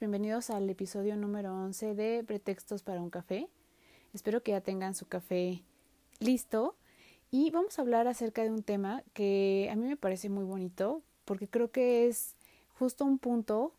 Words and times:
Bienvenidos 0.00 0.50
al 0.50 0.70
episodio 0.70 1.16
número 1.16 1.52
11 1.52 1.96
de 1.96 2.22
Pretextos 2.24 2.84
para 2.84 3.00
un 3.00 3.10
café. 3.10 3.48
Espero 4.14 4.44
que 4.44 4.52
ya 4.52 4.60
tengan 4.60 4.94
su 4.94 5.06
café 5.06 5.64
listo 6.20 6.76
y 7.32 7.50
vamos 7.50 7.78
a 7.78 7.82
hablar 7.82 8.06
acerca 8.06 8.44
de 8.44 8.50
un 8.50 8.62
tema 8.62 9.02
que 9.12 9.68
a 9.72 9.74
mí 9.74 9.88
me 9.88 9.96
parece 9.96 10.28
muy 10.28 10.44
bonito 10.44 11.02
porque 11.24 11.48
creo 11.48 11.72
que 11.72 12.06
es 12.06 12.36
justo 12.78 13.04
un 13.04 13.18
punto 13.18 13.74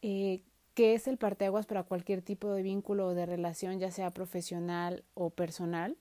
eh, 0.00 0.40
que 0.72 0.94
es 0.94 1.06
el 1.06 1.18
parteaguas 1.18 1.66
para 1.66 1.82
cualquier 1.82 2.22
tipo 2.22 2.50
de 2.52 2.62
vínculo 2.62 3.08
o 3.08 3.14
de 3.14 3.26
relación, 3.26 3.78
ya 3.78 3.90
sea 3.90 4.12
profesional 4.12 5.04
o 5.12 5.28
personal, 5.28 5.98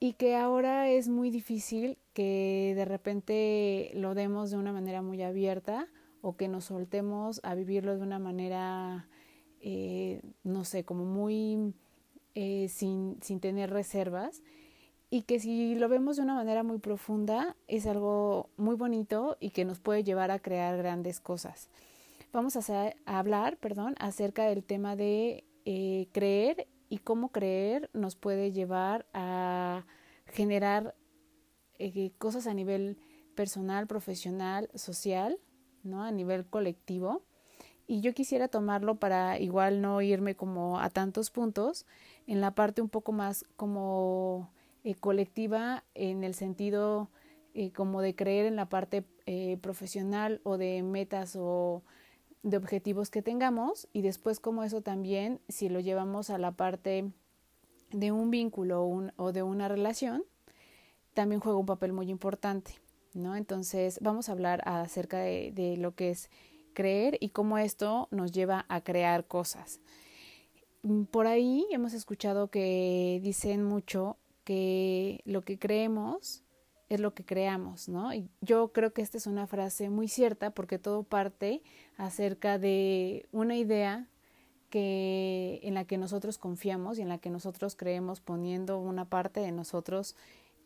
y 0.00 0.14
que 0.14 0.36
ahora 0.36 0.88
es 0.88 1.08
muy 1.08 1.28
difícil 1.30 1.98
que 2.14 2.72
de 2.76 2.86
repente 2.86 3.90
lo 3.94 4.14
demos 4.14 4.50
de 4.50 4.56
una 4.56 4.72
manera 4.72 5.02
muy 5.02 5.22
abierta 5.22 5.86
o 6.22 6.36
que 6.36 6.48
nos 6.48 6.64
soltemos 6.66 7.40
a 7.42 7.54
vivirlo 7.54 7.96
de 7.96 8.02
una 8.02 8.18
manera, 8.18 9.08
eh, 9.60 10.22
no 10.44 10.64
sé, 10.64 10.84
como 10.84 11.04
muy 11.04 11.74
eh, 12.34 12.68
sin, 12.68 13.18
sin 13.20 13.40
tener 13.40 13.70
reservas 13.70 14.42
y 15.10 15.22
que 15.22 15.40
si 15.40 15.74
lo 15.74 15.88
vemos 15.88 16.16
de 16.16 16.22
una 16.22 16.34
manera 16.34 16.62
muy 16.62 16.78
profunda 16.78 17.56
es 17.66 17.86
algo 17.86 18.48
muy 18.56 18.76
bonito 18.76 19.36
y 19.40 19.50
que 19.50 19.64
nos 19.64 19.80
puede 19.80 20.04
llevar 20.04 20.30
a 20.30 20.38
crear 20.38 20.78
grandes 20.78 21.20
cosas. 21.20 21.68
Vamos 22.32 22.56
a, 22.56 22.94
hablar, 23.04 23.58
perdón, 23.58 23.94
acerca 23.98 24.46
del 24.46 24.64
tema 24.64 24.96
de 24.96 25.44
eh, 25.66 26.08
creer 26.12 26.68
y 26.88 26.98
cómo 26.98 27.30
creer 27.30 27.90
nos 27.92 28.16
puede 28.16 28.52
llevar 28.52 29.06
a 29.12 29.84
generar 30.26 30.94
cosas 32.18 32.46
a 32.46 32.54
nivel 32.54 32.96
personal, 33.34 33.88
profesional, 33.88 34.70
social, 34.76 35.38
¿no? 35.84 36.04
A 36.04 36.10
nivel 36.10 36.44
colectivo. 36.46 37.22
Y 37.86 38.00
yo 38.00 38.14
quisiera 38.14 38.48
tomarlo 38.48 38.96
para 38.96 39.38
igual 39.38 39.82
no 39.82 40.00
irme 40.00 40.34
como 40.34 40.78
a 40.78 40.88
tantos 40.88 41.30
puntos, 41.30 41.84
en 42.26 42.40
la 42.40 42.54
parte 42.54 42.80
un 42.80 42.88
poco 42.88 43.12
más 43.12 43.44
como 43.56 44.50
eh, 44.84 44.94
colectiva 44.94 45.84
en 45.94 46.24
el 46.24 46.34
sentido 46.34 47.08
eh, 47.54 47.70
como 47.72 48.00
de 48.00 48.14
creer 48.14 48.46
en 48.46 48.56
la 48.56 48.68
parte 48.68 49.04
eh, 49.26 49.58
profesional 49.60 50.40
o 50.42 50.58
de 50.58 50.82
metas 50.82 51.36
o 51.38 51.82
de 52.42 52.56
objetivos 52.56 53.10
que 53.10 53.22
tengamos 53.22 53.86
y 53.92 54.02
después 54.02 54.40
como 54.40 54.64
eso 54.64 54.80
también 54.80 55.40
si 55.48 55.68
lo 55.68 55.78
llevamos 55.78 56.30
a 56.30 56.38
la 56.38 56.50
parte 56.50 57.12
de 57.92 58.10
un 58.10 58.30
vínculo 58.30 58.84
o 59.16 59.32
de 59.32 59.42
una 59.44 59.68
relación 59.68 60.24
también 61.14 61.40
juega 61.40 61.58
un 61.58 61.66
papel 61.66 61.92
muy 61.92 62.10
importante 62.10 62.81
no 63.14 63.36
entonces 63.36 63.98
vamos 64.00 64.28
a 64.28 64.32
hablar 64.32 64.62
acerca 64.64 65.18
de, 65.18 65.52
de 65.52 65.76
lo 65.76 65.94
que 65.94 66.10
es 66.10 66.30
creer 66.74 67.18
y 67.20 67.30
cómo 67.30 67.58
esto 67.58 68.08
nos 68.10 68.32
lleva 68.32 68.64
a 68.68 68.82
crear 68.82 69.26
cosas 69.26 69.80
mm, 70.82 71.04
por 71.04 71.26
ahí 71.26 71.66
hemos 71.70 71.92
escuchado 71.92 72.48
que 72.48 73.20
dicen 73.22 73.64
mucho 73.64 74.16
que 74.44 75.20
lo 75.24 75.42
que 75.42 75.58
creemos 75.58 76.42
es 76.92 77.00
lo 77.00 77.14
que 77.14 77.24
creamos, 77.24 77.88
¿no? 77.88 78.12
Y 78.12 78.28
yo 78.42 78.72
creo 78.72 78.92
que 78.92 79.00
esta 79.00 79.16
es 79.16 79.26
una 79.26 79.46
frase 79.46 79.88
muy 79.88 80.08
cierta 80.08 80.50
porque 80.50 80.78
todo 80.78 81.04
parte 81.04 81.62
acerca 81.96 82.58
de 82.58 83.26
una 83.32 83.56
idea 83.56 84.08
que 84.68 85.60
en 85.62 85.74
la 85.74 85.86
que 85.86 85.96
nosotros 85.96 86.36
confiamos 86.36 86.98
y 86.98 87.02
en 87.02 87.08
la 87.08 87.18
que 87.18 87.30
nosotros 87.30 87.76
creemos 87.76 88.20
poniendo 88.20 88.78
una 88.78 89.06
parte 89.06 89.40
de 89.40 89.52
nosotros 89.52 90.16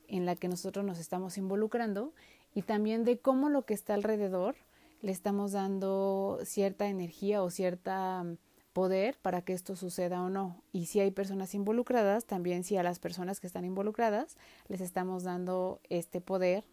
en 0.09 0.27
la 0.27 0.35
que 0.35 0.49
nosotros 0.49 0.85
nos 0.85 0.99
estamos 0.99 1.39
involucrando 1.39 2.13
y 2.57 2.63
también 2.63 3.05
de 3.05 3.19
cómo 3.19 3.51
lo 3.51 3.67
que 3.67 3.75
está 3.75 3.93
alrededor 3.93 4.57
le 5.03 5.13
estamos 5.13 5.53
dando 5.53 6.39
cierta 6.43 6.89
energía 6.89 7.43
o 7.43 7.51
cierta 7.51 8.25
poder 8.73 9.19
para 9.21 9.43
que 9.43 9.53
esto 9.53 9.77
suceda 9.77 10.23
o 10.23 10.31
no. 10.31 10.63
Y 10.73 10.87
si 10.87 11.01
hay 11.01 11.11
personas 11.11 11.55
involucradas, 11.55 12.25
también 12.25 12.65
si 12.65 12.79
a 12.79 12.83
las 12.83 12.99
personas 12.99 13.41
que 13.41 13.47
están 13.47 13.67
involucradas 13.67 14.39
les 14.69 14.81
estamos 14.81 15.23
dando 15.23 15.81
este 15.91 16.23
poder 16.23 16.65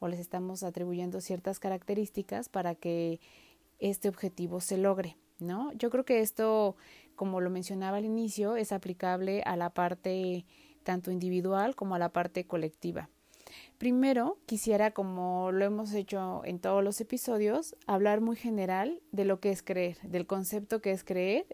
o 0.00 0.08
les 0.08 0.18
estamos 0.18 0.64
atribuyendo 0.64 1.20
ciertas 1.20 1.60
características 1.60 2.48
para 2.48 2.74
que 2.74 3.20
este 3.78 4.08
objetivo 4.08 4.60
se 4.60 4.76
logre, 4.76 5.18
¿no? 5.38 5.72
Yo 5.74 5.88
creo 5.90 6.04
que 6.04 6.18
esto, 6.18 6.74
como 7.14 7.40
lo 7.40 7.48
mencionaba 7.48 7.98
al 7.98 8.04
inicio, 8.04 8.56
es 8.56 8.72
aplicable 8.72 9.42
a 9.42 9.56
la 9.56 9.70
parte 9.70 10.46
tanto 10.82 11.12
individual 11.12 11.76
como 11.76 11.94
a 11.94 12.00
la 12.00 12.08
parte 12.08 12.44
colectiva. 12.44 13.08
Primero, 13.78 14.38
quisiera, 14.46 14.90
como 14.90 15.52
lo 15.52 15.64
hemos 15.64 15.92
hecho 15.94 16.42
en 16.44 16.58
todos 16.58 16.82
los 16.82 17.00
episodios, 17.00 17.76
hablar 17.86 18.20
muy 18.20 18.36
general 18.36 19.00
de 19.12 19.24
lo 19.24 19.40
que 19.40 19.50
es 19.50 19.62
creer, 19.62 19.98
del 20.02 20.26
concepto 20.26 20.80
que 20.80 20.92
es 20.92 21.04
creer. 21.04 21.46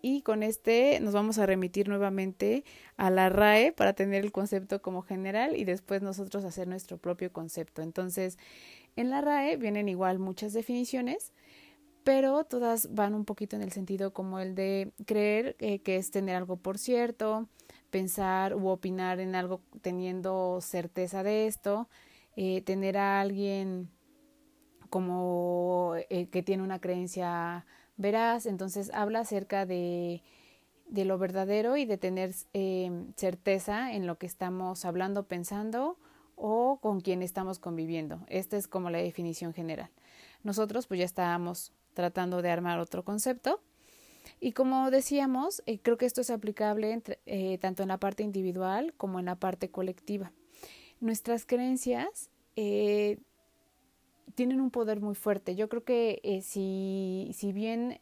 Y 0.00 0.20
con 0.20 0.42
este 0.42 1.00
nos 1.00 1.14
vamos 1.14 1.38
a 1.38 1.46
remitir 1.46 1.88
nuevamente 1.88 2.64
a 2.98 3.08
la 3.10 3.30
RAE 3.30 3.72
para 3.72 3.94
tener 3.94 4.22
el 4.22 4.32
concepto 4.32 4.82
como 4.82 5.00
general 5.00 5.56
y 5.56 5.64
después 5.64 6.02
nosotros 6.02 6.44
hacer 6.44 6.68
nuestro 6.68 6.98
propio 6.98 7.32
concepto. 7.32 7.80
Entonces, 7.80 8.38
en 8.96 9.08
la 9.08 9.22
RAE 9.22 9.56
vienen 9.56 9.88
igual 9.88 10.18
muchas 10.18 10.52
definiciones, 10.52 11.32
pero 12.04 12.44
todas 12.44 12.94
van 12.94 13.14
un 13.14 13.24
poquito 13.24 13.56
en 13.56 13.62
el 13.62 13.72
sentido 13.72 14.12
como 14.12 14.38
el 14.38 14.54
de 14.54 14.92
creer 15.06 15.56
eh, 15.58 15.78
que 15.78 15.96
es 15.96 16.10
tener 16.10 16.36
algo 16.36 16.58
por 16.58 16.76
cierto, 16.78 17.48
pensar 17.94 18.56
u 18.56 18.66
opinar 18.70 19.20
en 19.20 19.36
algo 19.36 19.60
teniendo 19.80 20.58
certeza 20.60 21.22
de 21.22 21.46
esto, 21.46 21.88
eh, 22.34 22.60
tener 22.62 22.96
a 22.96 23.20
alguien 23.20 23.88
como 24.90 25.94
eh, 26.10 26.26
que 26.26 26.42
tiene 26.42 26.64
una 26.64 26.80
creencia 26.80 27.64
veraz, 27.96 28.46
entonces 28.46 28.90
habla 28.92 29.20
acerca 29.20 29.64
de, 29.64 30.24
de 30.88 31.04
lo 31.04 31.18
verdadero 31.18 31.76
y 31.76 31.84
de 31.84 31.96
tener 31.96 32.34
eh, 32.52 32.90
certeza 33.14 33.92
en 33.92 34.08
lo 34.08 34.18
que 34.18 34.26
estamos 34.26 34.84
hablando, 34.84 35.28
pensando 35.28 35.96
o 36.34 36.80
con 36.82 37.00
quien 37.00 37.22
estamos 37.22 37.60
conviviendo. 37.60 38.18
Esta 38.26 38.56
es 38.56 38.66
como 38.66 38.90
la 38.90 38.98
definición 38.98 39.54
general. 39.54 39.90
Nosotros 40.42 40.88
pues 40.88 40.98
ya 40.98 41.06
estábamos 41.06 41.72
tratando 41.94 42.42
de 42.42 42.50
armar 42.50 42.80
otro 42.80 43.04
concepto 43.04 43.60
y 44.40 44.52
como 44.52 44.90
decíamos, 44.90 45.62
eh, 45.66 45.78
creo 45.78 45.96
que 45.96 46.06
esto 46.06 46.20
es 46.20 46.30
aplicable 46.30 47.02
eh, 47.26 47.58
tanto 47.58 47.82
en 47.82 47.88
la 47.88 47.98
parte 47.98 48.22
individual 48.22 48.94
como 48.96 49.18
en 49.18 49.26
la 49.26 49.36
parte 49.36 49.70
colectiva. 49.70 50.32
Nuestras 51.00 51.46
creencias 51.46 52.30
eh, 52.56 53.18
tienen 54.34 54.60
un 54.60 54.70
poder 54.70 55.00
muy 55.00 55.14
fuerte. 55.14 55.54
Yo 55.54 55.68
creo 55.68 55.84
que 55.84 56.40
si, 56.44 57.30
si 57.34 57.52
bien 57.52 58.00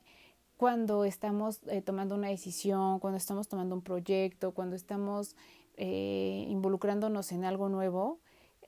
cuando 0.56 1.04
estamos 1.04 1.60
tomando 1.84 2.14
una 2.14 2.28
decisión, 2.28 3.00
cuando 3.00 3.16
estamos 3.16 3.48
tomando 3.48 3.74
un 3.74 3.82
proyecto, 3.82 4.52
cuando 4.52 4.76
estamos 4.76 5.36
involucrándonos 5.76 7.32
en 7.32 7.44
algo 7.44 7.68
nuevo, 7.68 8.20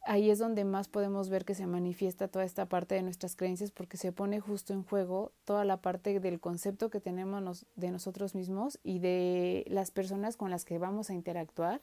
ahí 0.05 0.31
es 0.31 0.39
donde 0.39 0.65
más 0.65 0.89
podemos 0.89 1.29
ver 1.29 1.45
que 1.45 1.55
se 1.55 1.67
manifiesta 1.67 2.29
toda 2.29 2.45
esta 2.45 2.67
parte 2.67 2.95
de 2.95 3.03
nuestras 3.03 3.37
creencias 3.37 3.71
porque 3.71 3.97
se 3.97 4.13
pone 4.13 4.41
justo 4.41 4.73
en 4.73 4.83
juego 4.83 5.33
toda 5.45 5.65
la 5.65 5.79
parte 5.79 6.21
del 6.21 6.41
concepto 6.41 6.91
que 6.91 7.01
tenemos 7.01 7.67
de 7.77 7.91
nosotros 7.91 8.35
mismos 8.35 8.79
y 8.83 8.99
de 8.99 9.65
las 9.69 9.91
personas 9.91 10.37
con 10.37 10.51
las 10.51 10.65
que 10.65 10.79
vamos 10.79 11.11
a 11.11 11.15
interactuar 11.15 11.81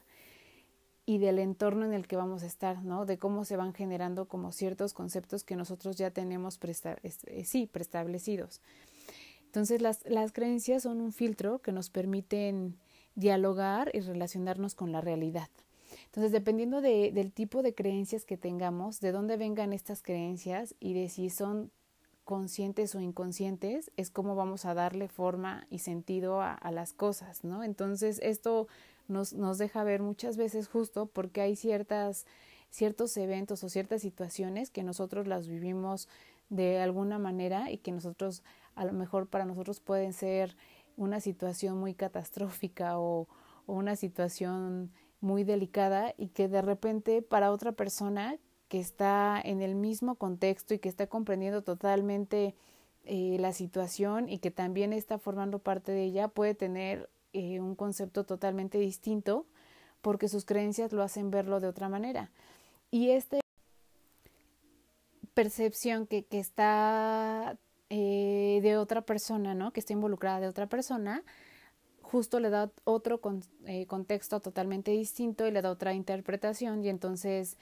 y 1.05 1.17
del 1.17 1.39
entorno 1.39 1.85
en 1.85 1.93
el 1.93 2.07
que 2.07 2.15
vamos 2.15 2.43
a 2.43 2.45
estar, 2.45 2.83
¿no? 2.83 3.05
De 3.05 3.17
cómo 3.17 3.43
se 3.43 3.57
van 3.57 3.73
generando 3.73 4.27
como 4.27 4.51
ciertos 4.51 4.93
conceptos 4.93 5.43
que 5.43 5.55
nosotros 5.55 5.97
ya 5.97 6.11
tenemos 6.11 6.59
eh, 6.63 7.43
sí, 7.43 7.67
preestablecidos. 7.67 8.61
Entonces 9.45 9.81
las, 9.81 10.07
las 10.07 10.31
creencias 10.31 10.83
son 10.83 11.01
un 11.01 11.11
filtro 11.11 11.59
que 11.59 11.71
nos 11.71 11.89
permiten 11.89 12.77
dialogar 13.15 13.89
y 13.93 13.99
relacionarnos 13.99 14.75
con 14.75 14.91
la 14.91 15.01
realidad. 15.01 15.49
Entonces, 16.11 16.33
dependiendo 16.33 16.81
de, 16.81 17.13
del 17.13 17.31
tipo 17.31 17.63
de 17.63 17.73
creencias 17.73 18.25
que 18.25 18.35
tengamos, 18.35 18.99
de 18.99 19.13
dónde 19.13 19.37
vengan 19.37 19.71
estas 19.71 20.03
creencias 20.03 20.75
y 20.81 20.93
de 20.93 21.07
si 21.07 21.29
son 21.29 21.71
conscientes 22.25 22.93
o 22.95 22.99
inconscientes, 22.99 23.93
es 23.95 24.11
como 24.11 24.35
vamos 24.35 24.65
a 24.65 24.73
darle 24.73 25.07
forma 25.07 25.65
y 25.69 25.79
sentido 25.79 26.41
a, 26.41 26.59
las 26.71 26.91
cosas, 26.91 27.45
¿no? 27.45 27.63
Entonces, 27.63 28.19
esto 28.23 28.67
nos, 29.07 29.31
nos 29.31 29.57
deja 29.57 29.85
ver 29.85 30.01
muchas 30.01 30.35
veces 30.35 30.67
justo 30.67 31.05
porque 31.05 31.39
hay 31.39 31.55
ciertas, 31.55 32.25
ciertos 32.69 33.15
eventos 33.15 33.63
o 33.63 33.69
ciertas 33.69 34.01
situaciones 34.01 34.69
que 34.69 34.83
nosotros 34.83 35.27
las 35.27 35.47
vivimos 35.47 36.09
de 36.49 36.81
alguna 36.81 37.19
manera 37.19 37.71
y 37.71 37.77
que 37.77 37.93
nosotros, 37.93 38.43
a 38.75 38.83
lo 38.83 38.91
mejor 38.91 39.27
para 39.27 39.45
nosotros 39.45 39.79
pueden 39.79 40.11
ser 40.11 40.57
una 40.97 41.21
situación 41.21 41.77
muy 41.77 41.93
catastrófica 41.93 42.99
o 42.99 43.29
una 43.65 43.95
situación 43.95 44.91
muy 45.21 45.43
delicada 45.43 46.13
y 46.17 46.27
que 46.27 46.47
de 46.47 46.61
repente 46.61 47.21
para 47.21 47.51
otra 47.51 47.71
persona 47.71 48.37
que 48.67 48.79
está 48.79 49.39
en 49.43 49.61
el 49.61 49.75
mismo 49.75 50.15
contexto 50.15 50.73
y 50.73 50.79
que 50.79 50.89
está 50.89 51.07
comprendiendo 51.07 51.61
totalmente 51.61 52.55
eh, 53.05 53.37
la 53.39 53.53
situación 53.53 54.29
y 54.29 54.39
que 54.39 54.51
también 54.51 54.93
está 54.93 55.17
formando 55.17 55.59
parte 55.59 55.91
de 55.91 56.03
ella 56.03 56.27
puede 56.27 56.55
tener 56.55 57.09
eh, 57.33 57.59
un 57.59 57.75
concepto 57.75 58.25
totalmente 58.25 58.77
distinto 58.77 59.45
porque 60.01 60.27
sus 60.27 60.45
creencias 60.45 60.91
lo 60.91 61.03
hacen 61.03 61.31
verlo 61.31 61.59
de 61.59 61.67
otra 61.67 61.89
manera. 61.89 62.31
Y 62.89 63.11
esta 63.11 63.39
percepción 65.33 66.07
que, 66.07 66.23
que 66.23 66.39
está 66.39 67.57
eh, 67.89 68.59
de 68.63 68.77
otra 68.77 69.01
persona, 69.01 69.53
¿no? 69.53 69.73
Que 69.73 69.79
está 69.79 69.93
involucrada 69.93 70.39
de 70.39 70.47
otra 70.47 70.67
persona, 70.67 71.23
justo 72.11 72.41
le 72.41 72.49
da 72.49 72.69
otro 72.83 73.21
contexto 73.21 74.41
totalmente 74.41 74.91
distinto 74.91 75.47
y 75.47 75.51
le 75.51 75.61
da 75.61 75.71
otra 75.71 75.93
interpretación 75.93 76.83
y 76.83 76.89
entonces 76.89 77.57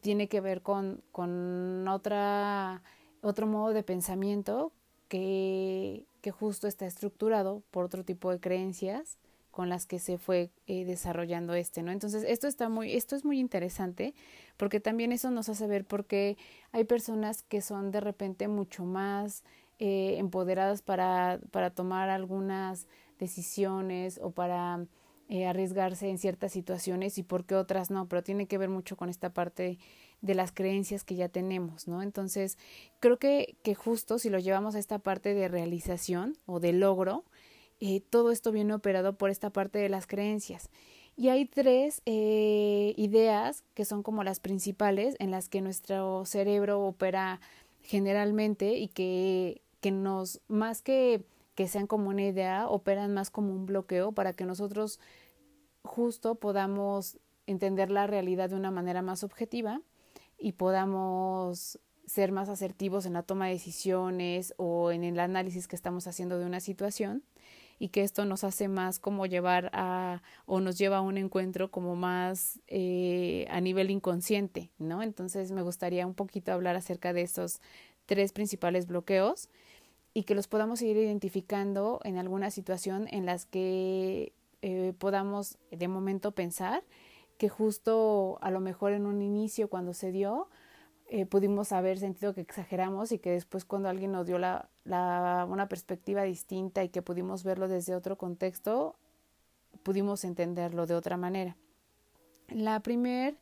tiene 0.00 0.28
que 0.28 0.40
ver 0.40 0.62
con, 0.62 1.02
con 1.12 1.86
otra, 1.86 2.82
otro 3.20 3.46
modo 3.46 3.72
de 3.72 3.84
pensamiento 3.84 4.72
que, 5.08 6.04
que 6.20 6.32
justo 6.32 6.66
está 6.66 6.84
estructurado 6.84 7.62
por 7.70 7.84
otro 7.84 8.04
tipo 8.04 8.32
de 8.32 8.40
creencias 8.40 9.18
con 9.52 9.68
las 9.68 9.86
que 9.86 10.00
se 10.00 10.18
fue 10.18 10.50
eh, 10.66 10.84
desarrollando 10.84 11.54
este, 11.54 11.82
¿no? 11.82 11.92
Entonces, 11.92 12.24
esto 12.26 12.48
está 12.48 12.70
muy, 12.70 12.94
esto 12.94 13.14
es 13.14 13.24
muy 13.24 13.38
interesante, 13.38 14.14
porque 14.56 14.80
también 14.80 15.12
eso 15.12 15.30
nos 15.30 15.50
hace 15.50 15.66
ver 15.66 15.84
por 15.84 16.06
qué 16.06 16.38
hay 16.72 16.84
personas 16.84 17.42
que 17.42 17.60
son 17.60 17.90
de 17.90 18.00
repente 18.00 18.48
mucho 18.48 18.84
más 18.84 19.44
eh, 19.78 20.16
empoderadas 20.16 20.80
para, 20.80 21.38
para 21.50 21.68
tomar 21.68 22.08
algunas 22.08 22.88
decisiones 23.22 24.18
o 24.20 24.32
para 24.32 24.84
eh, 25.28 25.46
arriesgarse 25.46 26.08
en 26.10 26.18
ciertas 26.18 26.52
situaciones 26.52 27.16
y 27.18 27.22
por 27.22 27.44
qué 27.44 27.54
otras 27.54 27.90
no, 27.90 28.08
pero 28.08 28.22
tiene 28.22 28.46
que 28.46 28.58
ver 28.58 28.68
mucho 28.68 28.96
con 28.96 29.08
esta 29.08 29.32
parte 29.32 29.78
de 30.20 30.34
las 30.34 30.50
creencias 30.50 31.04
que 31.04 31.14
ya 31.14 31.28
tenemos, 31.28 31.86
¿no? 31.86 32.02
Entonces, 32.02 32.58
creo 33.00 33.18
que, 33.18 33.56
que 33.62 33.74
justo 33.74 34.18
si 34.18 34.28
lo 34.28 34.40
llevamos 34.40 34.74
a 34.74 34.80
esta 34.80 34.98
parte 34.98 35.34
de 35.34 35.48
realización 35.48 36.36
o 36.46 36.58
de 36.58 36.72
logro, 36.72 37.24
eh, 37.80 38.00
todo 38.00 38.30
esto 38.32 38.50
viene 38.52 38.74
operado 38.74 39.16
por 39.16 39.30
esta 39.30 39.50
parte 39.50 39.78
de 39.78 39.88
las 39.88 40.06
creencias. 40.06 40.68
Y 41.16 41.28
hay 41.28 41.44
tres 41.44 42.02
eh, 42.06 42.94
ideas 42.96 43.64
que 43.74 43.84
son 43.84 44.02
como 44.02 44.24
las 44.24 44.40
principales 44.40 45.14
en 45.18 45.30
las 45.30 45.48
que 45.48 45.60
nuestro 45.60 46.24
cerebro 46.24 46.80
opera 46.80 47.40
generalmente 47.82 48.74
y 48.78 48.88
que, 48.88 49.62
que 49.80 49.90
nos, 49.90 50.40
más 50.48 50.82
que 50.82 51.24
que 51.62 51.68
sean 51.68 51.86
como 51.86 52.08
una 52.08 52.24
idea, 52.24 52.66
operan 52.68 53.14
más 53.14 53.30
como 53.30 53.54
un 53.54 53.66
bloqueo 53.66 54.10
para 54.10 54.32
que 54.32 54.44
nosotros 54.44 54.98
justo 55.84 56.34
podamos 56.34 57.18
entender 57.46 57.88
la 57.88 58.08
realidad 58.08 58.50
de 58.50 58.56
una 58.56 58.72
manera 58.72 59.00
más 59.00 59.22
objetiva 59.22 59.80
y 60.36 60.54
podamos 60.54 61.78
ser 62.04 62.32
más 62.32 62.48
asertivos 62.48 63.06
en 63.06 63.12
la 63.12 63.22
toma 63.22 63.46
de 63.46 63.52
decisiones 63.52 64.54
o 64.56 64.90
en 64.90 65.04
el 65.04 65.20
análisis 65.20 65.68
que 65.68 65.76
estamos 65.76 66.08
haciendo 66.08 66.36
de 66.36 66.46
una 66.46 66.58
situación 66.58 67.22
y 67.78 67.90
que 67.90 68.02
esto 68.02 68.24
nos 68.24 68.42
hace 68.42 68.66
más 68.66 68.98
como 68.98 69.26
llevar 69.26 69.70
a 69.72 70.20
o 70.46 70.58
nos 70.58 70.78
lleva 70.78 70.96
a 70.96 71.00
un 71.00 71.16
encuentro 71.16 71.70
como 71.70 71.94
más 71.94 72.58
eh, 72.66 73.46
a 73.50 73.60
nivel 73.60 73.92
inconsciente, 73.92 74.72
¿no? 74.78 75.00
Entonces 75.00 75.52
me 75.52 75.62
gustaría 75.62 76.08
un 76.08 76.14
poquito 76.14 76.50
hablar 76.50 76.74
acerca 76.74 77.12
de 77.12 77.22
estos 77.22 77.60
tres 78.06 78.32
principales 78.32 78.88
bloqueos 78.88 79.48
y 80.14 80.24
que 80.24 80.34
los 80.34 80.46
podamos 80.48 80.82
ir 80.82 80.96
identificando 80.96 82.00
en 82.04 82.18
alguna 82.18 82.50
situación 82.50 83.08
en 83.10 83.26
las 83.26 83.46
que 83.46 84.32
eh, 84.60 84.92
podamos 84.98 85.58
de 85.70 85.88
momento 85.88 86.32
pensar 86.32 86.82
que 87.38 87.48
justo 87.48 88.38
a 88.40 88.50
lo 88.50 88.60
mejor 88.60 88.92
en 88.92 89.06
un 89.06 89.22
inicio 89.22 89.68
cuando 89.68 89.94
se 89.94 90.12
dio 90.12 90.48
eh, 91.08 91.26
pudimos 91.26 91.72
haber 91.72 91.98
sentido 91.98 92.32
que 92.32 92.40
exageramos 92.40 93.12
y 93.12 93.18
que 93.18 93.32
después 93.32 93.66
cuando 93.66 93.90
alguien 93.90 94.12
nos 94.12 94.26
dio 94.26 94.38
la, 94.38 94.70
la, 94.84 95.46
una 95.46 95.68
perspectiva 95.68 96.22
distinta 96.22 96.82
y 96.84 96.88
que 96.88 97.02
pudimos 97.02 97.44
verlo 97.44 97.68
desde 97.68 97.94
otro 97.94 98.16
contexto, 98.16 98.96
pudimos 99.82 100.24
entenderlo 100.24 100.86
de 100.86 100.94
otra 100.94 101.18
manera. 101.18 101.56
La 102.48 102.80
primer 102.80 103.36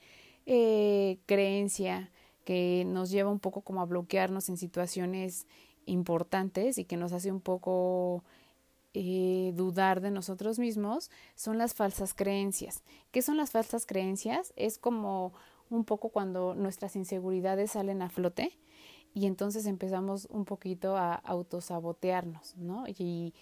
eh, 0.46 1.18
creencia 1.26 2.10
que 2.44 2.84
nos 2.86 3.10
lleva 3.10 3.30
un 3.30 3.38
poco 3.38 3.60
como 3.60 3.80
a 3.82 3.86
bloquearnos 3.86 4.48
en 4.48 4.56
situaciones 4.56 5.46
importantes 5.86 6.78
y 6.78 6.84
que 6.84 6.96
nos 6.96 7.12
hace 7.12 7.30
un 7.30 7.40
poco 7.40 8.24
eh, 8.92 9.52
dudar 9.54 10.00
de 10.00 10.10
nosotros 10.10 10.58
mismos 10.58 11.10
son 11.36 11.58
las 11.58 11.74
falsas 11.74 12.14
creencias. 12.14 12.82
¿Qué 13.12 13.22
son 13.22 13.36
las 13.36 13.50
falsas 13.50 13.86
creencias? 13.86 14.52
Es 14.56 14.78
como 14.78 15.32
un 15.70 15.84
poco 15.84 16.08
cuando 16.08 16.54
nuestras 16.54 16.96
inseguridades 16.96 17.72
salen 17.72 18.02
a 18.02 18.10
flote 18.10 18.58
y 19.14 19.26
entonces 19.26 19.66
empezamos 19.66 20.26
un 20.30 20.44
poquito 20.44 20.96
a 20.96 21.14
autosabotearnos, 21.14 22.56
¿no? 22.56 22.84
Y 22.88 23.34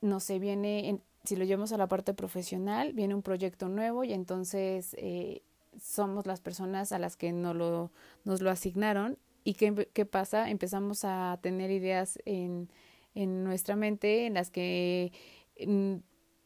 no 0.00 0.20
sé, 0.20 0.38
viene, 0.38 1.00
si 1.24 1.36
lo 1.36 1.44
llevamos 1.44 1.72
a 1.72 1.76
la 1.78 1.88
parte 1.88 2.14
profesional, 2.14 2.92
viene 2.92 3.14
un 3.14 3.22
proyecto 3.22 3.68
nuevo 3.68 4.04
y 4.04 4.12
entonces 4.12 4.94
eh, 4.98 5.42
somos 5.80 6.26
las 6.26 6.40
personas 6.40 6.92
a 6.92 6.98
las 6.98 7.16
que 7.16 7.32
no 7.32 7.54
lo, 7.54 7.90
nos 8.24 8.40
lo 8.40 8.50
asignaron 8.50 9.18
y 9.44 9.54
qué, 9.54 9.88
qué 9.92 10.06
pasa, 10.06 10.50
empezamos 10.50 11.04
a 11.04 11.38
tener 11.42 11.70
ideas 11.70 12.18
en 12.24 12.68
en 13.14 13.44
nuestra 13.44 13.76
mente 13.76 14.26
en 14.26 14.34
las 14.34 14.50
que 14.50 15.12
mm, 15.66 15.96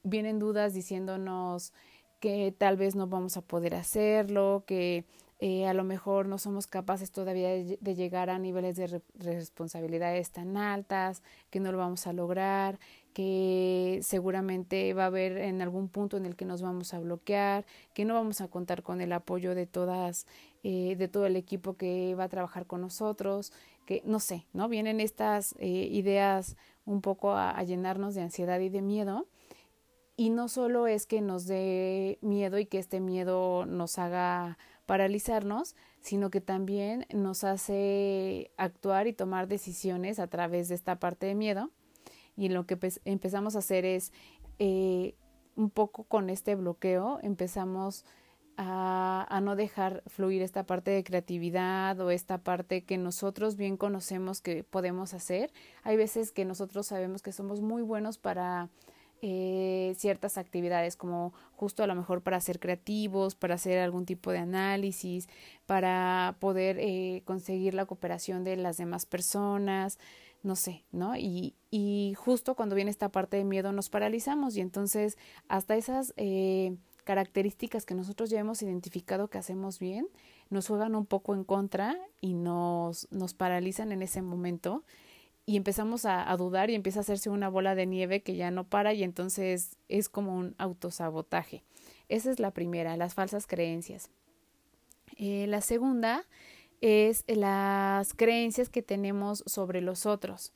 vienen 0.03 0.39
dudas 0.39 0.75
diciéndonos 0.75 1.73
que 2.21 2.55
tal 2.57 2.77
vez 2.77 2.95
no 2.95 3.07
vamos 3.07 3.37
a 3.37 3.43
poder 3.43 3.75
hacerlo, 3.75 4.65
que 4.67 5.05
eh, 5.39 5.67
a 5.67 5.75
lo 5.75 5.85
mejor 5.85 6.27
no 6.27 6.39
somos 6.39 6.67
capaces 6.67 7.13
todavía 7.13 7.51
de, 7.51 7.95
llegar 7.95 8.31
a 8.31 8.39
niveles 8.39 8.77
de 8.77 9.03
responsabilidades 9.19 10.31
tan 10.31 10.57
altas, 10.57 11.23
que 11.51 11.61
no 11.61 11.73
lo 11.73 11.79
vamos 11.79 12.07
a 12.07 12.15
lograr, 12.15 12.79
que 13.17 14.01
seguramente 14.03 14.93
va 14.93 15.05
a 15.05 15.07
haber 15.07 15.39
en 15.39 15.63
algún 15.63 15.89
punto 15.89 16.19
en 16.19 16.27
el 16.27 16.37
que 16.37 16.45
nos 16.45 16.61
vamos 16.61 16.93
a 16.93 16.99
bloquear, 16.99 17.65
que 17.95 18.05
no 18.05 18.13
vamos 18.13 18.43
a 18.43 18.49
contar 18.49 18.83
con 18.83 19.01
el 19.01 19.11
apoyo 19.11 19.55
de 19.55 19.65
todas, 19.65 20.27
eh, 20.63 20.97
de 20.97 21.09
todo 21.09 21.25
el 21.25 21.37
equipo 21.37 21.79
que 21.79 22.15
va 22.15 22.25
a 22.25 22.29
trabajar 22.29 22.67
con 22.67 22.83
nosotros, 22.83 23.55
que 23.87 24.03
no 24.05 24.21
sé, 24.21 24.45
¿no? 24.53 24.69
Vienen 24.69 25.01
estas 25.01 25.55
eh, 25.59 25.89
ideas 25.91 26.59
un 26.85 27.01
poco 27.01 27.33
a, 27.33 27.63
llenarnos 27.63 28.15
de 28.15 28.21
ansiedad 28.21 28.61
y 28.61 28.69
de 28.69 28.83
miedo. 28.83 29.27
Y 30.19 30.29
no 30.29 30.49
solo 30.49 30.87
es 30.87 31.07
que 31.07 31.23
nos 31.23 31.47
dé 31.47 32.19
miedo 32.21 32.59
y 32.59 32.67
que 32.67 32.79
este 32.79 33.01
miedo 33.01 33.65
nos 33.65 33.99
haga 33.99 34.59
paralizarnos, 34.85 35.75
sino 36.03 36.29
que 36.29 36.43
también 36.43 37.07
nos 37.15 37.45
hace 37.45 38.51
actuar 38.59 39.07
y 39.07 39.15
tomar 39.15 39.49
decisiones 39.49 40.19
a 40.19 40.27
través 40.27 40.69
de 40.69 40.75
esta 40.75 40.99
parte 40.99 41.25
de 41.25 41.35
miedo. 41.35 41.71
Y 42.37 42.49
lo 42.49 42.67
que 42.67 42.79
empezamos 43.05 43.57
a 43.57 43.61
hacer 43.61 43.85
es, 43.85 44.13
eh, 44.59 45.15
un 45.57 45.71
poco 45.71 46.05
con 46.05 46.31
este 46.31 46.55
bloqueo, 46.55 47.19
empezamos 47.23 48.05
a, 48.57 49.41
no 49.43 49.57
dejar 49.57 50.03
fluir 50.07 50.43
esta 50.43 50.65
parte 50.65 50.91
de 50.91 51.05
creatividad 51.05 51.99
o 52.01 52.11
esta 52.11 52.39
parte 52.39 52.85
que 52.85 52.99
nosotros 52.99 53.57
bien 53.57 53.77
conocemos 53.77 54.41
que 54.41 54.65
podemos 54.65 55.15
hacer. 55.15 55.53
Hay 55.83 55.97
veces 55.97 56.33
que 56.33 56.45
nosotros 56.45 56.87
sabemos 56.87 57.23
que 57.23 57.33
somos 57.33 57.61
muy 57.61 57.83
buenos 57.83 58.19
para 58.19 58.71
eh, 59.23 59.95
ciertas 59.97 60.39
actividades, 60.39 60.97
como 60.97 61.33
justo 61.55 61.83
a 61.83 61.87
lo 61.87 61.95
mejor 61.95 62.23
para 62.23 62.41
ser 62.41 62.59
creativos, 62.59 63.35
para 63.35 63.55
hacer 63.55 63.79
algún 63.79 64.07
tipo 64.07 64.31
de 64.31 64.39
análisis, 64.39 65.29
para 65.67 66.37
poder 66.39 66.79
eh, 66.79 67.23
conseguir 67.25 67.75
la 67.75 67.87
cooperación 67.87 68.45
de 68.45 68.57
las 68.57 68.77
demás 68.77 69.07
personas, 69.07 69.99
no 70.47 70.57
sé, 70.57 70.85
¿no? 70.93 71.17
Y, 71.17 71.55
y 71.71 72.15
justo 72.17 72.55
cuando 72.55 72.75
viene 72.75 72.91
esta 72.91 73.11
parte 73.11 73.37
de 73.37 73.45
miedo 73.45 73.73
nos 73.73 73.91
paralizamos 73.91 74.57
y 74.57 74.61
entonces 74.61 75.19
hasta 75.49 75.77
esas... 75.77 76.15
Eh, 76.17 76.77
características 77.07 77.87
que 77.87 77.95
nosotros 77.95 78.31
ya 78.31 78.41
hemos 78.41 78.61
identificado 78.63 79.29
que 79.29 79.39
hacemos 79.39 79.79
bien, 79.79 80.09
nos 80.51 80.67
juegan 80.67 80.97
un 80.97 81.07
poco 81.07 81.37
en 81.37 81.45
contra 81.45 81.97
y 82.21 82.35
nos, 82.35 83.07
nos 83.13 83.33
paralizan 83.33 83.93
en 83.93 84.03
ese 84.03 84.23
momento 84.23 84.83
y 85.47 85.57
empezamos 85.57 86.05
a, 86.05 86.37
dudar 86.37 86.69
y 86.69 86.75
empieza 86.75 86.99
a 86.99 87.03
hacerse 87.03 87.31
una 87.31 87.49
bola 87.49 87.77
de 87.77 87.87
nieve 87.87 88.23
que 88.23 88.35
ya 88.35 88.51
no 88.51 88.65
para 88.65 88.93
y 88.93 89.05
entonces 89.05 89.77
es 89.89 90.09
como 90.09 90.37
un 90.37 90.57
autosabotaje. 90.59 91.63
Esa 92.09 92.33
es 92.33 92.41
la 92.41 92.51
primera, 92.51 92.97
las 92.97 93.15
falsas 93.15 93.47
creencias. 93.47 94.11
Eh, 95.17 95.47
la 95.47 95.61
segunda 95.61 96.25
es 96.81 97.25
las 97.27 98.15
creencias 98.15 98.69
que 98.69 98.83
tenemos 98.83 99.43
sobre 99.47 99.81
los 99.81 100.07
otros. 100.07 100.53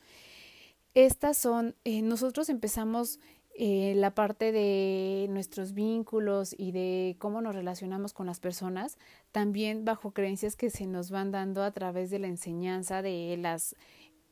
Estas 0.95 1.37
son, 1.37 1.77
eh, 1.85 2.03
nosotros 2.03 2.49
empezamos 2.49 3.21
eh, 3.55 3.95
la 3.97 4.15
parte 4.15 4.53
de 4.53 5.27
nuestros 5.29 5.75
vínculos 5.75 6.55
y 6.57 6.73
de 6.73 7.17
cómo 7.19 7.43
nos 7.43 7.55
relacionamos 7.55 8.13
con 8.13 8.27
las 8.27 8.41
personas, 8.41 8.97
también 9.33 9.85
bajo 9.85 10.13
creencias 10.13 10.57
que 10.57 10.71
se 10.71 10.87
nos 10.87 11.11
van 11.11 11.31
dando 11.31 11.63
a 11.63 11.71
través 11.71 12.11
de 12.11 12.21
la 12.21 12.29
enseñanza 12.29 13.03
de 13.03 13.37
las, 13.39 13.77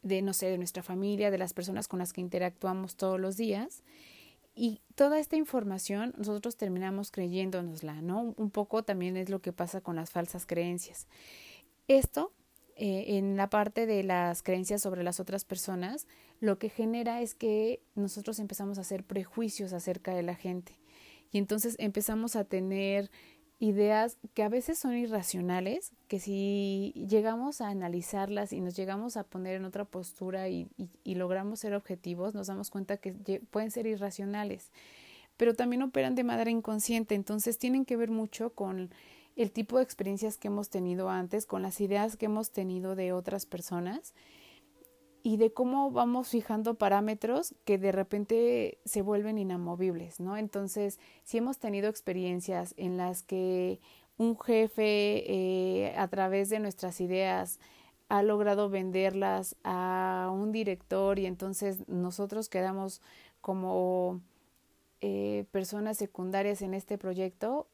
de 0.02 0.22
no 0.22 0.32
sé, 0.32 0.46
de 0.46 0.56
nuestra 0.56 0.82
familia, 0.82 1.30
de 1.30 1.38
las 1.38 1.52
personas 1.52 1.88
con 1.88 1.98
las 1.98 2.12
que 2.12 2.20
interactuamos 2.20 2.96
todos 2.96 3.20
los 3.20 3.36
días. 3.36 3.82
Y 4.54 4.80
toda 4.94 5.20
esta 5.20 5.36
información 5.36 6.14
nosotros 6.16 6.56
terminamos 6.56 7.10
creyéndonosla, 7.10 8.00
¿no? 8.00 8.34
Un 8.36 8.50
poco 8.50 8.82
también 8.82 9.16
es 9.16 9.28
lo 9.28 9.40
que 9.40 9.52
pasa 9.52 9.80
con 9.80 9.94
las 9.94 10.10
falsas 10.10 10.46
creencias. 10.46 11.06
Esto 11.88 12.32
eh, 12.76 13.16
en 13.16 13.36
la 13.36 13.50
parte 13.50 13.86
de 13.86 14.04
las 14.04 14.42
creencias 14.42 14.82
sobre 14.82 15.02
las 15.02 15.18
otras 15.18 15.44
personas, 15.44 16.06
lo 16.38 16.58
que 16.58 16.68
genera 16.68 17.22
es 17.22 17.34
que 17.34 17.82
nosotros 17.96 18.38
empezamos 18.38 18.78
a 18.78 18.82
hacer 18.82 19.02
prejuicios 19.02 19.72
acerca 19.72 20.14
de 20.14 20.22
la 20.22 20.36
gente. 20.36 20.78
Y 21.32 21.38
entonces 21.38 21.74
empezamos 21.78 22.36
a 22.36 22.44
tener 22.44 23.10
ideas 23.58 24.18
que 24.34 24.44
a 24.44 24.48
veces 24.48 24.78
son 24.78 24.96
irracionales, 24.96 25.92
que 26.06 26.20
si 26.20 26.92
llegamos 27.08 27.60
a 27.60 27.68
analizarlas 27.68 28.52
y 28.52 28.60
nos 28.60 28.76
llegamos 28.76 29.16
a 29.16 29.24
poner 29.24 29.56
en 29.56 29.64
otra 29.64 29.84
postura 29.84 30.48
y, 30.48 30.68
y 31.02 31.14
logramos 31.16 31.58
ser 31.58 31.74
objetivos, 31.74 32.34
nos 32.34 32.46
damos 32.46 32.70
cuenta 32.70 32.98
que 32.98 33.12
pueden 33.50 33.72
ser 33.72 33.86
irracionales, 33.86 34.70
pero 35.36 35.54
también 35.54 35.82
operan 35.82 36.14
de 36.14 36.22
manera 36.22 36.50
inconsciente, 36.50 37.16
entonces 37.16 37.58
tienen 37.58 37.84
que 37.84 37.96
ver 37.96 38.10
mucho 38.10 38.50
con 38.50 38.90
el 39.38 39.52
tipo 39.52 39.76
de 39.76 39.84
experiencias 39.84 40.36
que 40.36 40.48
hemos 40.48 40.68
tenido 40.68 41.08
antes, 41.08 41.46
con 41.46 41.62
las 41.62 41.80
ideas 41.80 42.16
que 42.16 42.26
hemos 42.26 42.50
tenido 42.50 42.96
de 42.96 43.12
otras 43.12 43.46
personas 43.46 44.14
y 45.22 45.36
de 45.36 45.52
cómo 45.52 45.90
vamos 45.90 46.28
fijando 46.28 46.74
parámetros 46.74 47.54
que 47.64 47.78
de 47.78 47.92
repente 47.92 48.78
se 48.84 49.02
vuelven 49.02 49.38
inamovibles, 49.38 50.20
¿no? 50.20 50.36
Entonces, 50.36 50.98
si 51.22 51.38
hemos 51.38 51.58
tenido 51.58 51.88
experiencias 51.88 52.74
en 52.76 52.96
las 52.96 53.22
que 53.22 53.80
un 54.16 54.36
jefe 54.38 55.24
eh, 55.32 55.94
a 55.96 56.08
través 56.08 56.50
de 56.50 56.58
nuestras 56.58 57.00
ideas 57.00 57.60
ha 58.08 58.22
logrado 58.22 58.68
venderlas 58.70 59.54
a 59.62 60.30
un 60.32 60.50
director 60.50 61.18
y 61.18 61.26
entonces 61.26 61.86
nosotros 61.88 62.48
quedamos 62.48 63.02
como 63.40 64.20
eh, 65.00 65.44
personas 65.52 65.96
secundarias 65.96 66.62
en 66.62 66.74
este 66.74 66.98
proyecto, 66.98 67.68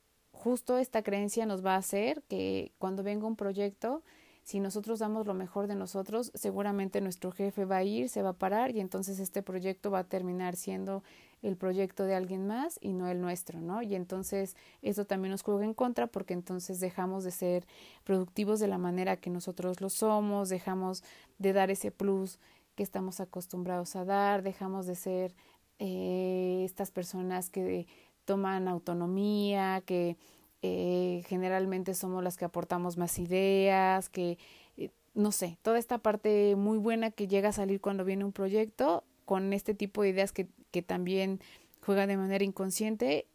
justo 0.45 0.77
esta 0.77 1.03
creencia 1.03 1.47
nos 1.47 1.65
va 1.65 1.75
a 1.75 1.79
hacer 1.79 2.23
que 2.29 2.73
cuando 2.79 3.03
venga 3.03 3.27
un 3.27 3.35
proyecto, 3.35 4.03
si 4.43 4.61
nosotros 4.61 4.99
damos 4.99 5.27
lo 5.27 5.33
mejor 5.33 5.69
de 5.69 5.75
nosotros, 5.75 6.31
seguramente 6.35 7.01
nuestro 7.01 7.33
jefe 7.33 7.65
va 7.65 7.79
a 7.79 7.83
ir, 7.83 8.11
se 8.11 8.21
va 8.21 8.31
a 8.31 8.35
parar 8.35 8.77
y 8.77 8.81
entonces 8.81 9.21
este 9.21 9.43
proyecto 9.43 9.91
va 9.91 10.01
a 10.01 10.05
terminar 10.05 10.55
siendo 10.55 11.03
el 11.41 11.57
proyecto 11.57 12.05
de 12.05 12.15
alguien 12.15 12.47
más 12.47 12.79
y 12.83 12.93
no 12.93 13.09
el 13.09 13.23
nuestro, 13.23 13.63
¿no? 13.63 13.81
Y 13.81 13.95
entonces 13.95 14.55
eso 14.83 15.07
también 15.07 15.31
nos 15.31 15.43
juega 15.43 15.65
en 15.65 15.73
contra 15.73 16.09
porque 16.09 16.35
entonces 16.35 16.79
dejamos 16.79 17.25
de 17.25 17.31
ser 17.31 17.67
productivos 18.05 18.61
de 18.61 18.69
la 18.69 18.77
manera 18.77 19.17
que 19.17 19.31
nosotros 19.31 19.81
lo 19.81 19.89
somos, 19.89 20.51
dejamos 20.51 21.03
de 21.39 21.55
dar 21.55 21.71
ese 21.71 21.91
plus 21.91 22.39
que 22.75 22.83
estamos 22.83 23.19
acostumbrados 23.19 23.97
a 23.97 24.05
dar, 24.05 24.43
dejamos 24.43 24.85
de 24.85 24.95
ser 24.95 25.35
eh, 25.79 26.63
estas 26.67 26.91
personas 26.91 27.49
que 27.49 27.87
toman 28.25 28.69
autonomía, 28.69 29.83
que 29.85 30.17
eh, 30.63 31.23
generalmente 31.27 31.95
somos 31.95 32.23
las 32.25 32.37
que 32.37 32.45
aportamos 32.45 32.97
más 32.97 33.19
ideas, 33.19 34.09
que 34.09 34.39
eh, 34.77 34.91
no 35.15 35.33
sé, 35.33 35.59
toda 35.63 35.79
esta 35.79 35.99
parte 35.99 36.57
muy 36.57 36.79
buena 36.79 37.11
que 37.11 37.29
llega 37.29 37.51
a 37.51 37.53
salir 37.53 37.81
cuando 37.81 38.05
viene 38.05 38.25
un 38.25 38.33
proyecto 38.33 39.05
con 39.25 39.53
este 39.53 39.75
tipo 39.75 40.03
de 40.03 40.11
ideas 40.11 40.33
que, 40.33 40.49
que 40.71 40.83
también 40.83 41.41
juegan 41.81 42.09
de 42.09 42.17
manera 42.17 42.45
inconsciente 42.45 43.27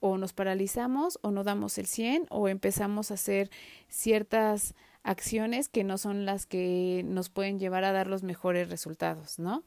o 0.00 0.18
nos 0.18 0.32
paralizamos 0.32 1.18
o 1.22 1.30
no 1.30 1.44
damos 1.44 1.78
el 1.78 1.86
100 1.86 2.26
o 2.30 2.48
empezamos 2.48 3.10
a 3.10 3.14
hacer 3.14 3.50
ciertas 3.88 4.74
acciones 5.04 5.68
que 5.68 5.84
no 5.84 5.98
son 5.98 6.24
las 6.24 6.46
que 6.46 7.02
nos 7.04 7.28
pueden 7.28 7.58
llevar 7.58 7.84
a 7.84 7.92
dar 7.92 8.06
los 8.06 8.22
mejores 8.22 8.68
resultados, 8.68 9.38
¿no? 9.38 9.62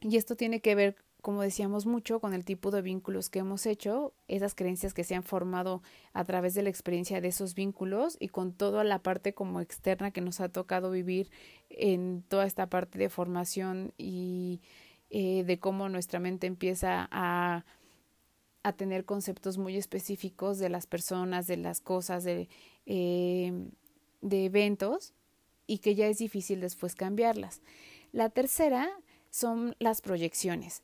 Y 0.00 0.16
esto 0.16 0.36
tiene 0.36 0.60
que 0.60 0.74
ver 0.74 0.96
como 1.28 1.42
decíamos 1.42 1.84
mucho, 1.84 2.20
con 2.20 2.32
el 2.32 2.42
tipo 2.42 2.70
de 2.70 2.80
vínculos 2.80 3.28
que 3.28 3.40
hemos 3.40 3.66
hecho, 3.66 4.14
esas 4.28 4.54
creencias 4.54 4.94
que 4.94 5.04
se 5.04 5.14
han 5.14 5.22
formado 5.22 5.82
a 6.14 6.24
través 6.24 6.54
de 6.54 6.62
la 6.62 6.70
experiencia 6.70 7.20
de 7.20 7.28
esos 7.28 7.54
vínculos 7.54 8.16
y 8.18 8.28
con 8.28 8.54
toda 8.54 8.82
la 8.82 9.02
parte 9.02 9.34
como 9.34 9.60
externa 9.60 10.10
que 10.10 10.22
nos 10.22 10.40
ha 10.40 10.48
tocado 10.48 10.90
vivir 10.90 11.30
en 11.68 12.22
toda 12.28 12.46
esta 12.46 12.70
parte 12.70 12.98
de 12.98 13.10
formación 13.10 13.92
y 13.98 14.62
eh, 15.10 15.44
de 15.44 15.58
cómo 15.58 15.90
nuestra 15.90 16.18
mente 16.18 16.46
empieza 16.46 17.06
a, 17.10 17.66
a 18.62 18.72
tener 18.72 19.04
conceptos 19.04 19.58
muy 19.58 19.76
específicos 19.76 20.58
de 20.58 20.70
las 20.70 20.86
personas, 20.86 21.46
de 21.46 21.58
las 21.58 21.82
cosas, 21.82 22.24
de, 22.24 22.48
eh, 22.86 23.52
de 24.22 24.44
eventos 24.46 25.12
y 25.66 25.80
que 25.80 25.94
ya 25.94 26.06
es 26.06 26.16
difícil 26.16 26.62
después 26.62 26.94
cambiarlas. 26.94 27.60
La 28.12 28.30
tercera 28.30 28.88
son 29.28 29.76
las 29.78 30.00
proyecciones 30.00 30.82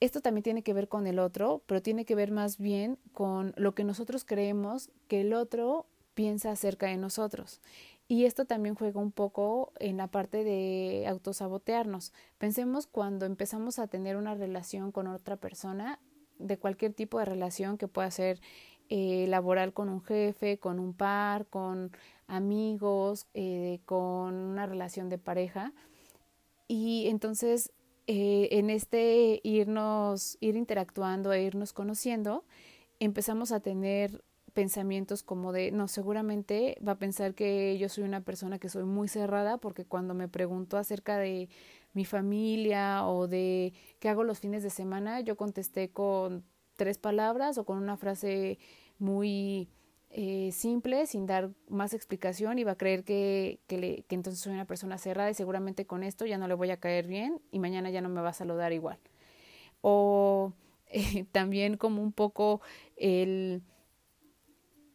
esto 0.00 0.20
también 0.20 0.42
tiene 0.42 0.62
que 0.62 0.72
ver 0.72 0.88
con 0.88 1.06
el 1.06 1.18
otro, 1.18 1.62
pero 1.66 1.82
tiene 1.82 2.04
que 2.04 2.14
ver 2.14 2.30
más 2.30 2.58
bien 2.58 2.98
con 3.12 3.52
lo 3.56 3.74
que 3.74 3.84
nosotros 3.84 4.24
creemos 4.24 4.90
que 5.08 5.22
el 5.22 5.32
otro 5.32 5.86
piensa 6.14 6.50
acerca 6.50 6.86
de 6.86 6.96
nosotros. 6.96 7.60
Y 8.06 8.24
esto 8.24 8.46
también 8.46 8.74
juega 8.74 9.00
un 9.00 9.12
poco 9.12 9.72
en 9.78 9.98
la 9.98 10.06
parte 10.06 10.42
de 10.42 11.04
autosabotearnos. 11.06 12.12
Pensemos 12.38 12.86
cuando 12.86 13.26
empezamos 13.26 13.78
a 13.78 13.86
tener 13.86 14.16
una 14.16 14.34
relación 14.34 14.92
con 14.92 15.08
otra 15.08 15.36
persona, 15.36 16.00
de 16.38 16.56
cualquier 16.56 16.94
tipo 16.94 17.18
de 17.18 17.24
relación 17.24 17.78
que 17.78 17.88
pueda 17.88 18.10
ser 18.10 18.40
eh, 18.88 19.26
laboral 19.28 19.72
con 19.72 19.88
un 19.88 20.02
jefe, 20.02 20.58
con 20.58 20.78
un 20.78 20.94
par, 20.94 21.46
con 21.46 21.92
amigos, 22.26 23.26
eh, 23.34 23.80
con 23.84 24.34
una 24.34 24.66
relación 24.66 25.08
de 25.08 25.18
pareja. 25.18 25.72
Y 26.68 27.08
entonces 27.08 27.72
eh, 28.10 28.48
en 28.52 28.70
este 28.70 29.40
irnos, 29.44 30.38
ir 30.40 30.56
interactuando 30.56 31.30
e 31.30 31.42
irnos 31.42 31.74
conociendo, 31.74 32.46
empezamos 33.00 33.52
a 33.52 33.60
tener 33.60 34.24
pensamientos 34.54 35.22
como 35.22 35.52
de, 35.52 35.70
no, 35.72 35.88
seguramente 35.88 36.78
va 36.86 36.92
a 36.92 36.98
pensar 36.98 37.34
que 37.34 37.76
yo 37.76 37.90
soy 37.90 38.04
una 38.04 38.22
persona 38.22 38.58
que 38.58 38.70
soy 38.70 38.84
muy 38.84 39.08
cerrada 39.08 39.58
porque 39.58 39.84
cuando 39.84 40.14
me 40.14 40.26
preguntó 40.26 40.78
acerca 40.78 41.18
de 41.18 41.50
mi 41.92 42.06
familia 42.06 43.06
o 43.06 43.28
de 43.28 43.74
qué 44.00 44.08
hago 44.08 44.24
los 44.24 44.40
fines 44.40 44.62
de 44.62 44.70
semana, 44.70 45.20
yo 45.20 45.36
contesté 45.36 45.90
con 45.90 46.44
tres 46.76 46.96
palabras 46.96 47.58
o 47.58 47.66
con 47.66 47.76
una 47.76 47.98
frase 47.98 48.58
muy 48.98 49.68
eh, 50.10 50.50
simple, 50.52 51.06
sin 51.06 51.26
dar 51.26 51.50
más 51.68 51.92
explicación, 51.92 52.58
y 52.58 52.64
va 52.64 52.72
a 52.72 52.76
creer 52.76 53.04
que, 53.04 53.60
entonces 54.08 54.40
soy 54.40 54.54
una 54.54 54.64
persona 54.64 54.96
cerrada 54.98 55.30
y 55.30 55.34
seguramente 55.34 55.86
con 55.86 56.02
esto 56.02 56.24
ya 56.24 56.38
no 56.38 56.48
le 56.48 56.54
voy 56.54 56.70
a 56.70 56.78
caer 56.78 57.06
bien 57.06 57.40
y 57.52 57.58
mañana 57.58 57.90
ya 57.90 58.00
no 58.00 58.08
me 58.08 58.22
va 58.22 58.30
a 58.30 58.32
saludar 58.32 58.72
igual. 58.72 58.98
O 59.82 60.52
eh, 60.86 61.24
también 61.32 61.76
como 61.76 62.02
un 62.02 62.12
poco 62.12 62.60
el... 62.96 63.62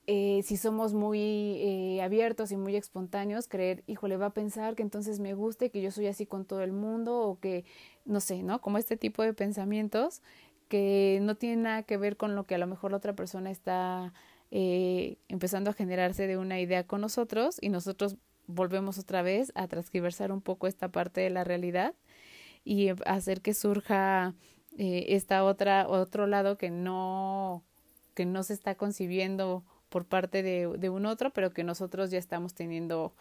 Eh, 0.05 0.41
si 0.43 0.58
somos 0.58 0.93
muy 0.93 1.98
abiertos 2.01 2.51
y 2.51 2.58
muy 2.58 2.75
espontáneos, 2.75 3.48
creer, 3.48 3.86
híjole, 3.88 4.17
va 4.17 4.27
a 4.27 4.34
pensar 4.34 4.75
que 4.75 4.84
entonces 4.84 5.22
me 5.22 5.34
guste, 5.34 5.70
que 5.70 5.82
yo 5.82 5.91
soy 5.91 6.08
así 6.08 6.25
con 6.25 6.43
todo 6.43 6.62
el 6.62 6.74
mundo 6.74 7.20
o 7.22 7.39
que, 7.39 7.63
no 8.03 8.20
sé, 8.20 8.43
¿no? 8.43 8.60
Como 8.60 8.77
este 8.77 8.98
tipo 8.98 9.24
de 9.24 9.34
pensamientos 9.34 10.22
que 10.67 11.20
no 11.22 11.36
tienen 11.36 11.62
nada 11.62 11.84
que 11.84 11.98
ver 11.98 12.17
con 12.17 12.36
lo 12.36 12.46
que 12.46 12.55
a 12.55 12.58
lo 12.58 12.67
mejor 12.67 12.91
la 12.91 12.98
otra 12.98 13.13
persona 13.13 13.51
está 13.51 14.12
eh, 14.56 15.18
empezando 15.30 15.72
a 15.72 15.74
generarse 15.74 16.28
de 16.28 16.38
una 16.38 16.60
idea 16.60 16.86
con 16.86 17.02
nosotros 17.02 17.58
y 17.60 17.70
nosotros 17.70 18.18
volvemos 18.46 19.00
otra 19.00 19.24
vez 19.24 19.52
a 19.56 19.68
transcriversar 19.68 20.32
un 20.32 20.42
poco 20.42 20.68
esta 20.68 20.90
parte 20.90 21.22
de 21.22 21.32
la 21.32 21.44
realidad 21.44 21.96
y 22.64 22.90
hacer 23.08 23.42
que 23.42 23.56
surja 23.56 24.36
eh, 24.78 25.06
esta 25.08 25.44
otra 25.44 25.88
otro 25.88 26.28
lado 26.28 26.56
que 26.60 26.70
no 26.70 27.64
que 28.14 28.26
no 28.26 28.44
se 28.44 28.54
está 28.54 28.76
concibiendo 28.76 29.64
por 29.90 30.06
parte 30.06 30.44
de, 30.44 30.68
de 30.78 30.90
un 30.92 31.08
otro 31.08 31.32
pero 31.32 31.52
que 31.52 31.64
nosotros 31.64 32.12
ya 32.12 32.20
estamos 32.20 32.54
teniendo 32.54 33.16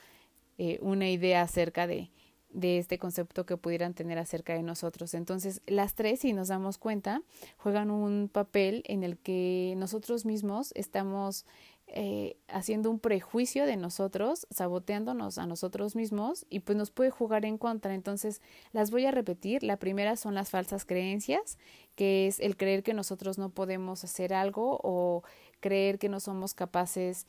eh, 0.58 0.78
una 0.82 1.08
idea 1.08 1.40
acerca 1.40 1.86
de 1.86 2.10
de 2.52 2.78
este 2.78 2.98
concepto 2.98 3.46
que 3.46 3.56
pudieran 3.56 3.94
tener 3.94 4.18
acerca 4.18 4.54
de 4.54 4.62
nosotros. 4.62 5.14
Entonces, 5.14 5.62
las 5.66 5.94
tres, 5.94 6.20
si 6.20 6.32
nos 6.32 6.48
damos 6.48 6.78
cuenta, 6.78 7.22
juegan 7.56 7.90
un 7.90 8.28
papel 8.30 8.82
en 8.86 9.02
el 9.02 9.18
que 9.18 9.74
nosotros 9.76 10.24
mismos 10.24 10.72
estamos 10.74 11.46
eh, 11.88 12.36
haciendo 12.48 12.90
un 12.90 12.98
prejuicio 12.98 13.66
de 13.66 13.76
nosotros, 13.76 14.46
saboteándonos 14.50 15.36
a 15.38 15.46
nosotros 15.46 15.96
mismos 15.96 16.46
y 16.48 16.60
pues 16.60 16.78
nos 16.78 16.90
puede 16.90 17.10
jugar 17.10 17.44
en 17.44 17.58
contra. 17.58 17.94
Entonces, 17.94 18.40
las 18.72 18.90
voy 18.90 19.06
a 19.06 19.10
repetir. 19.10 19.62
La 19.62 19.76
primera 19.78 20.16
son 20.16 20.34
las 20.34 20.50
falsas 20.50 20.84
creencias, 20.84 21.58
que 21.94 22.26
es 22.26 22.40
el 22.40 22.56
creer 22.56 22.82
que 22.82 22.94
nosotros 22.94 23.38
no 23.38 23.50
podemos 23.50 24.04
hacer 24.04 24.32
algo 24.32 24.78
o 24.82 25.22
creer 25.60 25.98
que 25.98 26.08
no 26.08 26.20
somos 26.20 26.54
capaces 26.54 27.26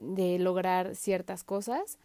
de 0.00 0.38
lograr 0.38 0.94
ciertas 0.94 1.44
cosas 1.44 1.98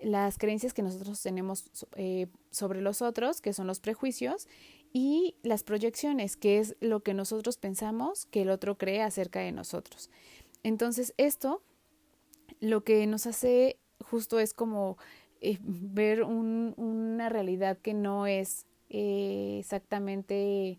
las 0.00 0.38
creencias 0.38 0.74
que 0.74 0.82
nosotros 0.82 1.22
tenemos 1.22 1.64
eh, 1.96 2.26
sobre 2.50 2.80
los 2.80 3.02
otros, 3.02 3.40
que 3.40 3.52
son 3.52 3.66
los 3.66 3.80
prejuicios, 3.80 4.48
y 4.92 5.36
las 5.42 5.64
proyecciones, 5.64 6.36
que 6.36 6.58
es 6.60 6.76
lo 6.80 7.00
que 7.00 7.14
nosotros 7.14 7.58
pensamos 7.58 8.26
que 8.26 8.42
el 8.42 8.50
otro 8.50 8.78
cree 8.78 9.02
acerca 9.02 9.40
de 9.40 9.50
nosotros. 9.50 10.08
Entonces, 10.62 11.14
esto 11.16 11.62
lo 12.60 12.84
que 12.84 13.06
nos 13.06 13.26
hace 13.26 13.78
justo 14.00 14.38
es 14.38 14.54
como 14.54 14.96
eh, 15.40 15.58
ver 15.60 16.22
una 16.22 17.28
realidad 17.28 17.78
que 17.78 17.92
no 17.92 18.26
es 18.26 18.66
eh, 18.88 19.56
exactamente 19.58 20.78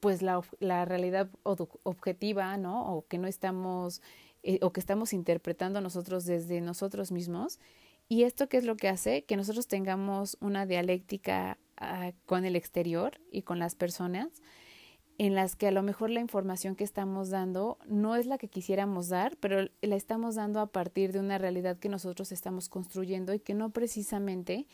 pues 0.00 0.20
la, 0.20 0.42
la, 0.60 0.84
realidad 0.84 1.30
objetiva, 1.42 2.58
¿no? 2.58 2.94
O 2.94 3.06
que 3.06 3.16
no 3.16 3.26
estamos, 3.26 4.02
eh, 4.44 4.58
o 4.62 4.72
que 4.72 4.80
estamos 4.80 5.12
interpretando 5.12 5.80
nosotros 5.80 6.24
desde 6.24 6.60
nosotros 6.60 7.10
mismos. 7.10 7.58
Y 8.08 8.24
esto 8.24 8.48
qué 8.48 8.58
es 8.58 8.64
lo 8.64 8.76
que 8.76 8.88
hace 8.88 9.24
que 9.24 9.36
nosotros 9.36 9.66
tengamos 9.66 10.36
una 10.40 10.66
dialéctica 10.66 11.58
ah, 11.78 12.12
con 12.26 12.44
el 12.44 12.54
exterior 12.54 13.20
y 13.32 13.42
con 13.42 13.58
las 13.58 13.74
personas 13.74 14.42
en 15.18 15.34
las 15.34 15.56
que 15.56 15.68
a 15.68 15.70
lo 15.70 15.82
mejor 15.82 16.10
la 16.10 16.20
información 16.20 16.74
que 16.74 16.84
estamos 16.84 17.30
dando 17.30 17.78
no 17.86 18.16
es 18.16 18.26
la 18.26 18.38
que 18.38 18.48
quisiéramos 18.48 19.08
dar, 19.08 19.36
pero 19.38 19.68
la 19.80 19.96
estamos 19.96 20.34
dando 20.34 20.60
a 20.60 20.66
partir 20.66 21.12
de 21.12 21.20
una 21.20 21.38
realidad 21.38 21.78
que 21.78 21.88
nosotros 21.88 22.32
estamos 22.32 22.68
construyendo 22.68 23.32
y 23.32 23.38
que 23.38 23.54
no 23.54 23.70
precisamente 23.70 24.66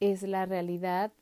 es 0.00 0.22
la 0.22 0.46
realidad 0.46 1.12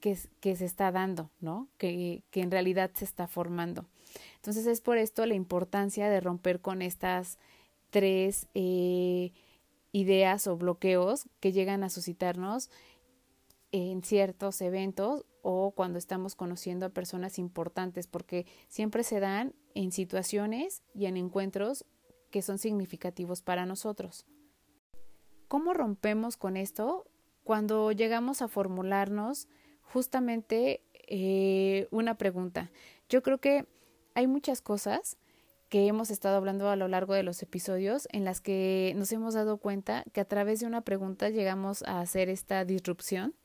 que, 0.00 0.18
que 0.40 0.56
se 0.56 0.64
está 0.64 0.90
dando, 0.90 1.30
¿no? 1.40 1.68
Que, 1.76 2.22
que 2.30 2.40
en 2.40 2.50
realidad 2.50 2.90
se 2.94 3.04
está 3.04 3.26
formando. 3.26 3.86
Entonces 4.36 4.66
es 4.66 4.80
por 4.80 4.98
esto 4.98 5.24
la 5.26 5.34
importancia 5.34 6.08
de 6.08 6.20
romper 6.20 6.60
con 6.60 6.82
estas 6.82 7.38
tres 7.90 8.46
eh, 8.54 9.32
ideas 9.92 10.46
o 10.46 10.56
bloqueos 10.56 11.26
que 11.40 11.52
llegan 11.52 11.82
a 11.82 11.90
suscitarnos 11.90 12.70
en 13.72 14.02
ciertos 14.02 14.60
eventos 14.60 15.24
o 15.42 15.72
cuando 15.72 15.98
estamos 15.98 16.34
conociendo 16.34 16.86
a 16.86 16.90
personas 16.90 17.38
importantes, 17.38 18.06
porque 18.06 18.46
siempre 18.68 19.02
se 19.02 19.20
dan 19.20 19.54
en 19.74 19.92
situaciones 19.92 20.82
y 20.94 21.06
en 21.06 21.16
encuentros 21.16 21.84
que 22.30 22.42
son 22.42 22.58
significativos 22.58 23.42
para 23.42 23.66
nosotros. 23.66 24.26
¿Cómo 25.48 25.72
rompemos 25.72 26.36
con 26.36 26.56
esto? 26.56 27.06
Cuando 27.44 27.92
llegamos 27.92 28.42
a 28.42 28.48
formularnos 28.48 29.48
justamente 29.82 30.82
eh, 31.06 31.88
una 31.90 32.16
pregunta. 32.18 32.70
Yo 33.08 33.22
creo 33.22 33.38
que 33.38 33.66
hay 34.18 34.26
muchas 34.26 34.60
cosas 34.60 35.16
que 35.68 35.86
hemos 35.86 36.10
estado 36.10 36.36
hablando 36.36 36.68
a 36.68 36.74
lo 36.74 36.88
largo 36.88 37.14
de 37.14 37.22
los 37.22 37.40
episodios 37.40 38.08
en 38.10 38.24
las 38.24 38.40
que 38.40 38.92
nos 38.96 39.12
hemos 39.12 39.34
dado 39.34 39.58
cuenta 39.58 40.02
que 40.12 40.20
a 40.20 40.24
través 40.24 40.58
de 40.58 40.66
una 40.66 40.80
pregunta 40.80 41.28
llegamos 41.28 41.84
a 41.84 42.00
hacer 42.00 42.28
esta 42.28 42.64
disrupción 42.64 43.36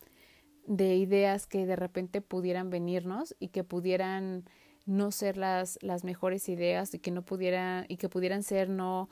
de 0.65 0.95
ideas 0.95 1.45
que 1.45 1.67
de 1.67 1.75
repente 1.75 2.21
pudieran 2.21 2.71
venirnos 2.71 3.35
y 3.39 3.49
que 3.49 3.63
pudieran 3.63 4.49
no 4.87 5.11
ser 5.11 5.37
las, 5.37 5.77
las 5.83 6.03
mejores 6.03 6.49
ideas 6.49 6.91
y 6.95 6.99
que 6.99 7.11
no 7.11 7.21
pudieran 7.21 7.85
y 7.87 7.97
que 7.97 8.09
pudieran 8.09 8.41
ser 8.41 8.67
no 8.67 9.11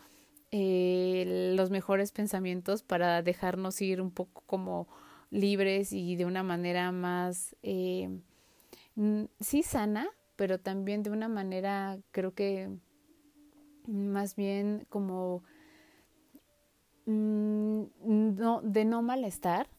eh, 0.50 1.53
los 1.56 1.70
mejores 1.70 2.12
pensamientos 2.12 2.82
para 2.82 3.22
dejarnos 3.22 3.80
ir 3.84 4.01
un 4.01 4.10
poco 4.10 4.41
como 4.48 4.88
libres 5.30 5.94
y 5.94 6.15
de 6.15 6.25
una 6.25 6.41
manera 6.41 6.91
más 6.91 7.56
eh, 7.62 8.10
sí 9.39 9.62
sana 9.62 10.10
pero 10.41 10.60
también 10.60 11.03
de 11.03 11.12
una 11.12 11.27
manera 11.27 12.00
creo 12.10 12.33
que 12.33 12.67
más 13.86 14.36
bien 14.36 14.88
como 14.89 15.43
mm, 17.05 17.83
no, 18.39 18.62
de 18.63 18.83
no 18.83 19.03
malestar 19.03 19.69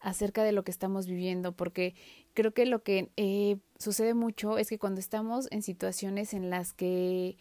acerca 0.00 0.42
de 0.42 0.52
lo 0.52 0.64
que 0.64 0.70
estamos 0.70 1.06
viviendo, 1.06 1.52
porque 1.52 1.94
creo 2.32 2.54
que 2.54 2.64
lo 2.64 2.82
que 2.82 3.12
eh, 3.18 3.58
sucede 3.78 4.14
mucho 4.14 4.56
es 4.56 4.70
que 4.70 4.78
cuando 4.78 5.00
estamos 5.00 5.48
en 5.50 5.60
situaciones 5.60 6.32
en 6.32 6.48
las 6.48 6.72
que 6.72 7.36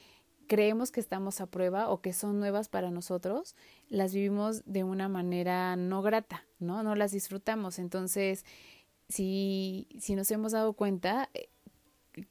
creemos 0.46 0.92
que 0.92 1.00
estamos 1.00 1.40
a 1.40 1.46
prueba 1.46 1.90
o 1.90 2.02
que 2.02 2.12
son 2.12 2.40
nuevas 2.40 2.68
para 2.68 2.92
nosotros, 2.92 3.56
las 3.88 4.14
vivimos 4.14 4.64
de 4.66 4.84
una 4.84 5.08
manera 5.08 5.78
no 5.78 6.02
grata, 6.02 6.44
¿no? 6.60 6.84
No 6.84 6.96
las 6.96 7.14
disfrutamos. 7.14 7.80
Entonces, 7.80 8.44
si, 9.08 9.88
si 9.98 10.16
nos 10.16 10.30
hemos 10.30 10.52
dado 10.52 10.74
cuenta, 10.74 11.30
eh, 11.34 11.48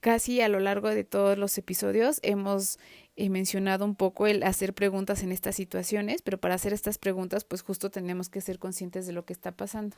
casi 0.01 0.41
a 0.41 0.49
lo 0.49 0.61
largo 0.61 0.89
de 0.89 1.05
todos 1.05 1.39
los 1.39 1.57
episodios 1.59 2.21
hemos 2.23 2.79
he 3.17 3.31
mencionado 3.31 3.85
un 3.85 3.95
poco 3.95 4.27
el 4.27 4.43
hacer 4.43 4.75
preguntas 4.75 5.23
en 5.23 5.31
estas 5.31 5.55
situaciones, 5.55 6.23
pero 6.23 6.39
para 6.39 6.55
hacer 6.55 6.73
estas 6.73 6.99
preguntas, 6.99 7.45
pues 7.45 7.63
justo 7.63 7.91
tenemos 7.91 8.29
que 8.29 8.41
ser 8.41 8.59
conscientes 8.59 9.07
de 9.07 9.13
lo 9.13 9.25
que 9.25 9.33
está 9.33 9.53
pasando. 9.53 9.97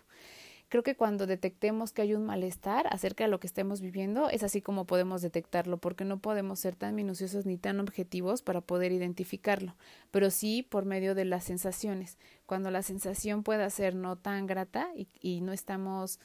Creo 0.68 0.82
que 0.82 0.96
cuando 0.96 1.26
detectemos 1.28 1.92
que 1.92 2.02
hay 2.02 2.14
un 2.14 2.26
malestar 2.26 2.88
acerca 2.90 3.24
de 3.24 3.30
lo 3.30 3.38
que 3.38 3.46
estemos 3.46 3.80
viviendo, 3.80 4.28
es 4.30 4.42
así 4.42 4.60
como 4.60 4.84
podemos 4.84 5.22
detectarlo, 5.22 5.78
porque 5.78 6.04
no 6.04 6.18
podemos 6.18 6.58
ser 6.58 6.74
tan 6.74 6.96
minuciosos 6.96 7.46
ni 7.46 7.56
tan 7.56 7.78
objetivos 7.78 8.42
para 8.42 8.60
poder 8.60 8.90
identificarlo, 8.90 9.76
pero 10.10 10.28
sí 10.30 10.64
por 10.64 10.84
medio 10.84 11.14
de 11.14 11.24
las 11.24 11.44
sensaciones. 11.44 12.18
Cuando 12.46 12.72
la 12.72 12.82
sensación 12.82 13.44
pueda 13.44 13.70
ser 13.70 13.94
no 13.94 14.16
tan 14.16 14.46
grata 14.46 14.88
y, 14.96 15.08
y 15.20 15.40
no 15.40 15.52
estamos 15.52 16.18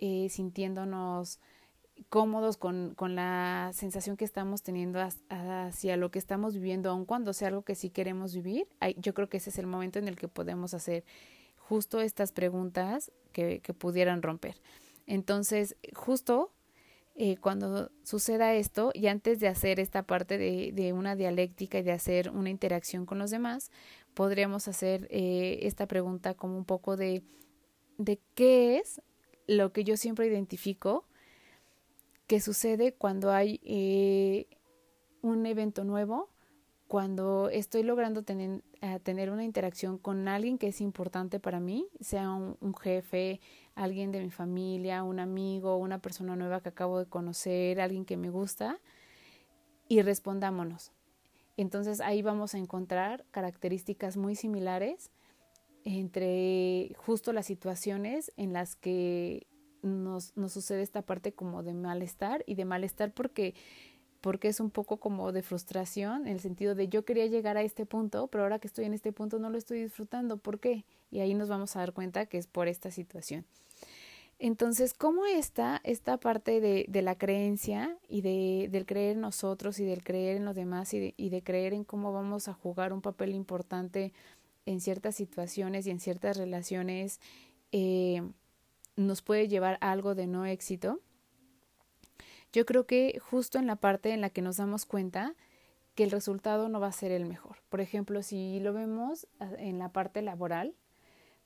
eh, 0.00 0.28
sintiéndonos 0.30 1.40
cómodos 2.08 2.56
con, 2.56 2.94
con 2.94 3.14
la 3.14 3.70
sensación 3.74 4.16
que 4.16 4.24
estamos 4.24 4.62
teniendo 4.62 5.00
hacia 5.28 5.96
lo 5.96 6.10
que 6.10 6.18
estamos 6.18 6.54
viviendo, 6.54 6.90
aun 6.90 7.04
cuando 7.04 7.32
sea 7.32 7.48
algo 7.48 7.62
que 7.62 7.74
sí 7.74 7.90
queremos 7.90 8.34
vivir, 8.34 8.66
yo 8.96 9.14
creo 9.14 9.28
que 9.28 9.38
ese 9.38 9.50
es 9.50 9.58
el 9.58 9.66
momento 9.66 9.98
en 9.98 10.08
el 10.08 10.16
que 10.16 10.28
podemos 10.28 10.74
hacer 10.74 11.04
justo 11.56 12.00
estas 12.00 12.32
preguntas 12.32 13.12
que, 13.32 13.60
que 13.60 13.74
pudieran 13.74 14.22
romper. 14.22 14.56
Entonces, 15.06 15.76
justo 15.94 16.52
eh, 17.20 17.36
cuando 17.36 17.90
suceda 18.04 18.54
esto, 18.54 18.92
y 18.94 19.08
antes 19.08 19.40
de 19.40 19.48
hacer 19.48 19.80
esta 19.80 20.04
parte 20.04 20.38
de, 20.38 20.70
de, 20.72 20.92
una 20.92 21.16
dialéctica 21.16 21.78
y 21.78 21.82
de 21.82 21.90
hacer 21.90 22.30
una 22.30 22.48
interacción 22.48 23.06
con 23.06 23.18
los 23.18 23.32
demás, 23.32 23.72
podríamos 24.14 24.68
hacer 24.68 25.08
eh, 25.10 25.58
esta 25.62 25.86
pregunta 25.86 26.34
como 26.34 26.56
un 26.56 26.64
poco 26.64 26.96
de, 26.96 27.24
de 27.96 28.20
qué 28.36 28.78
es 28.78 29.02
lo 29.48 29.72
que 29.72 29.82
yo 29.82 29.96
siempre 29.96 30.28
identifico 30.28 31.07
que 32.28 32.40
sucede 32.40 32.92
cuando 32.92 33.32
hay 33.32 33.58
eh, 33.64 34.46
un 35.22 35.46
evento 35.46 35.82
nuevo, 35.82 36.28
cuando 36.86 37.48
estoy 37.48 37.82
logrando 37.82 38.22
tener, 38.22 38.62
eh, 38.82 39.00
tener, 39.02 39.30
una 39.30 39.44
interacción 39.44 39.98
con 39.98 40.28
alguien 40.28 40.58
que 40.58 40.68
es 40.68 40.80
importante 40.82 41.40
para 41.40 41.58
mí, 41.58 41.88
sea 42.00 42.30
un, 42.30 42.56
un, 42.60 42.74
jefe, 42.74 43.40
alguien 43.74 44.12
de 44.12 44.22
mi 44.22 44.30
familia, 44.30 45.02
un 45.02 45.20
amigo, 45.20 45.78
una 45.78 46.00
persona 46.00 46.36
nueva 46.36 46.60
que 46.60 46.68
acabo 46.68 46.98
de 46.98 47.06
conocer, 47.06 47.80
alguien 47.80 48.04
que 48.04 48.18
me 48.18 48.28
gusta, 48.30 48.78
y 49.88 50.02
respondámonos. 50.02 50.92
Entonces 51.56 52.00
ahí 52.00 52.20
vamos 52.20 52.54
a 52.54 52.58
encontrar 52.58 53.24
características 53.30 54.18
muy 54.18 54.36
similares 54.36 55.10
entre 55.84 56.94
justo 56.98 57.32
las 57.32 57.46
situaciones 57.46 58.32
en 58.36 58.52
las 58.52 58.76
que 58.76 59.47
nos, 59.82 60.36
nos 60.36 60.52
sucede 60.52 60.82
esta 60.82 61.02
parte 61.02 61.32
como 61.32 61.62
de 61.62 61.74
malestar 61.74 62.44
y 62.46 62.54
de 62.54 62.64
malestar 62.64 63.12
porque 63.12 63.54
porque 64.20 64.48
es 64.48 64.60
un 64.60 64.70
poco 64.70 64.98
como 64.98 65.32
de 65.32 65.42
frustración, 65.42 66.26
en 66.26 66.32
el 66.32 66.40
sentido 66.40 66.74
de 66.74 66.88
yo 66.88 67.04
quería 67.04 67.26
llegar 67.26 67.56
a 67.56 67.62
este 67.62 67.86
punto, 67.86 68.26
pero 68.26 68.44
ahora 68.44 68.58
que 68.58 68.66
estoy 68.66 68.84
en 68.84 68.94
este 68.94 69.12
punto 69.12 69.38
no 69.38 69.50
lo 69.50 69.58
estoy 69.58 69.82
disfrutando. 69.82 70.38
¿Por 70.38 70.58
qué? 70.58 70.84
Y 71.10 71.20
ahí 71.20 71.34
nos 71.34 71.48
vamos 71.48 71.76
a 71.76 71.80
dar 71.80 71.92
cuenta 71.92 72.26
que 72.26 72.38
es 72.38 72.46
por 72.46 72.68
esta 72.68 72.90
situación. 72.90 73.44
Entonces, 74.40 74.94
¿cómo 74.94 75.26
está 75.26 75.80
esta 75.82 76.18
parte 76.18 76.60
de, 76.60 76.86
de 76.88 77.02
la 77.02 77.16
creencia 77.16 77.96
y 78.08 78.20
de, 78.20 78.68
del 78.70 78.86
creer 78.86 79.16
en 79.16 79.20
nosotros 79.20 79.80
y 79.80 79.84
del 79.84 80.04
creer 80.04 80.36
en 80.36 80.44
los 80.44 80.54
demás 80.54 80.94
y 80.94 81.00
de, 81.00 81.14
y 81.16 81.30
de 81.30 81.42
creer 81.42 81.74
en 81.74 81.84
cómo 81.84 82.12
vamos 82.12 82.46
a 82.46 82.54
jugar 82.54 82.92
un 82.92 83.02
papel 83.02 83.34
importante 83.34 84.12
en 84.64 84.80
ciertas 84.80 85.16
situaciones 85.16 85.86
y 85.86 85.90
en 85.90 85.98
ciertas 85.98 86.36
relaciones? 86.36 87.20
Eh, 87.72 88.22
nos 88.98 89.22
puede 89.22 89.48
llevar 89.48 89.78
a 89.80 89.92
algo 89.92 90.14
de 90.14 90.26
no 90.26 90.44
éxito, 90.44 91.00
yo 92.52 92.66
creo 92.66 92.86
que 92.86 93.20
justo 93.20 93.58
en 93.58 93.66
la 93.66 93.76
parte 93.76 94.12
en 94.12 94.20
la 94.20 94.30
que 94.30 94.42
nos 94.42 94.56
damos 94.56 94.86
cuenta 94.86 95.34
que 95.94 96.04
el 96.04 96.10
resultado 96.10 96.68
no 96.68 96.80
va 96.80 96.88
a 96.88 96.92
ser 96.92 97.12
el 97.12 97.26
mejor. 97.26 97.58
Por 97.68 97.80
ejemplo, 97.80 98.22
si 98.22 98.60
lo 98.60 98.72
vemos 98.72 99.26
ah, 99.40 99.50
en 99.58 99.78
la 99.78 99.90
parte 99.90 100.22
laboral, 100.22 100.74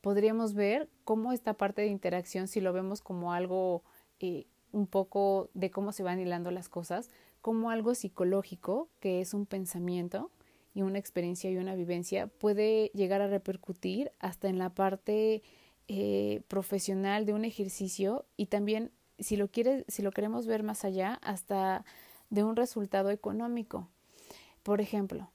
podríamos 0.01 0.55
ver 0.55 0.89
cómo 1.05 1.33
esta 1.33 1.55
parte 1.55 1.83
de 1.83 1.89
interacción, 1.89 2.49
si 2.49 2.61
lo 2.61 2.73
vemos 2.73 3.03
como 3.03 3.33
algo 3.33 3.83
eh, 4.21 4.47
un 4.73 4.87
poco 4.87 5.51
de 5.55 5.71
cómo 5.71 5.93
se 5.93 6.03
van 6.03 6.21
hilando 6.21 6.51
las 6.51 6.69
cosas, 6.69 7.11
como 7.41 7.71
algo 7.71 7.95
psicológico, 7.95 8.89
que 9.01 9.21
es 9.21 9.35
un 9.35 9.47
pensamiento 9.47 10.31
y 10.75 10.83
una 10.83 10.99
experiencia 10.99 11.51
y 11.51 11.57
una 11.57 11.75
vivencia, 11.75 12.29
puede 12.29 12.91
llegar 12.95 13.21
a 13.21 13.27
repercutir 13.27 14.13
hasta 14.21 14.49
en 14.49 14.59
la 14.59 14.71
parte 14.71 15.43
eh, 15.89 16.43
profesional 16.49 17.27
de 17.27 17.35
un 17.35 17.45
ejercicio 17.45 18.25
y 18.37 18.47
también 18.47 18.91
si 19.19 19.37
lo 19.37 19.49
quiere, 19.49 19.85
si 19.89 20.03
lo 20.03 20.11
queremos 20.11 20.47
ver 20.47 20.63
más 20.63 20.85
allá, 20.85 21.19
hasta 21.23 21.85
de 22.31 22.45
un 22.45 22.57
resultado 22.57 23.11
económico. 23.11 23.89
Por 24.63 24.81
ejemplo, 24.81 25.31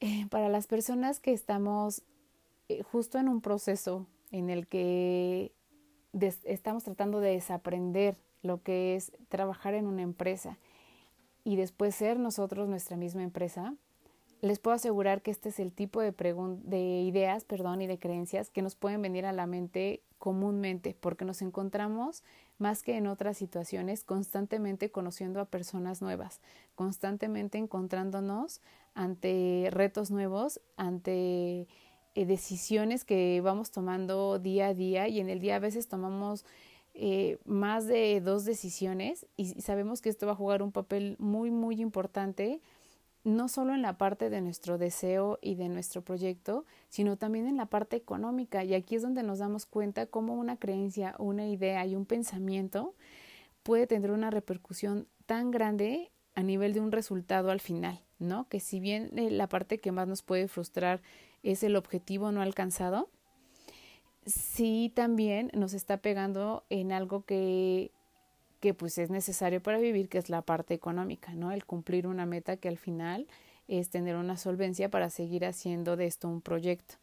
eh, 0.00 0.26
para 0.30 0.48
las 0.48 0.66
personas 0.66 1.20
que 1.20 1.32
estamos 1.32 2.02
eh, 2.68 2.82
justo 2.82 3.18
en 3.18 3.28
un 3.28 3.40
proceso 3.40 4.06
en 4.30 4.50
el 4.50 4.66
que 4.66 5.52
estamos 6.44 6.84
tratando 6.84 7.20
de 7.20 7.30
desaprender 7.30 8.16
lo 8.42 8.62
que 8.62 8.96
es 8.96 9.12
trabajar 9.28 9.74
en 9.74 9.86
una 9.86 10.02
empresa 10.02 10.58
y 11.44 11.56
después 11.56 11.94
ser 11.94 12.18
nosotros 12.18 12.68
nuestra 12.68 12.96
misma 12.96 13.22
empresa, 13.22 13.74
les 14.42 14.58
puedo 14.58 14.74
asegurar 14.74 15.22
que 15.22 15.30
este 15.30 15.50
es 15.50 15.60
el 15.60 15.72
tipo 15.72 16.00
de, 16.00 16.12
de 16.64 17.00
ideas 17.02 17.44
perdón, 17.44 17.80
y 17.80 17.86
de 17.86 17.98
creencias 17.98 18.50
que 18.50 18.60
nos 18.60 18.74
pueden 18.74 19.00
venir 19.00 19.24
a 19.24 19.32
la 19.32 19.46
mente 19.46 20.02
comúnmente, 20.18 20.96
porque 21.00 21.24
nos 21.24 21.42
encontramos 21.42 22.22
más 22.58 22.82
que 22.82 22.96
en 22.96 23.06
otras 23.06 23.36
situaciones 23.36 24.04
constantemente 24.04 24.90
conociendo 24.90 25.40
a 25.40 25.44
personas 25.44 26.02
nuevas, 26.02 26.40
constantemente 26.74 27.56
encontrándonos 27.56 28.60
ante 28.94 29.68
retos 29.70 30.10
nuevos, 30.10 30.60
ante 30.76 31.68
eh, 32.14 32.26
decisiones 32.26 33.04
que 33.04 33.40
vamos 33.42 33.70
tomando 33.70 34.40
día 34.40 34.68
a 34.68 34.74
día 34.74 35.08
y 35.08 35.20
en 35.20 35.30
el 35.30 35.40
día 35.40 35.56
a 35.56 35.60
veces 35.60 35.86
tomamos 35.88 36.44
eh, 36.94 37.38
más 37.44 37.86
de 37.86 38.20
dos 38.20 38.44
decisiones 38.44 39.26
y 39.36 39.60
sabemos 39.60 40.02
que 40.02 40.08
esto 40.08 40.26
va 40.26 40.32
a 40.32 40.36
jugar 40.36 40.62
un 40.62 40.72
papel 40.72 41.16
muy 41.18 41.50
muy 41.50 41.80
importante 41.80 42.60
no 43.24 43.48
solo 43.48 43.74
en 43.74 43.82
la 43.82 43.98
parte 43.98 44.30
de 44.30 44.40
nuestro 44.40 44.78
deseo 44.78 45.38
y 45.40 45.54
de 45.54 45.68
nuestro 45.68 46.02
proyecto, 46.02 46.64
sino 46.88 47.16
también 47.16 47.46
en 47.46 47.56
la 47.56 47.66
parte 47.66 47.96
económica. 47.96 48.64
Y 48.64 48.74
aquí 48.74 48.96
es 48.96 49.02
donde 49.02 49.22
nos 49.22 49.38
damos 49.38 49.66
cuenta 49.66 50.06
cómo 50.06 50.34
una 50.34 50.56
creencia, 50.56 51.14
una 51.18 51.46
idea 51.46 51.86
y 51.86 51.94
un 51.94 52.04
pensamiento 52.04 52.94
puede 53.62 53.86
tener 53.86 54.10
una 54.10 54.30
repercusión 54.30 55.06
tan 55.26 55.50
grande 55.50 56.10
a 56.34 56.42
nivel 56.42 56.72
de 56.72 56.80
un 56.80 56.92
resultado 56.92 57.50
al 57.50 57.60
final, 57.60 58.00
¿no? 58.18 58.48
Que 58.48 58.58
si 58.58 58.80
bien 58.80 59.10
eh, 59.16 59.30
la 59.30 59.48
parte 59.48 59.78
que 59.78 59.92
más 59.92 60.08
nos 60.08 60.22
puede 60.22 60.48
frustrar 60.48 61.00
es 61.42 61.62
el 61.62 61.76
objetivo 61.76 62.32
no 62.32 62.42
alcanzado, 62.42 63.08
sí 64.26 64.92
también 64.94 65.50
nos 65.54 65.74
está 65.74 65.98
pegando 65.98 66.64
en 66.70 66.92
algo 66.92 67.24
que 67.24 67.92
que 68.62 68.74
pues 68.74 68.96
es 68.98 69.10
necesario 69.10 69.60
para 69.60 69.78
vivir, 69.78 70.08
que 70.08 70.18
es 70.18 70.30
la 70.30 70.40
parte 70.40 70.72
económica, 70.72 71.34
¿no? 71.34 71.50
El 71.50 71.66
cumplir 71.66 72.06
una 72.06 72.26
meta 72.26 72.56
que 72.56 72.68
al 72.68 72.78
final 72.78 73.26
es 73.66 73.90
tener 73.90 74.14
una 74.14 74.36
solvencia 74.36 74.88
para 74.88 75.10
seguir 75.10 75.44
haciendo 75.44 75.96
de 75.96 76.06
esto 76.06 76.28
un 76.28 76.40
proyecto. 76.40 76.94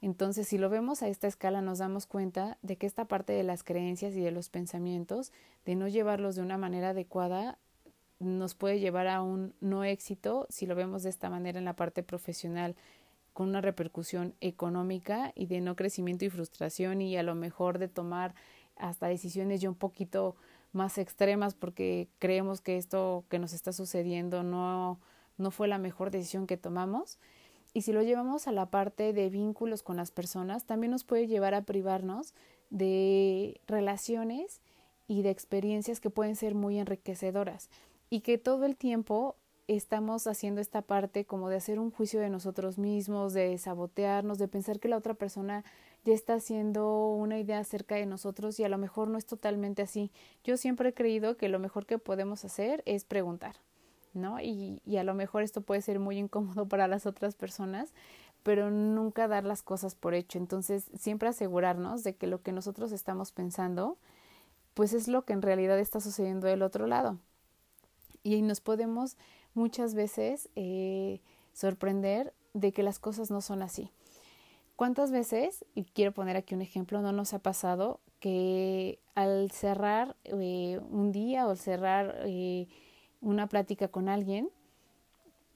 Entonces, 0.00 0.48
si 0.48 0.56
lo 0.56 0.70
vemos 0.70 1.02
a 1.02 1.08
esta 1.08 1.26
escala, 1.26 1.60
nos 1.60 1.80
damos 1.80 2.06
cuenta 2.06 2.56
de 2.62 2.76
que 2.76 2.86
esta 2.86 3.04
parte 3.04 3.34
de 3.34 3.42
las 3.42 3.62
creencias 3.62 4.14
y 4.14 4.22
de 4.22 4.30
los 4.30 4.48
pensamientos, 4.48 5.32
de 5.66 5.74
no 5.74 5.86
llevarlos 5.86 6.34
de 6.34 6.40
una 6.40 6.56
manera 6.56 6.88
adecuada, 6.88 7.58
nos 8.18 8.54
puede 8.54 8.80
llevar 8.80 9.06
a 9.06 9.20
un 9.20 9.52
no 9.60 9.84
éxito 9.84 10.46
si 10.48 10.64
lo 10.64 10.74
vemos 10.74 11.02
de 11.02 11.10
esta 11.10 11.28
manera 11.28 11.58
en 11.58 11.66
la 11.66 11.76
parte 11.76 12.02
profesional 12.02 12.74
con 13.34 13.50
una 13.50 13.60
repercusión 13.60 14.34
económica 14.40 15.32
y 15.34 15.44
de 15.44 15.60
no 15.60 15.76
crecimiento 15.76 16.24
y 16.24 16.30
frustración 16.30 17.02
y 17.02 17.18
a 17.18 17.22
lo 17.22 17.34
mejor 17.34 17.78
de 17.78 17.88
tomar 17.88 18.34
hasta 18.76 19.08
decisiones 19.08 19.60
ya 19.60 19.68
un 19.68 19.74
poquito 19.74 20.36
más 20.72 20.98
extremas 20.98 21.54
porque 21.54 22.08
creemos 22.18 22.60
que 22.60 22.76
esto 22.76 23.24
que 23.28 23.38
nos 23.38 23.52
está 23.52 23.72
sucediendo 23.72 24.42
no, 24.42 25.00
no 25.38 25.50
fue 25.50 25.68
la 25.68 25.78
mejor 25.78 26.10
decisión 26.10 26.46
que 26.46 26.56
tomamos. 26.56 27.18
Y 27.74 27.82
si 27.82 27.92
lo 27.92 28.02
llevamos 28.02 28.48
a 28.48 28.52
la 28.52 28.66
parte 28.66 29.12
de 29.12 29.30
vínculos 29.30 29.82
con 29.82 29.96
las 29.96 30.10
personas, 30.10 30.64
también 30.64 30.90
nos 30.90 31.04
puede 31.04 31.26
llevar 31.26 31.54
a 31.54 31.62
privarnos 31.62 32.34
de 32.70 33.60
relaciones 33.66 34.60
y 35.08 35.22
de 35.22 35.30
experiencias 35.30 36.00
que 36.00 36.10
pueden 36.10 36.36
ser 36.36 36.54
muy 36.54 36.78
enriquecedoras 36.78 37.70
y 38.10 38.20
que 38.20 38.38
todo 38.38 38.66
el 38.66 38.76
tiempo 38.76 39.36
estamos 39.68 40.26
haciendo 40.26 40.60
esta 40.60 40.82
parte 40.82 41.24
como 41.24 41.48
de 41.48 41.56
hacer 41.56 41.78
un 41.78 41.90
juicio 41.90 42.20
de 42.20 42.30
nosotros 42.30 42.78
mismos, 42.78 43.32
de 43.32 43.56
sabotearnos, 43.58 44.38
de 44.38 44.48
pensar 44.48 44.80
que 44.80 44.88
la 44.88 44.96
otra 44.96 45.14
persona 45.14 45.64
ya 46.04 46.14
está 46.14 46.34
haciendo 46.34 47.10
una 47.10 47.38
idea 47.38 47.58
acerca 47.58 47.94
de 47.94 48.06
nosotros 48.06 48.58
y 48.58 48.64
a 48.64 48.68
lo 48.68 48.78
mejor 48.78 49.08
no 49.08 49.18
es 49.18 49.26
totalmente 49.26 49.82
así. 49.82 50.10
Yo 50.44 50.56
siempre 50.56 50.90
he 50.90 50.94
creído 50.94 51.36
que 51.36 51.48
lo 51.48 51.58
mejor 51.58 51.86
que 51.86 51.98
podemos 51.98 52.44
hacer 52.44 52.82
es 52.86 53.04
preguntar, 53.04 53.56
¿no? 54.12 54.40
Y, 54.40 54.80
y 54.84 54.96
a 54.96 55.04
lo 55.04 55.14
mejor 55.14 55.42
esto 55.42 55.60
puede 55.60 55.82
ser 55.82 56.00
muy 56.00 56.18
incómodo 56.18 56.66
para 56.66 56.88
las 56.88 57.06
otras 57.06 57.34
personas, 57.34 57.92
pero 58.42 58.70
nunca 58.70 59.28
dar 59.28 59.44
las 59.44 59.62
cosas 59.62 59.94
por 59.94 60.14
hecho. 60.14 60.38
Entonces, 60.38 60.90
siempre 60.98 61.28
asegurarnos 61.28 62.02
de 62.02 62.16
que 62.16 62.26
lo 62.26 62.42
que 62.42 62.52
nosotros 62.52 62.90
estamos 62.90 63.30
pensando, 63.30 63.96
pues 64.74 64.94
es 64.94 65.06
lo 65.06 65.24
que 65.24 65.32
en 65.32 65.42
realidad 65.42 65.78
está 65.78 66.00
sucediendo 66.00 66.46
del 66.46 66.62
otro 66.62 66.86
lado. 66.86 67.18
Y 68.24 68.42
nos 68.42 68.60
podemos 68.60 69.16
muchas 69.54 69.94
veces 69.94 70.48
eh, 70.56 71.20
sorprender 71.52 72.32
de 72.54 72.72
que 72.72 72.82
las 72.82 72.98
cosas 72.98 73.30
no 73.30 73.40
son 73.40 73.62
así. 73.62 73.90
¿Cuántas 74.82 75.12
veces, 75.12 75.64
y 75.76 75.84
quiero 75.84 76.10
poner 76.10 76.36
aquí 76.36 76.56
un 76.56 76.60
ejemplo, 76.60 77.00
no 77.02 77.12
nos 77.12 77.34
ha 77.34 77.38
pasado 77.38 78.00
que 78.18 78.98
al 79.14 79.52
cerrar 79.52 80.16
eh, 80.24 80.80
un 80.90 81.12
día 81.12 81.46
o 81.46 81.50
al 81.50 81.56
cerrar 81.56 82.16
eh, 82.24 82.66
una 83.20 83.46
plática 83.46 83.86
con 83.86 84.08
alguien, 84.08 84.50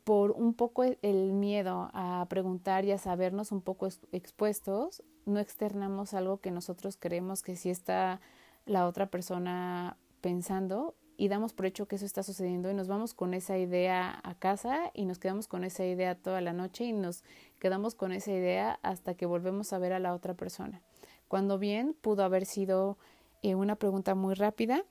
por 0.04 0.30
un 0.30 0.54
poco 0.54 0.84
e, 0.84 0.96
el 1.02 1.32
miedo 1.32 1.90
a 1.92 2.24
preguntar 2.28 2.84
y 2.84 2.92
a 2.92 2.98
sabernos 2.98 3.50
un 3.50 3.62
poco 3.62 3.88
expuestos, 4.12 5.02
no 5.24 5.40
externamos 5.40 6.14
algo 6.14 6.36
que 6.36 6.52
nosotros 6.52 6.96
creemos 6.96 7.42
que 7.42 7.56
sí 7.56 7.68
está 7.68 8.20
la 8.64 8.86
otra 8.86 9.06
persona 9.06 9.96
pensando 10.20 10.94
y 11.16 11.28
damos 11.28 11.52
por 11.52 11.66
hecho 11.66 11.86
que 11.86 11.96
eso 11.96 12.04
está 12.04 12.22
sucediendo 12.22 12.70
y 12.70 12.74
nos 12.74 12.88
vamos 12.88 13.14
con 13.14 13.34
esa 13.34 13.58
idea 13.58 14.20
a 14.22 14.34
casa 14.34 14.90
y 14.94 15.06
nos 15.06 15.18
quedamos 15.18 15.48
con 15.48 15.64
esa 15.64 15.84
idea 15.84 16.14
toda 16.14 16.40
la 16.40 16.52
noche 16.52 16.84
y 16.84 16.92
nos 16.92 17.24
quedamos 17.58 17.94
con 17.94 18.12
esa 18.12 18.32
idea 18.32 18.78
hasta 18.82 19.14
que 19.14 19.26
volvemos 19.26 19.72
a 19.72 19.78
ver 19.78 19.92
a 19.92 19.98
la 19.98 20.14
otra 20.14 20.34
persona. 20.34 20.82
Cuando 21.28 21.58
bien 21.58 21.94
pudo 22.00 22.22
haber 22.22 22.44
sido 22.44 22.98
eh, 23.42 23.54
una 23.54 23.76
pregunta 23.76 24.14
muy 24.14 24.34
rápida 24.34 24.84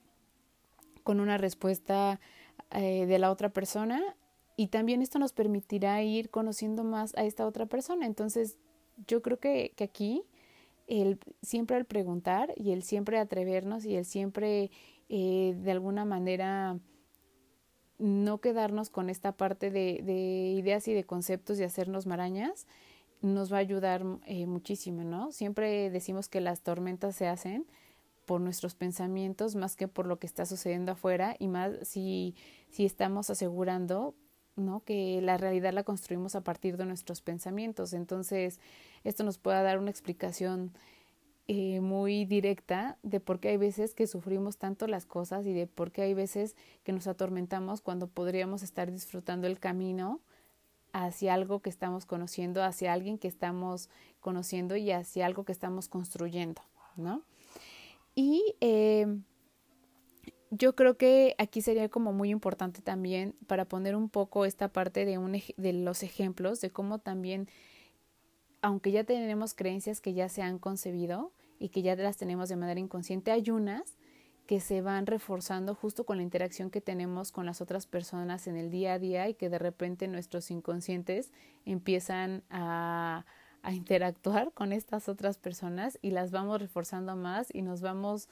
con 1.02 1.20
una 1.20 1.38
respuesta 1.38 2.20
eh, 2.72 3.06
de 3.06 3.18
la 3.18 3.30
otra 3.30 3.50
persona 3.50 4.02
y 4.56 4.68
también 4.68 5.02
esto 5.02 5.18
nos 5.18 5.32
permitirá 5.32 6.02
ir 6.02 6.30
conociendo 6.30 6.82
más 6.82 7.14
a 7.16 7.24
esta 7.24 7.46
otra 7.46 7.66
persona. 7.66 8.06
Entonces 8.06 8.58
yo 9.06 9.22
creo 9.22 9.38
que, 9.38 9.72
que 9.76 9.84
aquí 9.84 10.24
el 10.86 11.18
siempre 11.42 11.76
al 11.76 11.84
preguntar 11.84 12.54
y 12.56 12.72
el 12.72 12.82
siempre 12.82 13.18
atrevernos 13.18 13.84
y 13.84 13.96
el 13.96 14.04
siempre 14.04 14.70
eh, 15.08 15.54
de 15.56 15.70
alguna 15.70 16.04
manera 16.04 16.78
no 17.98 18.40
quedarnos 18.40 18.90
con 18.90 19.08
esta 19.08 19.32
parte 19.32 19.70
de, 19.70 20.00
de, 20.02 20.54
ideas 20.58 20.86
y 20.88 20.92
de 20.92 21.04
conceptos 21.04 21.58
y 21.58 21.64
hacernos 21.64 22.06
marañas, 22.06 22.66
nos 23.22 23.52
va 23.52 23.56
a 23.56 23.60
ayudar 23.60 24.04
eh, 24.26 24.46
muchísimo, 24.46 25.02
¿no? 25.02 25.32
Siempre 25.32 25.90
decimos 25.90 26.28
que 26.28 26.40
las 26.40 26.60
tormentas 26.60 27.16
se 27.16 27.26
hacen 27.26 27.66
por 28.26 28.40
nuestros 28.40 28.74
pensamientos 28.74 29.54
más 29.54 29.76
que 29.76 29.88
por 29.88 30.06
lo 30.06 30.18
que 30.18 30.26
está 30.26 30.44
sucediendo 30.44 30.92
afuera 30.92 31.36
y 31.38 31.48
más 31.48 31.72
si, 31.82 32.34
si 32.68 32.84
estamos 32.84 33.30
asegurando 33.30 34.14
¿no? 34.56 34.82
que 34.84 35.20
la 35.22 35.36
realidad 35.36 35.72
la 35.72 35.84
construimos 35.84 36.34
a 36.34 36.42
partir 36.42 36.76
de 36.76 36.86
nuestros 36.86 37.20
pensamientos. 37.22 37.92
Entonces, 37.92 38.58
esto 39.04 39.22
nos 39.22 39.38
puede 39.38 39.62
dar 39.62 39.78
una 39.78 39.90
explicación 39.90 40.72
eh, 41.48 41.80
muy 41.80 42.24
directa 42.24 42.98
de 43.02 43.20
por 43.20 43.38
qué 43.38 43.50
hay 43.50 43.56
veces 43.56 43.94
que 43.94 44.06
sufrimos 44.06 44.56
tanto 44.56 44.88
las 44.88 45.06
cosas 45.06 45.46
y 45.46 45.52
de 45.52 45.66
por 45.68 45.92
qué 45.92 46.02
hay 46.02 46.14
veces 46.14 46.56
que 46.82 46.92
nos 46.92 47.06
atormentamos 47.06 47.80
cuando 47.80 48.08
podríamos 48.08 48.62
estar 48.62 48.90
disfrutando 48.90 49.46
el 49.46 49.60
camino 49.60 50.20
hacia 50.92 51.34
algo 51.34 51.60
que 51.60 51.70
estamos 51.70 52.06
conociendo, 52.06 52.64
hacia 52.64 52.92
alguien 52.92 53.18
que 53.18 53.28
estamos 53.28 53.90
conociendo 54.20 54.76
y 54.76 54.90
hacia 54.90 55.26
algo 55.26 55.44
que 55.44 55.52
estamos 55.52 55.88
construyendo, 55.88 56.62
¿no? 56.96 57.22
Y 58.16 58.56
eh, 58.60 59.06
yo 60.50 60.74
creo 60.74 60.96
que 60.96 61.34
aquí 61.38 61.60
sería 61.60 61.88
como 61.88 62.12
muy 62.12 62.30
importante 62.30 62.80
también 62.82 63.34
para 63.46 63.66
poner 63.66 63.94
un 63.94 64.08
poco 64.08 64.46
esta 64.46 64.68
parte 64.68 65.04
de, 65.04 65.18
un, 65.18 65.40
de 65.56 65.72
los 65.72 66.02
ejemplos 66.02 66.60
de 66.60 66.70
cómo 66.70 66.98
también 66.98 67.48
aunque 68.66 68.90
ya 68.90 69.04
tenemos 69.04 69.54
creencias 69.54 70.00
que 70.00 70.12
ya 70.12 70.28
se 70.28 70.42
han 70.42 70.58
concebido 70.58 71.30
y 71.60 71.68
que 71.68 71.82
ya 71.82 71.94
las 71.94 72.16
tenemos 72.16 72.48
de 72.48 72.56
manera 72.56 72.80
inconsciente, 72.80 73.30
hay 73.30 73.48
unas 73.50 73.96
que 74.48 74.58
se 74.58 74.80
van 74.80 75.06
reforzando 75.06 75.76
justo 75.76 76.04
con 76.04 76.16
la 76.16 76.24
interacción 76.24 76.70
que 76.70 76.80
tenemos 76.80 77.30
con 77.30 77.46
las 77.46 77.60
otras 77.60 77.86
personas 77.86 78.48
en 78.48 78.56
el 78.56 78.72
día 78.72 78.94
a 78.94 78.98
día 78.98 79.28
y 79.28 79.34
que 79.34 79.50
de 79.50 79.60
repente 79.60 80.08
nuestros 80.08 80.50
inconscientes 80.50 81.30
empiezan 81.64 82.42
a, 82.50 83.24
interactuar 83.70 84.52
con 84.52 84.72
estas 84.72 85.08
otras 85.08 85.38
personas 85.38 85.96
y 86.02 86.10
las 86.10 86.32
vamos 86.32 86.60
reforzando 86.60 87.14
más 87.14 87.46
y 87.52 87.62
nos 87.62 87.80
vamos 87.82 88.28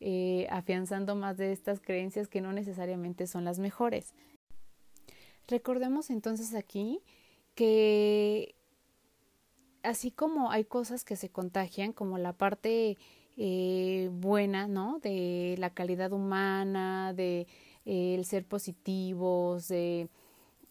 eh, 0.00 0.46
afianzando 0.50 1.14
más 1.14 1.38
de 1.38 1.52
estas 1.52 1.80
creencias 1.80 2.28
que 2.28 2.42
no 2.42 2.52
necesariamente 2.52 3.26
son 3.26 3.46
las 3.46 3.58
mejores. 3.58 4.12
Recordemos 5.46 6.10
entonces 6.10 6.54
aquí 6.54 7.00
que 7.54 8.57
así 9.82 10.10
como 10.10 10.50
hay 10.50 10.64
cosas 10.64 11.04
que 11.04 11.16
se 11.16 11.28
contagian, 11.28 11.92
como 11.92 12.18
la 12.18 12.32
parte 12.32 12.96
eh, 13.36 14.10
buena, 14.12 14.66
¿no? 14.66 14.98
De 15.00 15.56
la 15.58 15.70
calidad 15.70 16.12
humana, 16.12 17.12
de 17.14 17.46
eh, 17.86 18.14
el 18.14 18.24
ser 18.24 18.44
positivos, 18.44 19.68
de 19.68 20.08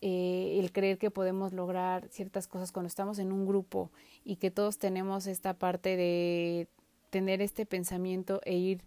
eh, 0.02 0.60
el 0.60 0.72
creer 0.72 1.00
que 1.00 1.10
podemos 1.10 1.54
lograr 1.54 2.08
ciertas 2.10 2.48
cosas 2.48 2.72
cuando 2.72 2.88
estamos 2.88 3.17
en 3.17 3.32
un 3.32 3.48
grupo 3.48 3.91
y 4.24 4.36
que 4.36 4.52
todos 4.52 4.78
tenemos 4.78 5.26
esta 5.26 5.56
parte 5.56 5.98
de 5.98 6.67
tener 7.10 7.41
este 7.41 7.65
pensamiento 7.65 8.39
e 8.43 8.58
ir 8.58 8.84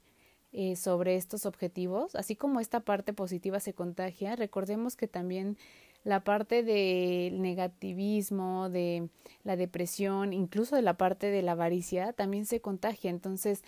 eh, 0.52 0.76
sobre 0.76 1.16
estos 1.16 1.46
objetivos, 1.46 2.14
así 2.14 2.36
como 2.36 2.60
esta 2.60 2.80
parte 2.80 3.12
positiva 3.12 3.60
se 3.60 3.72
contagia, 3.72 4.36
recordemos 4.36 4.96
que 4.96 5.08
también 5.08 5.56
la 6.04 6.24
parte 6.24 6.62
del 6.62 7.42
negativismo, 7.42 8.70
de 8.70 9.08
la 9.44 9.56
depresión, 9.56 10.32
incluso 10.32 10.76
de 10.76 10.82
la 10.82 10.94
parte 10.94 11.30
de 11.30 11.42
la 11.42 11.52
avaricia, 11.52 12.12
también 12.12 12.46
se 12.46 12.60
contagia. 12.60 13.10
Entonces, 13.10 13.62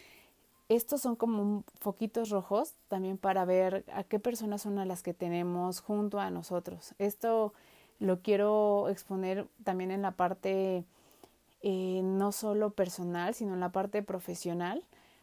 estos 0.69 1.03
son 1.03 1.17
como 1.17 1.65
foquitos 1.81 2.31
rojos 2.31 2.75
también 2.89 3.19
para 3.19 3.45
ver 3.45 3.85
a 3.93 4.05
qué 4.05 4.19
personas 4.19 4.63
son 4.63 4.79
a 4.79 4.87
las 4.87 5.03
que 5.03 5.13
tenemos 5.13 5.81
junto 5.81 6.19
a 6.19 6.31
nosotros. 6.31 6.95
Esto 6.99 7.53
lo 7.99 8.21
quiero 8.21 8.89
exponer 8.89 9.47
también 9.65 9.91
en 9.91 10.03
la 10.03 10.13
parte 10.13 10.85
eh, 11.63 12.01
no 12.03 12.33
solo 12.33 12.71
personal, 12.71 13.35
sino 13.35 13.55
en 13.55 13.61
la 13.61 13.71
parte 13.71 14.03
profesional, 14.03 14.83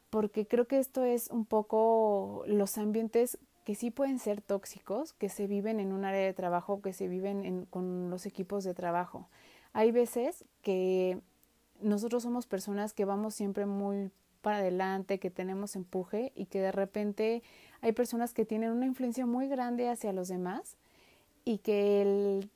porque 0.09 0.47
creo 0.47 0.67
que 0.67 0.79
esto 0.79 1.03
es 1.03 1.29
un 1.29 1.45
poco 1.45 2.43
los 2.47 2.77
ambientes 2.77 3.37
que 3.69 3.75
sí 3.75 3.91
pueden 3.91 4.17
ser 4.17 4.41
tóxicos, 4.41 5.13
que 5.13 5.29
se 5.29 5.45
viven 5.45 5.79
en 5.79 5.93
un 5.93 6.03
área 6.03 6.25
de 6.25 6.33
trabajo, 6.33 6.81
que 6.81 6.91
se 6.91 7.07
viven 7.07 7.67
con 7.69 8.09
los 8.09 8.25
equipos 8.25 8.63
de 8.63 8.73
trabajo. 8.73 9.29
Hay 9.73 9.91
veces 9.91 10.43
que 10.63 11.19
nosotros 11.79 12.23
somos 12.23 12.47
personas 12.47 12.93
que 12.93 13.05
vamos 13.05 13.35
siempre 13.35 13.67
muy 13.67 14.09
para 14.41 14.57
adelante, 14.57 15.19
que 15.19 15.29
tenemos 15.29 15.75
empuje 15.75 16.31
y 16.33 16.47
que 16.47 16.59
de 16.59 16.71
repente 16.71 17.43
hay 17.81 17.91
personas 17.91 18.33
que 18.33 18.43
tienen 18.43 18.71
una 18.71 18.87
influencia 18.87 19.27
muy 19.27 19.47
grande 19.47 19.87
hacia 19.87 20.13
los 20.13 20.29
demás 20.29 20.75
y 21.45 21.59
que 21.59 22.01
el 22.01 22.49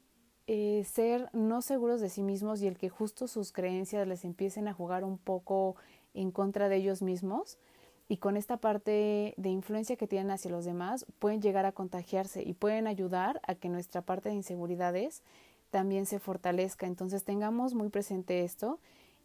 eh, 0.47 0.84
ser 0.84 1.30
no 1.32 1.62
seguros 1.62 2.02
de 2.02 2.10
sí 2.10 2.23
mismos 2.23 2.63
y 2.63 2.67
el 2.67 2.80
que 2.80 2.89
justo 2.89 3.28
sus 3.28 3.52
creencias 3.52 4.08
les 4.08 4.26
empiecen 4.26 4.67
a 4.67 4.73
jugar 4.73 5.04
un 5.04 5.19
poco 5.19 5.76
en 6.15 6.32
contra 6.32 6.69
de 6.69 6.78
ellos 6.78 7.04
mismos 7.04 7.60
y 8.08 8.18
con 8.18 8.38
esta 8.38 8.58
parte 8.58 9.34
de 9.38 9.50
influencia 9.50 9.96
que 9.96 10.08
tienen 10.08 10.32
hacia 10.32 10.52
los 10.52 10.66
demás 10.66 11.06
pueden 11.20 11.42
llegar 11.42 11.66
a 11.66 11.72
contagiarse 11.72 12.44
y 12.44 12.54
pueden 12.54 12.88
ayudar 12.88 13.42
a 13.48 13.56
que 13.56 13.70
nuestra 13.70 14.02
parte 14.02 14.30
de 14.30 14.36
inseguridades 14.36 15.24
también 15.72 16.06
se 16.06 16.20
fortalezca. 16.20 16.86
Entonces 16.86 17.24
tengamos 17.24 17.74
muy 17.74 17.89
presente 17.89 18.44
esto 18.44 18.80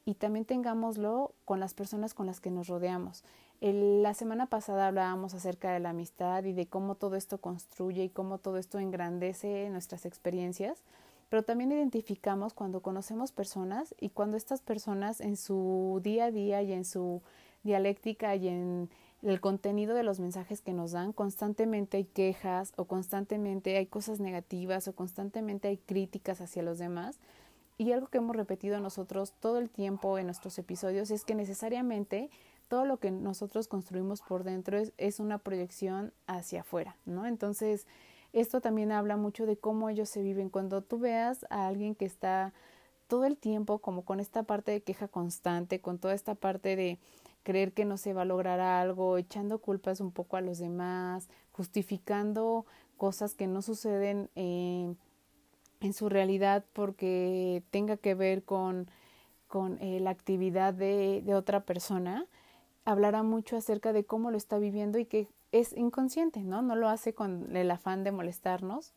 y 0.04 0.14
también 0.14 0.46
tengámoslo 0.46 1.34
con 1.44 1.60
las 1.60 1.74
personas 1.74 2.14
con 2.14 2.26
las 2.26 2.40
que 2.40 2.50
nos 2.50 2.68
rodeamos. 2.68 3.24
la 3.60 4.14
semana 4.14 4.46
pasada 4.46 4.86
hablábamos 4.86 5.34
acerca 5.34 5.72
de 5.72 5.80
la 5.80 5.90
amistad 5.90 6.44
y 6.44 6.52
de 6.52 6.66
cómo 6.66 6.94
todo 6.94 7.16
esto 7.16 7.38
construye 7.38 8.04
y 8.04 8.08
cómo 8.08 8.38
todo 8.38 8.56
esto 8.56 8.78
engrandece 8.78 9.68
nuestras 9.68 10.06
experiencias, 10.06 10.82
pero 11.28 11.42
también 11.42 11.72
identificamos 11.72 12.54
cuando 12.54 12.80
conocemos 12.80 13.32
personas 13.32 13.94
y 14.00 14.10
cuando 14.10 14.36
estas 14.36 14.62
personas 14.62 15.20
en 15.20 15.36
su 15.36 16.00
día 16.02 16.26
a 16.26 16.30
día 16.30 16.62
y 16.62 16.72
en 16.72 16.84
su 16.84 17.20
dialéctica 17.62 18.34
y 18.36 18.48
en 18.48 18.90
el 19.22 19.40
contenido 19.40 19.94
de 19.94 20.04
los 20.04 20.20
mensajes 20.20 20.62
que 20.62 20.72
nos 20.72 20.92
dan, 20.92 21.12
constantemente 21.12 21.96
hay 21.96 22.04
quejas 22.04 22.72
o 22.76 22.84
constantemente 22.84 23.76
hay 23.76 23.86
cosas 23.86 24.20
negativas 24.20 24.86
o 24.88 24.94
constantemente 24.94 25.68
hay 25.68 25.78
críticas 25.78 26.40
hacia 26.40 26.62
los 26.62 26.78
demás 26.78 27.18
y 27.78 27.92
algo 27.92 28.08
que 28.08 28.18
hemos 28.18 28.36
repetido 28.36 28.80
nosotros 28.80 29.32
todo 29.40 29.58
el 29.58 29.70
tiempo 29.70 30.18
en 30.18 30.26
nuestros 30.26 30.58
episodios 30.58 31.10
es 31.12 31.24
que 31.24 31.36
necesariamente 31.36 32.28
todo 32.66 32.84
lo 32.84 32.98
que 32.98 33.10
nosotros 33.12 33.68
construimos 33.68 34.20
por 34.20 34.42
dentro 34.44 34.76
es, 34.76 34.92
es 34.98 35.20
una 35.20 35.38
proyección 35.38 36.12
hacia 36.26 36.60
afuera, 36.60 36.96
¿no? 37.06 37.24
Entonces, 37.24 37.86
esto 38.32 38.60
también 38.60 38.92
habla 38.92 39.16
mucho 39.16 39.46
de 39.46 39.56
cómo 39.56 39.88
ellos 39.88 40.08
se 40.08 40.22
viven. 40.22 40.50
Cuando 40.50 40.82
tú 40.82 40.98
veas 40.98 41.46
a 41.50 41.66
alguien 41.66 41.94
que 41.94 42.04
está 42.04 42.52
todo 43.06 43.24
el 43.24 43.38
tiempo 43.38 43.78
como 43.78 44.02
con 44.02 44.20
esta 44.20 44.42
parte 44.42 44.72
de 44.72 44.82
queja 44.82 45.08
constante, 45.08 45.80
con 45.80 45.98
toda 45.98 46.14
esta 46.14 46.34
parte 46.34 46.76
de 46.76 46.98
creer 47.48 47.72
que 47.72 47.86
no 47.86 47.96
se 47.96 48.12
va 48.12 48.22
a 48.22 48.24
lograr 48.26 48.60
algo, 48.60 49.16
echando 49.16 49.58
culpas 49.58 50.00
un 50.00 50.12
poco 50.12 50.36
a 50.36 50.42
los 50.42 50.58
demás, 50.58 51.30
justificando 51.50 52.66
cosas 52.98 53.34
que 53.34 53.46
no 53.46 53.62
suceden 53.62 54.28
en 54.34 54.98
su 55.94 56.10
realidad 56.10 56.62
porque 56.74 57.62
tenga 57.70 57.96
que 57.96 58.14
ver 58.14 58.42
con, 58.42 58.90
con 59.46 59.78
eh, 59.80 59.98
la 59.98 60.10
actividad 60.10 60.74
de, 60.74 61.22
de 61.24 61.34
otra 61.34 61.60
persona, 61.60 62.26
hablará 62.84 63.22
mucho 63.22 63.56
acerca 63.56 63.94
de 63.94 64.04
cómo 64.04 64.30
lo 64.30 64.36
está 64.36 64.58
viviendo 64.58 64.98
y 64.98 65.06
que 65.06 65.26
es 65.50 65.72
inconsciente, 65.72 66.40
¿no? 66.40 66.60
No 66.60 66.76
lo 66.76 66.90
hace 66.90 67.14
con 67.14 67.56
el 67.56 67.70
afán 67.70 68.04
de 68.04 68.12
molestarnos, 68.12 68.92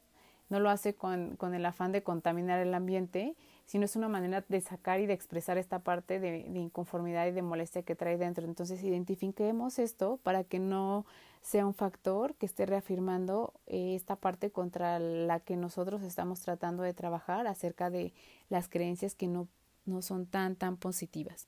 no 0.49 0.59
lo 0.59 0.69
hace 0.69 0.93
con, 0.93 1.37
con 1.37 1.53
el 1.53 1.65
afán 1.65 1.93
de 1.93 2.03
contaminar 2.03 2.59
el 2.59 2.73
ambiente, 2.73 3.33
sino 3.71 3.85
es 3.85 3.95
una 3.95 4.09
manera 4.09 4.43
de 4.49 4.59
sacar 4.59 4.99
y 4.99 5.05
de 5.05 5.13
expresar 5.13 5.57
esta 5.57 5.79
parte 5.79 6.19
de, 6.19 6.39
inconformidad 6.39 7.25
y 7.27 7.31
de 7.31 7.41
molestia 7.41 7.83
que 7.83 7.95
trae 7.95 8.17
dentro. 8.17 8.43
Entonces 8.45 8.83
identifiquemos 8.83 9.79
esto 9.79 10.19
para 10.23 10.43
que 10.43 10.59
no 10.59 11.05
sea 11.41 11.65
un 11.65 11.73
factor 11.73 12.35
que 12.35 12.45
esté 12.45 12.65
reafirmando 12.65 13.53
eh, 13.67 13.95
esta 13.95 14.17
parte 14.17 14.51
contra 14.51 14.99
la 14.99 15.39
que 15.39 15.55
nosotros 15.55 16.01
estamos 16.01 16.41
tratando 16.41 16.83
de 16.83 16.93
trabajar 16.93 17.47
acerca 17.47 17.89
de 17.89 18.11
las 18.49 18.67
creencias 18.67 19.15
que 19.15 19.29
no, 19.29 19.47
no 19.85 20.01
son 20.01 20.25
tan, 20.25 20.57
tan 20.57 20.75
positivas. 20.75 21.47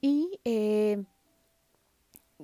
Y 0.00 0.38
eh, 0.44 1.02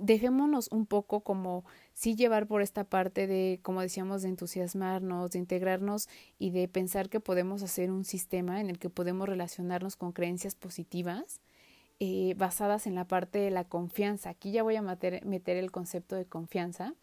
dejémonos 0.01 0.69
un 0.73 0.87
poco 0.87 1.21
como 1.21 1.65
sí 1.93 2.17
llevar 2.17 2.47
por 2.47 2.63
esta 2.63 2.85
parte 2.85 3.27
de, 3.27 3.61
como 3.63 3.81
decíamos, 3.81 4.23
de 4.23 4.29
entusiasmarnos, 4.29 5.31
de 5.31 5.39
integrarnos 5.39 6.09
y 6.39 6.51
de 6.51 6.69
pensar 6.69 7.09
que 7.09 7.21
podemos 7.21 7.63
hacer 7.63 7.91
un 7.91 8.05
sistema 8.05 8.61
en 8.61 8.71
el 8.71 8.79
que 8.79 8.91
podemos 8.91 9.29
relacionarnos 9.29 9.97
con 9.97 10.13
creencias 10.13 10.55
positivas 10.55 11.41
eh, 12.03 12.35
basadas 12.39 12.87
en 12.87 12.95
la 12.95 13.05
parte 13.05 13.39
de 13.39 13.51
la 13.51 13.65
confianza. 13.65 14.31
Aquí 14.31 14.53
ya 14.53 14.63
voy 14.63 14.77
a 14.77 14.83
meter, 14.83 15.57
el 15.57 15.71
concepto 15.71 16.17
de 16.17 16.25
confianza. 16.25 16.95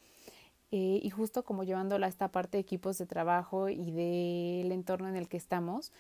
Eh, 0.72 1.00
y 1.02 1.10
justo 1.12 1.46
como 1.46 1.64
llevándola 1.64 2.08
a 2.08 2.10
esta 2.10 2.30
parte 2.30 2.58
de 2.58 2.62
equipos 2.62 2.98
de 2.98 3.06
trabajo 3.06 3.70
y 3.70 3.92
del 3.92 4.72
entorno 4.72 5.08
en 5.08 5.16
el 5.16 5.30
que 5.30 5.38
estamos, 5.38 5.94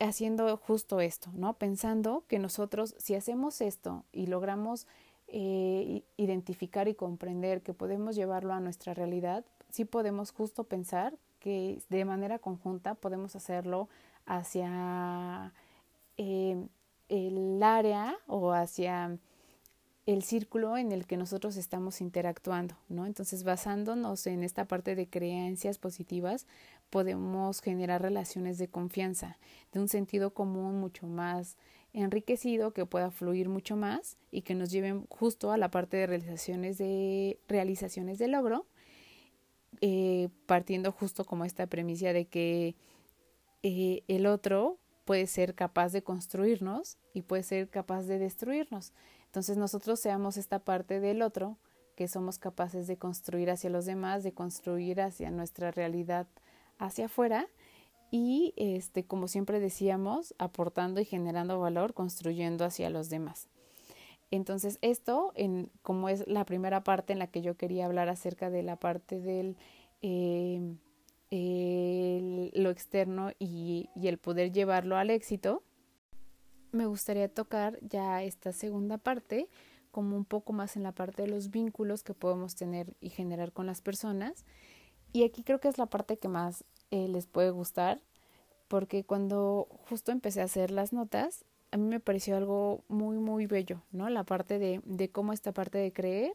haciendo 0.00 0.56
justo 0.56 1.00
esto, 1.00 1.30
¿no? 1.34 1.54
Pensando 1.54 2.24
que 2.26 2.38
nosotros, 2.38 2.94
si 2.98 3.14
hacemos 3.14 3.60
esto 3.60 4.04
y 4.10 4.26
logramos 4.26 4.86
eh, 5.28 6.02
identificar 6.16 6.88
y 6.88 6.94
comprender 6.94 7.62
que 7.62 7.74
podemos 7.74 8.16
llevarlo 8.16 8.52
a 8.52 8.60
nuestra 8.60 8.94
realidad, 8.94 9.44
sí 9.70 9.84
podemos 9.84 10.32
justo 10.32 10.64
pensar 10.64 11.16
que 11.40 11.82
de 11.88 12.04
manera 12.04 12.38
conjunta 12.38 12.94
podemos 12.94 13.36
hacerlo 13.36 13.88
hacia 14.26 15.52
el 16.16 17.62
área 17.62 18.16
o 18.26 18.52
hacia 18.52 19.18
el 20.06 20.22
círculo 20.22 20.76
en 20.76 20.92
el 20.92 21.06
que 21.06 21.16
nosotros 21.16 21.56
estamos 21.56 22.00
interactuando, 22.00 22.76
¿no? 22.88 23.06
Entonces, 23.06 23.42
basándonos 23.42 24.26
en 24.26 24.42
esta 24.42 24.66
parte 24.66 24.94
de 24.94 25.08
creencias 25.08 25.78
positivas, 25.78 26.46
podemos 26.90 27.60
generar 27.60 28.02
relaciones 28.02 28.58
de 28.58 28.68
confianza, 28.68 29.38
de 29.72 29.80
un 29.80 29.88
sentido 29.88 30.34
común 30.34 30.78
mucho 30.78 31.06
más 31.06 31.56
enriquecido, 31.94 32.72
que 32.72 32.84
pueda 32.84 33.10
fluir 33.10 33.48
mucho 33.48 33.76
más 33.76 34.18
y 34.30 34.42
que 34.42 34.54
nos 34.54 34.70
lleven 34.70 35.06
justo 35.08 35.52
a 35.52 35.56
la 35.56 35.70
parte 35.70 35.96
de 35.96 36.06
realizaciones 36.06 36.76
de 36.76 37.38
realizaciones 37.48 38.18
de 38.18 38.28
logro, 38.28 38.66
eh, 39.80 40.28
partiendo 40.46 40.92
justo 40.92 41.24
como 41.24 41.44
esta 41.44 41.66
premisa 41.66 42.12
de 42.12 42.26
que 42.26 42.74
eh, 43.62 44.02
el 44.08 44.26
otro 44.26 44.78
puede 45.04 45.26
ser 45.26 45.54
capaz 45.54 45.92
de 45.92 46.02
construirnos 46.02 46.98
y 47.12 47.22
puede 47.22 47.44
ser 47.44 47.68
capaz 47.68 48.02
de 48.02 48.18
destruirnos. 48.18 48.92
Entonces 49.26 49.56
nosotros 49.56 50.00
seamos 50.00 50.36
esta 50.36 50.58
parte 50.58 51.00
del 51.00 51.22
otro 51.22 51.58
que 51.94 52.08
somos 52.08 52.38
capaces 52.38 52.88
de 52.88 52.96
construir 52.96 53.50
hacia 53.50 53.70
los 53.70 53.84
demás, 53.84 54.24
de 54.24 54.32
construir 54.32 55.00
hacia 55.00 55.30
nuestra 55.30 55.70
realidad 55.70 56.26
hacia 56.78 57.06
afuera 57.06 57.48
y 58.10 58.54
este 58.56 59.04
como 59.04 59.28
siempre 59.28 59.60
decíamos, 59.60 60.34
aportando 60.38 61.00
y 61.00 61.04
generando 61.04 61.58
valor, 61.58 61.94
construyendo 61.94 62.64
hacia 62.64 62.90
los 62.90 63.10
demás. 63.10 63.48
Entonces, 64.30 64.78
esto, 64.82 65.32
en, 65.36 65.70
como 65.82 66.08
es 66.08 66.26
la 66.26 66.44
primera 66.44 66.82
parte 66.82 67.12
en 67.12 67.18
la 67.18 67.28
que 67.28 67.42
yo 67.42 67.56
quería 67.56 67.86
hablar 67.86 68.08
acerca 68.08 68.50
de 68.50 68.62
la 68.62 68.76
parte 68.76 69.20
del 69.20 69.56
eh, 70.02 70.60
lo 72.54 72.70
externo 72.70 73.30
y, 73.38 73.90
y 73.94 74.08
el 74.08 74.18
poder 74.18 74.52
llevarlo 74.52 74.96
al 74.96 75.10
éxito, 75.10 75.62
me 76.72 76.86
gustaría 76.86 77.28
tocar 77.28 77.78
ya 77.80 78.22
esta 78.22 78.52
segunda 78.52 78.98
parte 78.98 79.48
como 79.90 80.16
un 80.16 80.24
poco 80.24 80.52
más 80.52 80.76
en 80.76 80.82
la 80.82 80.92
parte 80.92 81.22
de 81.22 81.28
los 81.28 81.50
vínculos 81.50 82.02
que 82.02 82.14
podemos 82.14 82.56
tener 82.56 82.96
y 83.00 83.10
generar 83.10 83.52
con 83.52 83.66
las 83.66 83.80
personas. 83.80 84.44
Y 85.12 85.22
aquí 85.22 85.44
creo 85.44 85.60
que 85.60 85.68
es 85.68 85.78
la 85.78 85.86
parte 85.86 86.18
que 86.18 86.26
más 86.26 86.64
eh, 86.90 87.08
les 87.08 87.26
puede 87.26 87.50
gustar, 87.50 88.00
porque 88.68 89.04
cuando 89.04 89.68
justo 89.88 90.12
empecé 90.12 90.40
a 90.40 90.44
hacer 90.44 90.70
las 90.70 90.92
notas, 90.92 91.44
a 91.70 91.76
mí 91.76 91.86
me 91.86 92.00
pareció 92.00 92.36
algo 92.36 92.82
muy, 92.88 93.18
muy 93.18 93.46
bello, 93.46 93.82
¿no? 93.92 94.08
La 94.08 94.24
parte 94.24 94.58
de, 94.58 94.80
de 94.84 95.08
cómo 95.10 95.32
esta 95.32 95.52
parte 95.52 95.78
de 95.78 95.92
creer 95.92 96.32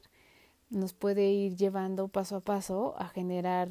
nos 0.70 0.94
puede 0.94 1.30
ir 1.32 1.56
llevando 1.56 2.08
paso 2.08 2.38
a 2.38 2.42
paso 2.42 2.96
a 2.98 3.08
generar 3.08 3.70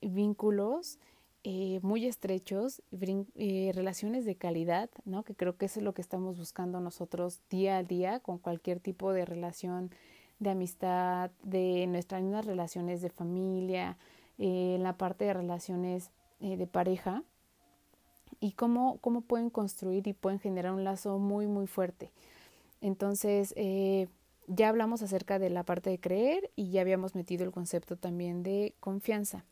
vínculos 0.00 0.98
eh, 1.42 1.80
muy 1.82 2.04
estrechos, 2.04 2.82
eh, 3.00 3.72
relaciones 3.74 4.26
de 4.26 4.34
calidad, 4.34 4.90
¿no? 5.06 5.22
que 5.22 5.34
creo 5.34 5.56
que 5.56 5.66
eso 5.66 5.80
es 5.80 5.84
lo 5.84 5.94
que 5.94 6.02
estamos 6.02 6.36
buscando 6.36 6.80
nosotros 6.80 7.40
día 7.48 7.78
a 7.78 7.82
día 7.82 8.20
con 8.20 8.36
cualquier 8.36 8.78
tipo 8.78 9.14
de 9.14 9.24
relación 9.24 9.90
de 10.38 10.50
amistad, 10.50 11.30
de 11.42 11.86
nuestras 11.86 12.22
mismas 12.22 12.44
relaciones 12.44 13.00
de 13.00 13.08
familia, 13.08 13.96
eh, 14.36 14.76
la 14.80 14.98
parte 14.98 15.24
de 15.24 15.32
relaciones 15.32 16.10
eh, 16.40 16.56
de 16.56 16.66
pareja 16.66 17.22
y 18.40 18.52
cómo, 18.52 18.98
cómo 19.00 19.20
pueden 19.20 19.50
construir 19.50 20.06
y 20.06 20.12
pueden 20.12 20.40
generar 20.40 20.72
un 20.72 20.84
lazo 20.84 21.18
muy, 21.18 21.46
muy 21.46 21.66
fuerte. 21.66 22.10
Entonces, 22.80 23.52
eh, 23.56 24.08
ya 24.46 24.68
hablamos 24.68 25.02
acerca 25.02 25.38
de 25.38 25.50
la 25.50 25.62
parte 25.64 25.90
de 25.90 26.00
creer 26.00 26.50
y 26.56 26.70
ya 26.70 26.80
habíamos 26.80 27.14
metido 27.14 27.44
el 27.44 27.52
concepto 27.52 27.96
también 27.96 28.42
de 28.42 28.74
confianza. 28.80 29.44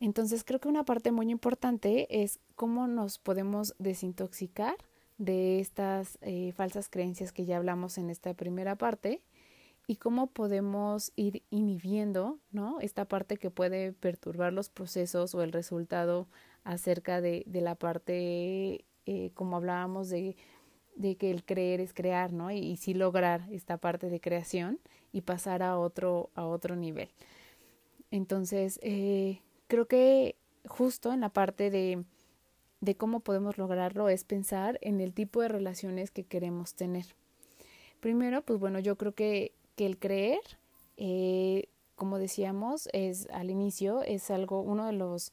Entonces, 0.00 0.44
creo 0.44 0.60
que 0.60 0.68
una 0.68 0.84
parte 0.84 1.12
muy 1.12 1.30
importante 1.30 2.22
es 2.22 2.40
cómo 2.54 2.86
nos 2.86 3.18
podemos 3.18 3.74
desintoxicar 3.78 4.76
de 5.18 5.60
estas 5.60 6.18
eh, 6.20 6.52
falsas 6.52 6.88
creencias 6.88 7.32
que 7.32 7.46
ya 7.46 7.56
hablamos 7.56 7.96
en 7.96 8.10
esta 8.10 8.34
primera 8.34 8.76
parte 8.76 9.22
y 9.86 9.96
cómo 9.96 10.28
podemos 10.28 11.12
ir 11.14 11.42
inhibiendo 11.50 12.38
¿no? 12.50 12.80
esta 12.80 13.04
parte 13.04 13.36
que 13.36 13.50
puede 13.50 13.92
perturbar 13.92 14.52
los 14.52 14.68
procesos 14.68 15.34
o 15.34 15.42
el 15.42 15.52
resultado 15.52 16.26
acerca 16.64 17.20
de, 17.20 17.44
de 17.46 17.60
la 17.60 17.76
parte, 17.76 18.84
eh, 19.06 19.30
como 19.34 19.56
hablábamos, 19.56 20.08
de, 20.08 20.36
de, 20.96 21.16
que 21.16 21.30
el 21.30 21.44
creer 21.44 21.80
es 21.80 21.94
crear, 21.94 22.32
¿no? 22.32 22.50
Y, 22.50 22.58
y, 22.58 22.76
sí 22.76 22.92
lograr 22.92 23.46
esta 23.52 23.76
parte 23.76 24.10
de 24.10 24.20
creación 24.20 24.80
y 25.12 25.20
pasar 25.20 25.62
a 25.62 25.78
otro, 25.78 26.30
a 26.34 26.44
otro 26.44 26.74
nivel. 26.74 27.08
Entonces, 28.10 28.80
eh, 28.82 29.42
creo 29.68 29.86
que 29.86 30.34
justo 30.66 31.12
en 31.12 31.20
la 31.20 31.28
parte 31.28 31.70
de, 31.70 32.04
de 32.80 32.96
cómo 32.96 33.20
podemos 33.20 33.58
lograrlo 33.58 34.08
es 34.08 34.24
pensar 34.24 34.78
en 34.82 35.00
el 35.00 35.12
tipo 35.12 35.42
de 35.42 35.48
relaciones 35.48 36.10
que 36.10 36.24
queremos 36.24 36.74
tener. 36.74 37.06
Primero, 38.00 38.42
pues 38.42 38.58
bueno, 38.58 38.80
yo 38.80 38.96
creo 38.96 39.14
que 39.14 39.52
que 39.76 39.86
el 39.86 39.98
creer, 39.98 40.40
eh, 40.96 41.68
como 41.94 42.18
decíamos, 42.18 42.88
es 42.92 43.28
al 43.30 43.50
inicio, 43.50 44.02
es 44.02 44.30
algo, 44.30 44.60
uno 44.60 44.86
de 44.86 44.92
los 44.92 45.32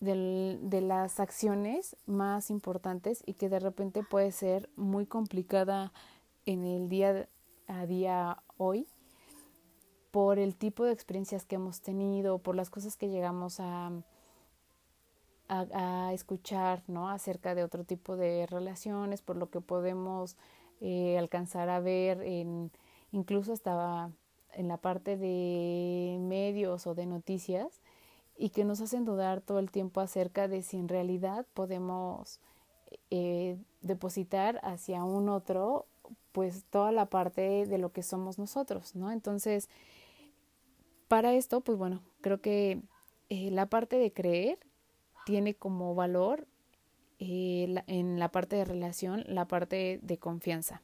de 0.00 0.80
las 0.80 1.18
acciones 1.18 1.96
más 2.06 2.50
importantes 2.50 3.20
y 3.26 3.34
que 3.34 3.48
de 3.48 3.58
repente 3.58 4.04
puede 4.04 4.30
ser 4.30 4.70
muy 4.76 5.06
complicada 5.06 5.92
en 6.46 6.64
el 6.64 6.88
día 6.88 7.28
a 7.66 7.84
día 7.84 8.40
hoy 8.58 8.86
por 10.12 10.38
el 10.38 10.54
tipo 10.54 10.84
de 10.84 10.92
experiencias 10.92 11.44
que 11.44 11.56
hemos 11.56 11.80
tenido, 11.80 12.38
por 12.38 12.54
las 12.54 12.70
cosas 12.70 12.96
que 12.96 13.08
llegamos 13.08 13.58
a, 13.58 13.90
a, 15.48 15.66
a 15.72 16.12
escuchar 16.12 16.84
¿no? 16.86 17.10
acerca 17.10 17.56
de 17.56 17.64
otro 17.64 17.82
tipo 17.82 18.16
de 18.16 18.46
relaciones, 18.46 19.20
por 19.20 19.36
lo 19.36 19.50
que 19.50 19.60
podemos 19.60 20.36
eh, 20.80 21.18
alcanzar 21.18 21.68
a 21.70 21.80
ver 21.80 22.22
en 22.22 22.70
incluso 23.12 23.52
estaba 23.52 24.10
en 24.52 24.68
la 24.68 24.76
parte 24.76 25.16
de 25.16 26.18
medios 26.20 26.86
o 26.86 26.94
de 26.94 27.06
noticias 27.06 27.80
y 28.36 28.50
que 28.50 28.64
nos 28.64 28.80
hacen 28.80 29.04
dudar 29.04 29.40
todo 29.40 29.58
el 29.58 29.70
tiempo 29.70 30.00
acerca 30.00 30.48
de 30.48 30.62
si 30.62 30.76
en 30.76 30.88
realidad 30.88 31.46
podemos 31.54 32.40
eh, 33.10 33.58
depositar 33.82 34.60
hacia 34.62 35.04
un 35.04 35.28
otro 35.28 35.86
pues 36.32 36.64
toda 36.70 36.92
la 36.92 37.06
parte 37.06 37.66
de 37.66 37.78
lo 37.78 37.92
que 37.92 38.02
somos 38.02 38.38
nosotros, 38.38 38.94
¿no? 38.94 39.10
Entonces, 39.10 39.68
para 41.08 41.34
esto, 41.34 41.60
pues 41.60 41.76
bueno, 41.76 42.02
creo 42.20 42.40
que 42.40 42.80
eh, 43.28 43.50
la 43.50 43.66
parte 43.66 43.98
de 43.98 44.12
creer 44.12 44.58
tiene 45.26 45.54
como 45.54 45.94
valor 45.94 46.46
eh, 47.18 47.82
en 47.86 48.18
la 48.18 48.30
parte 48.30 48.56
de 48.56 48.64
relación 48.64 49.24
la 49.26 49.46
parte 49.46 49.98
de 50.02 50.18
confianza. 50.18 50.82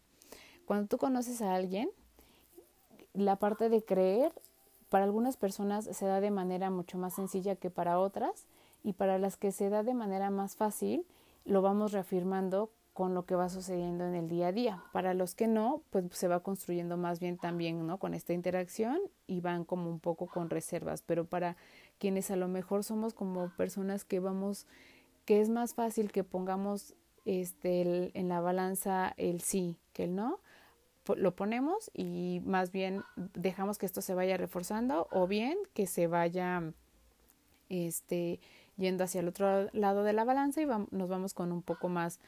Cuando 0.66 0.88
tú 0.88 0.98
conoces 0.98 1.40
a 1.40 1.54
alguien, 1.54 1.90
la 3.14 3.36
parte 3.36 3.68
de 3.68 3.82
creer 3.82 4.32
para 4.90 5.04
algunas 5.04 5.36
personas 5.36 5.86
se 5.86 6.06
da 6.06 6.20
de 6.20 6.30
manera 6.30 6.70
mucho 6.70 6.98
más 6.98 7.14
sencilla 7.14 7.56
que 7.56 7.70
para 7.70 7.98
otras 7.98 8.46
y 8.82 8.92
para 8.92 9.18
las 9.18 9.36
que 9.36 9.50
se 9.50 9.70
da 9.70 9.82
de 9.82 9.94
manera 9.94 10.30
más 10.30 10.56
fácil 10.56 11.06
lo 11.44 11.62
vamos 11.62 11.92
reafirmando 11.92 12.70
con 12.92 13.12
lo 13.12 13.26
que 13.26 13.34
va 13.34 13.48
sucediendo 13.48 14.06
en 14.06 14.14
el 14.14 14.28
día 14.28 14.48
a 14.48 14.52
día. 14.52 14.84
Para 14.92 15.14
los 15.14 15.34
que 15.34 15.48
no, 15.48 15.82
pues 15.90 16.04
se 16.12 16.28
va 16.28 16.40
construyendo 16.40 16.96
más 16.96 17.18
bien 17.18 17.38
también, 17.38 17.84
¿no? 17.86 17.98
Con 17.98 18.14
esta 18.14 18.32
interacción 18.32 19.00
y 19.26 19.40
van 19.40 19.64
como 19.64 19.90
un 19.90 19.98
poco 19.98 20.26
con 20.26 20.48
reservas, 20.48 21.02
pero 21.02 21.24
para 21.24 21.56
quienes 21.98 22.30
a 22.30 22.36
lo 22.36 22.46
mejor 22.46 22.84
somos 22.84 23.12
como 23.12 23.50
personas 23.56 24.04
que 24.04 24.20
vamos 24.20 24.66
que 25.24 25.40
es 25.40 25.48
más 25.48 25.74
fácil 25.74 26.12
que 26.12 26.22
pongamos 26.22 26.94
este 27.24 28.16
en 28.18 28.28
la 28.28 28.40
balanza 28.40 29.14
el 29.16 29.40
sí 29.40 29.76
que 29.92 30.04
el 30.04 30.14
no, 30.14 30.38
lo 31.16 31.36
ponemos 31.36 31.90
y 31.94 32.40
más 32.44 32.72
bien 32.72 33.02
dejamos 33.34 33.78
que 33.78 33.86
esto 33.86 34.00
se 34.00 34.14
vaya 34.14 34.36
reforzando 34.36 35.08
o 35.10 35.26
bien 35.26 35.58
que 35.74 35.86
se 35.86 36.06
vaya 36.06 36.62
este 37.68 38.40
yendo 38.76 39.04
hacia 39.04 39.20
el 39.20 39.28
otro 39.28 39.68
lado 39.72 40.02
de 40.02 40.12
la 40.12 40.24
balanza 40.24 40.62
y 40.62 40.66
nos 40.66 41.08
vamos 41.08 41.34
con 41.34 41.52
un 41.52 41.62
poco 41.62 41.88
más 41.88 42.20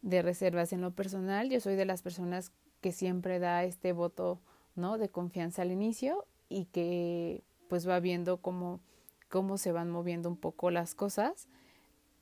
de 0.00 0.22
reservas. 0.22 0.72
En 0.72 0.80
lo 0.80 0.92
personal 0.92 1.50
yo 1.50 1.60
soy 1.60 1.76
de 1.76 1.84
las 1.84 2.02
personas 2.02 2.52
que 2.80 2.92
siempre 2.92 3.38
da 3.38 3.64
este 3.64 3.92
voto 3.92 4.40
no 4.74 4.98
de 4.98 5.08
confianza 5.08 5.62
al 5.62 5.70
inicio 5.70 6.26
y 6.48 6.64
que 6.66 7.44
pues 7.68 7.88
va 7.88 8.00
viendo 8.00 8.38
cómo 8.38 8.80
cómo 9.28 9.56
se 9.56 9.72
van 9.72 9.90
moviendo 9.90 10.28
un 10.28 10.36
poco 10.36 10.70
las 10.70 10.94
cosas 10.94 11.48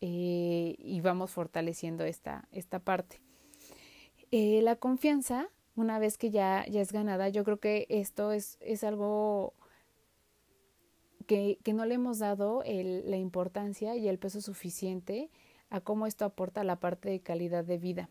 eh, 0.00 0.76
y 0.78 1.00
vamos 1.00 1.30
fortaleciendo 1.30 2.04
esta 2.04 2.48
esta 2.52 2.78
parte. 2.80 3.20
Eh, 4.30 4.60
la 4.62 4.76
confianza 4.76 5.48
una 5.80 5.98
vez 5.98 6.18
que 6.18 6.30
ya, 6.30 6.64
ya 6.68 6.80
es 6.80 6.92
ganada, 6.92 7.28
yo 7.28 7.44
creo 7.44 7.58
que 7.58 7.86
esto 7.88 8.32
es, 8.32 8.58
es 8.60 8.84
algo 8.84 9.54
que, 11.26 11.58
que, 11.62 11.72
no 11.72 11.84
le 11.86 11.94
hemos 11.94 12.18
dado 12.18 12.62
la 12.64 13.16
importancia 13.16 13.96
y 13.96 14.08
el 14.08 14.18
peso 14.18 14.40
suficiente 14.40 15.30
a 15.70 15.80
cómo 15.80 16.06
esto 16.06 16.24
aporta 16.24 16.64
la 16.64 16.76
parte 16.76 17.08
de 17.08 17.20
calidad 17.20 17.64
de 17.64 17.78
vida. 17.78 18.08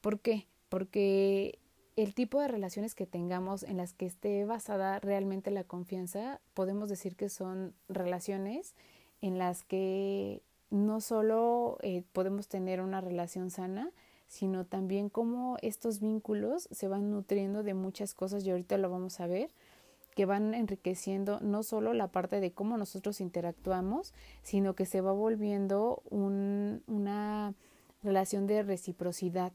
¿Por 0.00 0.20
qué? 0.20 0.46
Porque 0.68 1.58
el 1.96 2.14
tipo 2.14 2.40
de 2.40 2.48
relaciones 2.48 2.94
que 2.94 3.06
tengamos 3.06 3.62
en 3.62 3.76
las 3.76 3.92
que 3.92 4.06
esté 4.06 4.44
basada 4.44 4.98
realmente 5.00 5.50
la 5.50 5.64
confianza, 5.64 6.40
podemos 6.54 6.88
decir 6.88 7.16
que 7.16 7.28
son 7.28 7.74
relaciones 7.88 8.74
en 9.20 9.38
las 9.38 9.64
que 9.64 10.42
no 10.70 11.00
solo 11.00 11.76
eh, 11.82 12.02
podemos 12.12 12.48
tener 12.48 12.80
una 12.80 13.00
relación 13.00 13.50
sana, 13.50 13.90
sino 14.32 14.64
también 14.64 15.10
cómo 15.10 15.58
estos 15.60 16.00
vínculos 16.00 16.66
se 16.70 16.88
van 16.88 17.10
nutriendo 17.10 17.62
de 17.62 17.74
muchas 17.74 18.14
cosas 18.14 18.42
y 18.46 18.50
ahorita 18.50 18.78
lo 18.78 18.88
vamos 18.88 19.20
a 19.20 19.26
ver 19.26 19.50
que 20.14 20.24
van 20.24 20.54
enriqueciendo 20.54 21.38
no 21.40 21.62
solo 21.62 21.92
la 21.92 22.08
parte 22.08 22.40
de 22.40 22.50
cómo 22.50 22.78
nosotros 22.78 23.20
interactuamos, 23.20 24.14
sino 24.42 24.74
que 24.74 24.86
se 24.86 25.02
va 25.02 25.12
volviendo 25.12 26.02
un, 26.08 26.82
una 26.86 27.52
relación 28.02 28.46
de 28.46 28.62
reciprocidad. 28.62 29.52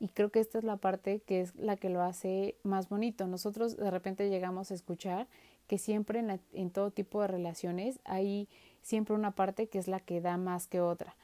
Y 0.00 0.08
creo 0.08 0.30
que 0.30 0.40
esta 0.40 0.58
es 0.58 0.64
la 0.64 0.76
parte 0.76 1.20
que 1.20 1.40
es 1.40 1.54
la 1.54 1.76
que 1.76 1.88
lo 1.88 2.02
hace 2.02 2.56
más 2.64 2.88
bonito. 2.88 3.28
Nosotros 3.28 3.76
de 3.76 3.92
repente 3.92 4.28
llegamos 4.28 4.72
a 4.72 4.74
escuchar 4.74 5.28
que 5.68 5.78
siempre 5.78 6.18
en, 6.18 6.40
en 6.52 6.70
todo 6.70 6.90
tipo 6.90 7.20
de 7.20 7.28
relaciones 7.28 8.00
hay 8.04 8.48
siempre 8.82 9.14
una 9.14 9.36
parte 9.36 9.68
que 9.68 9.78
es 9.78 9.86
la 9.86 10.00
que 10.00 10.20
da 10.20 10.36
más 10.36 10.66
que 10.66 10.80
otra 10.80 11.14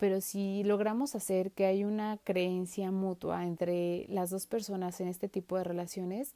pero 0.00 0.22
si 0.22 0.64
logramos 0.64 1.14
hacer 1.14 1.52
que 1.52 1.66
hay 1.66 1.84
una 1.84 2.16
creencia 2.24 2.90
mutua 2.90 3.44
entre 3.44 4.06
las 4.08 4.30
dos 4.30 4.46
personas 4.46 4.98
en 5.02 5.08
este 5.08 5.28
tipo 5.28 5.58
de 5.58 5.64
relaciones, 5.64 6.34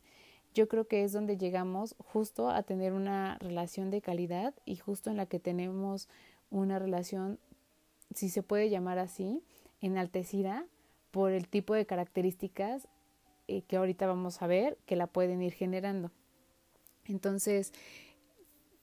yo 0.53 0.69
creo 0.69 0.87
que 0.87 1.03
es 1.03 1.13
donde 1.13 1.39
llegamos 1.39 1.97
justo 1.99 2.51
a 2.51 2.63
tener 2.63 2.93
una 2.93 3.39
relación 3.39 3.91
de 3.91 4.03
calidad 4.03 4.53
y 4.67 4.77
justo 4.77 5.09
en 5.09 5.17
la 5.17 5.25
que 5.25 5.41
tenemos 5.41 6.11
una 6.51 6.79
relación, 6.79 7.39
si 8.15 8.29
se 8.29 8.43
puede 8.43 8.69
llamar 8.69 8.99
así, 8.99 9.43
enaltecida 9.81 10.67
por 11.11 11.33
el 11.33 11.49
tipo 11.49 11.73
de 11.73 11.87
características 11.87 12.87
eh, 13.49 13.63
que 13.63 13.77
ahorita 13.77 14.07
vamos 14.07 14.43
a 14.43 14.47
ver 14.47 14.77
que 14.85 14.95
la 14.95 15.07
pueden 15.07 15.41
ir 15.41 15.55
generando. 15.55 16.11
Entonces, 17.07 17.73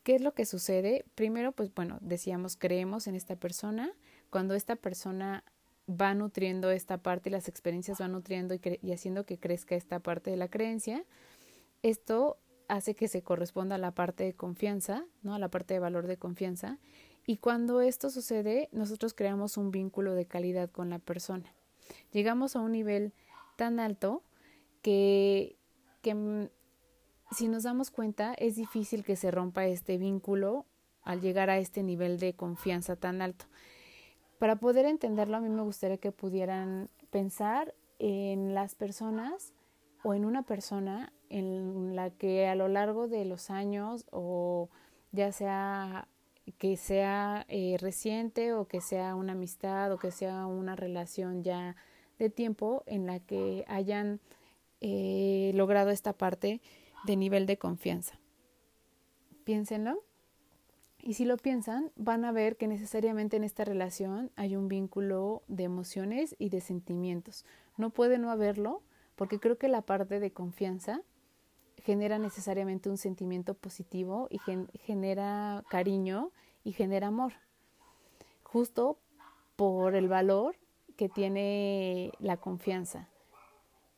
¿qué 0.02 0.16
es 0.16 0.22
lo 0.22 0.34
que 0.34 0.46
sucede? 0.46 1.06
Primero, 1.14 1.52
pues 1.52 1.72
bueno, 1.72 2.00
decíamos, 2.02 2.58
creemos 2.58 3.06
en 3.06 3.14
esta 3.14 3.36
persona, 3.36 3.94
cuando 4.32 4.56
esta 4.56 4.76
persona 4.76 5.44
va 5.88 6.16
nutriendo 6.16 6.72
esta 6.72 6.98
parte 6.98 7.30
y 7.30 7.32
las 7.32 7.48
experiencias 7.48 8.00
van 8.00 8.14
nutriendo 8.14 8.56
y, 8.56 8.92
haciendo 8.92 9.26
que 9.26 9.38
crezca 9.38 9.76
esta 9.76 10.00
parte 10.00 10.32
de 10.32 10.38
la 10.38 10.48
creencia, 10.48 11.04
esto 11.84 12.38
hace 12.68 12.96
que 12.96 13.10
se 13.10 13.22
corresponda 13.22 13.76
a 13.76 13.78
la 13.78 13.92
parte 13.92 14.24
de 14.24 14.34
confianza, 14.34 15.06
¿no? 15.22 15.36
A 15.36 15.40
la 15.40 15.50
parte 15.50 15.74
de 15.74 15.82
valor 15.82 16.08
de 16.08 16.18
confianza. 16.18 16.80
Y 17.28 17.38
cuando 17.38 17.82
esto 17.82 18.10
sucede, 18.10 18.70
nosotros 18.72 19.14
creamos 19.14 19.58
un 19.58 19.70
vínculo 19.70 20.14
de 20.14 20.26
calidad 20.26 20.72
con 20.72 20.90
la 20.90 21.00
persona. 21.00 21.54
Llegamos 22.12 22.56
a 22.56 22.62
un 22.62 22.72
nivel 22.72 23.14
tan 23.58 23.82
alto 23.82 24.24
que, 24.82 25.58
que 26.02 26.16
mm, 26.16 26.48
si 27.32 27.50
nos 27.50 27.64
damos 27.64 27.92
cuenta 27.92 28.34
es 28.36 28.56
difícil 28.56 29.04
que 29.04 29.18
se 29.18 29.30
rompa 29.30 29.66
este 29.66 29.98
vínculo 29.98 30.66
al 31.04 31.20
llegar 31.20 31.50
a 31.50 31.58
este 31.58 31.84
nivel 31.84 32.18
de 32.18 32.34
confianza 32.34 32.96
tan 32.96 33.22
alto. 33.22 33.46
Para 34.42 34.56
poder 34.56 34.88
entenderlo, 34.88 35.38
a 35.38 35.40
mí 35.40 35.50
me 35.50 35.62
gustaría 35.62 35.98
que 35.98 36.12
pudieran 36.12 36.90
pensar 37.12 37.76
en 38.00 38.56
las 38.56 38.74
personas 38.74 39.54
o 40.02 40.16
en 40.16 40.26
una 40.26 40.42
persona 40.42 41.14
en 41.30 41.96
la 41.96 42.10
que 42.10 42.48
a 42.48 42.56
lo 42.56 42.68
largo 42.68 43.08
de 43.08 43.24
los 43.24 43.52
años 43.52 44.08
o 44.10 44.70
ya 45.12 45.32
sea 45.32 46.08
que 46.58 46.76
sea 46.76 47.46
eh, 47.50 47.78
reciente 47.80 48.54
o 48.54 48.68
que 48.68 48.82
sea 48.82 49.14
una 49.14 49.34
amistad 49.34 49.92
o 49.92 50.00
que 50.00 50.10
sea 50.10 50.48
una 50.48 50.76
relación 50.76 51.44
ya 51.44 51.76
de 52.18 52.32
tiempo 52.32 52.82
en 52.88 53.06
la 53.06 53.20
que 53.20 53.64
hayan 53.68 54.20
eh, 54.80 55.52
logrado 55.54 55.92
esta 55.92 56.14
parte 56.14 56.62
de 57.06 57.16
nivel 57.16 57.46
de 57.46 57.58
confianza. 57.58 58.18
Piénsenlo. 59.44 60.02
Y 61.04 61.16
si 61.16 61.26
lo 61.26 61.38
piensan, 61.38 61.92
van 61.96 62.26
a 62.26 62.32
ver 62.32 62.58
que 62.58 62.68
necesariamente 62.68 63.36
en 63.36 63.44
esta 63.44 63.66
relación 63.66 64.32
hay 64.36 64.56
un 64.56 64.68
vínculo 64.68 65.42
de 65.48 65.64
emociones 65.64 66.36
y 66.38 66.50
de 66.50 66.62
sentimientos. 66.62 67.44
No 67.76 67.90
puede 67.90 68.20
no 68.20 68.30
haberlo, 68.30 68.84
porque 69.16 69.40
creo 69.40 69.58
que 69.58 69.68
la 69.68 69.82
parte 69.82 70.20
de 70.20 70.32
confianza 70.32 71.02
genera 71.84 72.20
necesariamente 72.20 72.90
un 72.90 72.98
sentimiento 72.98 73.56
positivo 73.56 74.28
y 74.30 74.40
genera 74.80 75.64
cariño 75.70 76.32
y 76.64 76.74
genera 76.74 77.08
amor. 77.08 77.34
Justo 78.44 79.00
por 79.56 79.96
el 79.96 80.08
valor 80.08 80.56
que 80.98 81.10
tiene 81.10 82.12
la 82.20 82.38
confianza, 82.38 83.10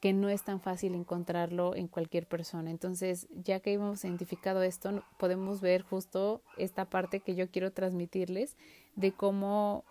que 0.03 0.11
no 0.11 0.27
es 0.27 0.43
tan 0.43 0.59
fácil 0.59 0.95
encontrarlo 0.95 1.77
en 1.77 1.87
cualquier 1.87 2.27
persona. 2.27 2.69
Entonces, 2.69 3.29
ya 3.31 3.61
que 3.61 3.71
hemos 3.71 4.03
identificado 4.03 4.61
esto, 4.61 5.01
podemos 5.17 5.61
ver 5.61 5.81
justo 5.81 6.41
esta 6.57 6.89
parte 6.89 7.21
que 7.21 7.35
yo 7.35 7.49
quiero 7.49 7.71
transmitirles 7.71 8.57
de 8.97 9.13
cómo 9.13 9.85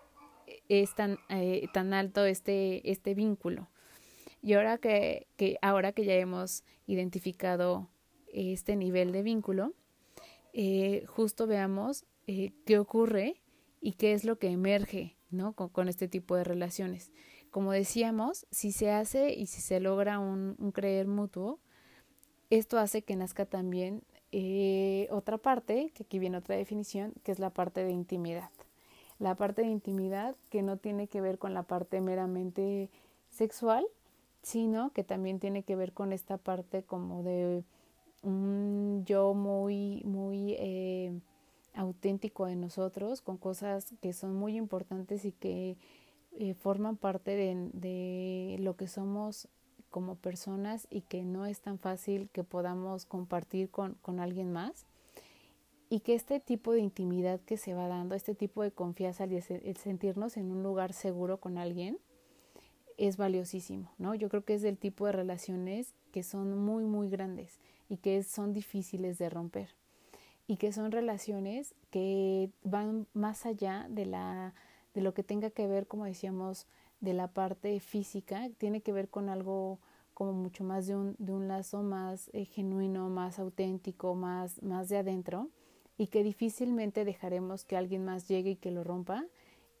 es 0.69 0.93
tan, 0.93 1.17
eh, 1.29 1.65
tan 1.73 1.95
alto 1.95 2.25
este, 2.25 2.91
este 2.91 3.15
vínculo. 3.15 3.69
Y 4.43 4.53
ahora 4.53 4.77
que, 4.77 5.25
que, 5.35 5.57
ahora 5.63 5.93
que 5.93 6.05
ya 6.05 6.13
hemos 6.13 6.63
identificado 6.85 7.89
este 8.31 8.75
nivel 8.75 9.13
de 9.13 9.23
vínculo, 9.23 9.73
eh, 10.53 11.05
justo 11.07 11.47
veamos 11.47 12.05
eh, 12.27 12.51
qué 12.67 12.77
ocurre 12.77 13.41
y 13.81 13.93
qué 13.93 14.13
es 14.13 14.25
lo 14.25 14.37
que 14.37 14.49
emerge 14.49 15.17
¿no? 15.31 15.53
con, 15.53 15.89
este 15.89 16.07
tipo 16.07 16.35
de 16.35 16.43
relaciones. 16.43 17.11
Como 17.53 17.71
decíamos, 17.71 18.47
si 18.49 18.71
se 18.71 18.89
hace 18.89 19.31
y 19.31 19.45
si 19.45 19.61
se 19.61 19.79
logra 19.79 20.17
un, 20.17 20.55
creer 20.73 21.05
mutuo, 21.05 21.59
esto 22.49 22.79
hace 22.79 23.03
que 23.03 23.15
nazca 23.15 23.45
también 23.45 24.01
eh, 24.31 25.07
otra 25.11 25.37
parte, 25.37 25.91
que 25.93 26.01
aquí 26.01 26.17
viene 26.17 26.37
otra 26.37 26.55
definición, 26.55 27.13
que 27.21 27.31
es 27.31 27.37
la 27.37 27.51
parte 27.51 27.83
de 27.83 27.91
intimidad. 27.91 28.49
La 29.19 29.35
parte 29.35 29.61
de 29.61 29.67
intimidad 29.67 30.35
que 30.49 30.63
no 30.63 30.77
tiene 30.77 31.07
que 31.07 31.21
ver 31.21 31.37
con 31.37 31.53
la 31.53 31.61
parte 31.61 32.01
meramente 32.01 32.89
sexual, 33.29 33.85
sino 34.41 34.91
que 34.91 35.03
también 35.03 35.39
tiene 35.39 35.61
que 35.61 35.75
ver 35.75 35.93
con 35.93 36.11
esta 36.11 36.39
parte 36.39 36.81
como 36.81 37.21
de 37.21 37.63
un 38.23 39.03
yo 39.05 39.35
muy, 39.35 40.01
muy 40.05 40.55
eh, 40.57 41.11
auténtico 41.75 42.47
de 42.47 42.55
nosotros, 42.55 43.21
con 43.21 43.37
cosas 43.37 43.93
que 44.01 44.11
son 44.13 44.33
muy 44.33 44.57
importantes 44.57 45.23
y 45.23 45.33
que 45.33 45.77
eh, 46.39 46.53
forman 46.53 46.97
parte 46.97 47.31
de, 47.31 47.69
de, 47.73 48.57
lo 48.59 48.75
que 48.75 48.87
somos 48.87 49.47
como 49.89 50.15
personas 50.15 50.87
y 50.89 51.01
que 51.01 51.23
no 51.23 51.45
es 51.45 51.61
tan 51.61 51.77
fácil 51.77 52.29
que 52.31 52.43
podamos 52.43 53.05
compartir 53.05 53.69
con, 53.69 53.95
con 54.01 54.19
alguien 54.19 54.51
más. 54.51 54.85
Y 55.89 55.99
que 55.99 56.15
este 56.15 56.39
tipo 56.39 56.71
de 56.71 56.79
intimidad 56.79 57.39
que 57.41 57.57
se 57.57 57.75
va 57.75 57.87
dando, 57.87 58.15
este 58.15 58.33
tipo 58.33 58.63
de 58.63 58.71
confianza, 58.71 59.25
el 59.25 59.77
sentirnos 59.77 60.37
en 60.37 60.51
un 60.51 60.63
lugar 60.63 60.93
seguro 60.93 61.39
con 61.39 61.59
alguien, 61.59 61.99
es 62.97 63.17
valiosísimo, 63.17 63.91
¿no? 63.97 64.15
Yo 64.15 64.29
creo 64.29 64.43
que 64.43 64.55
es 64.55 64.61
del 64.61 64.77
tipo 64.77 65.05
de 65.05 65.11
relaciones 65.11 65.93
que 66.11 66.23
son 66.23 66.57
muy, 66.57 66.85
muy 66.85 67.09
grandes 67.09 67.59
y 67.89 67.97
que 67.97 68.23
son 68.23 68.53
difíciles 68.53 69.17
de 69.17 69.29
romper 69.29 69.69
y 70.47 70.57
que 70.57 70.71
son 70.71 70.91
relaciones 70.91 71.73
que 71.89 72.49
van 72.63 73.07
más 73.13 73.45
allá 73.45 73.87
de 73.89 74.05
la 74.05 74.53
de 74.93 75.01
lo 75.01 75.13
que 75.13 75.23
tenga 75.23 75.49
que 75.49 75.67
ver, 75.67 75.87
como 75.87 76.05
decíamos, 76.05 76.67
de 76.99 77.13
la 77.13 77.27
parte 77.27 77.79
física, 77.79 78.49
tiene 78.57 78.81
que 78.81 78.93
ver 78.93 79.09
con 79.09 79.29
algo 79.29 79.79
como 80.13 80.33
mucho 80.33 80.63
más 80.63 80.87
de 80.87 80.95
un, 80.95 81.15
de 81.17 81.33
un 81.33 81.47
lazo 81.47 81.81
más 81.81 82.29
eh, 82.33 82.45
genuino, 82.45 83.09
más 83.09 83.39
auténtico, 83.39 84.15
más, 84.15 84.61
más 84.61 84.89
de 84.89 84.97
adentro, 84.97 85.49
y 85.97 86.07
que 86.07 86.23
difícilmente 86.23 87.05
dejaremos 87.05 87.65
que 87.65 87.77
alguien 87.77 88.05
más 88.05 88.27
llegue 88.27 88.51
y 88.51 88.55
que 88.55 88.71
lo 88.71 88.83
rompa, 88.83 89.25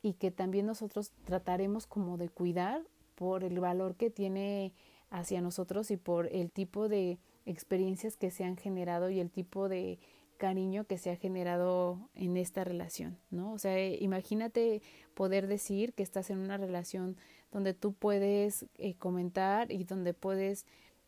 y 0.01 0.13
que 0.13 0.31
también 0.31 0.65
nosotros 0.65 1.11
trataremos 1.23 1.87
como 1.87 2.17
de 2.17 2.29
cuidar 2.29 2.83
por 3.15 3.43
el 3.43 3.59
valor 3.59 3.95
que 3.95 4.09
tiene 4.09 4.73
hacia 5.09 5.41
nosotros 5.41 5.91
y 5.91 5.97
por 5.97 6.27
el 6.27 6.51
tipo 6.51 6.89
de 6.89 7.19
experiencias 7.45 8.17
que 8.17 8.31
se 8.31 8.43
han 8.43 8.57
generado 8.57 9.09
y 9.09 9.19
el 9.19 9.29
tipo 9.29 9.69
de 9.69 9.99
cariño 10.37 10.85
que 10.85 10.97
se 10.97 11.11
ha 11.11 11.15
generado 11.15 12.09
en 12.15 12.37
esta 12.37 12.63
relación, 12.63 13.17
¿no? 13.31 13.53
O 13.53 13.57
sea, 13.57 13.79
imagínate 13.87 14.81
poder 15.13 15.47
decir 15.47 15.93
que 15.93 16.03
estás 16.03 16.29
en 16.29 16.39
una 16.39 16.57
relación 16.57 17.17
donde 17.51 17.73
tú 17.73 17.93
puedes 17.93 18.65
eh, 18.77 18.95
comentar 18.95 19.71
y 19.71 19.83
donde 19.83 20.13
puedes 20.13 20.65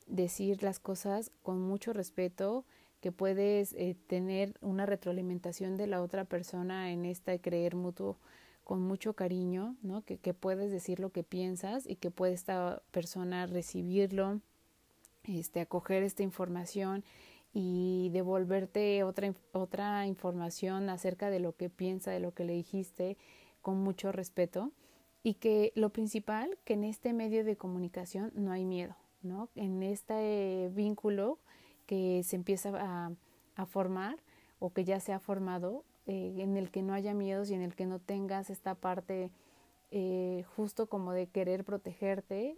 decir 0.08 0.64
las 0.64 0.80
cosas 0.80 1.32
con 1.42 1.62
mucho 1.62 1.94
respeto, 1.94 2.66
que 3.02 3.12
puedes 3.12 3.74
eh, 3.74 3.96
tener 4.08 4.56
una 4.62 4.86
retroalimentación 4.86 5.78
de 5.78 5.88
la 5.88 6.02
otra 6.02 6.26
persona 6.26 6.92
en 6.92 7.06
esta 7.06 7.38
creer 7.38 7.76
mutuo 7.76 8.18
con 8.64 8.82
mucho 8.82 9.14
cariño, 9.14 9.76
¿no? 9.84 10.04
Que, 10.04 10.18
que 10.18 10.34
puedes 10.34 10.72
decir 10.72 11.00
lo 11.00 11.12
que 11.12 11.24
piensas 11.24 11.86
y 11.86 11.98
que 11.98 12.10
puede 12.10 12.34
esta 12.34 12.82
persona 12.92 13.46
recibirlo, 13.46 14.42
este, 15.24 15.62
acoger 15.62 16.04
esta 16.04 16.24
información 16.24 17.04
y 17.56 18.10
devolverte 18.12 19.04
otra, 19.04 19.34
otra 19.54 20.06
información 20.06 20.90
acerca 20.90 21.30
de 21.30 21.40
lo 21.40 21.56
que 21.56 21.70
piensa, 21.70 22.12
de 22.12 22.20
lo 22.20 22.34
que 22.34 22.44
le 22.44 22.54
dijiste, 22.54 23.18
con 23.62 23.80
mucho 23.80 24.12
respeto. 24.12 24.72
Y 25.24 25.36
que 25.36 25.72
lo 25.74 25.90
principal, 25.90 26.60
que 26.66 26.74
en 26.74 26.84
este 26.84 27.14
medio 27.14 27.44
de 27.44 27.56
comunicación 27.56 28.32
no 28.36 28.52
hay 28.52 28.66
miedo, 28.66 28.96
¿no? 29.24 29.50
En 29.56 29.82
este 29.82 30.70
vínculo 30.74 31.40
que 31.88 32.22
se 32.24 32.36
empieza 32.36 32.70
a, 32.76 33.12
a 33.56 33.66
formar 33.66 34.18
o 34.60 34.72
que 34.72 34.84
ya 34.84 35.00
se 35.00 35.14
ha 35.14 35.20
formado, 35.20 35.84
eh, 36.08 36.36
en 36.38 36.56
el 36.56 36.70
que 36.70 36.84
no 36.84 36.94
haya 36.94 37.16
miedos 37.16 37.50
y 37.50 37.56
en 37.56 37.62
el 37.62 37.74
que 37.74 37.88
no 37.88 37.98
tengas 37.98 38.52
esta 38.52 38.76
parte 38.76 39.32
eh, 39.90 40.44
justo 40.56 40.88
como 40.88 41.14
de 41.14 41.28
querer 41.28 41.64
protegerte 41.64 42.58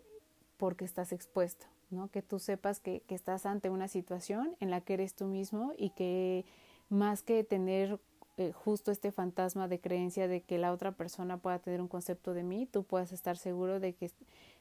porque 0.57 0.83
estás 0.83 1.13
expuesto, 1.13 1.67
¿no? 1.89 2.09
Que 2.09 2.21
tú 2.21 2.39
sepas 2.39 2.79
que, 2.79 3.01
que, 3.01 3.15
estás 3.15 3.45
ante 3.45 3.69
una 3.69 3.87
situación 3.87 4.55
en 4.59 4.69
la 4.69 4.81
que 4.81 4.95
eres 4.95 5.13
tú 5.13 5.25
mismo 5.25 5.73
y 5.77 5.91
que 5.91 6.45
más 6.89 7.23
que 7.23 7.43
tener 7.43 7.99
eh, 8.37 8.51
justo 8.51 8.91
este 8.91 9.11
fantasma 9.11 9.67
de 9.67 9.79
creencia 9.79 10.27
de 10.27 10.41
que 10.41 10.57
la 10.57 10.71
otra 10.71 10.91
persona 10.91 11.37
pueda 11.37 11.59
tener 11.59 11.81
un 11.81 11.87
concepto 11.87 12.33
de 12.33 12.43
mí, 12.43 12.67
tú 12.67 12.83
puedas 12.83 13.11
estar 13.11 13.37
seguro 13.37 13.79
de 13.79 13.93
que, 13.93 14.11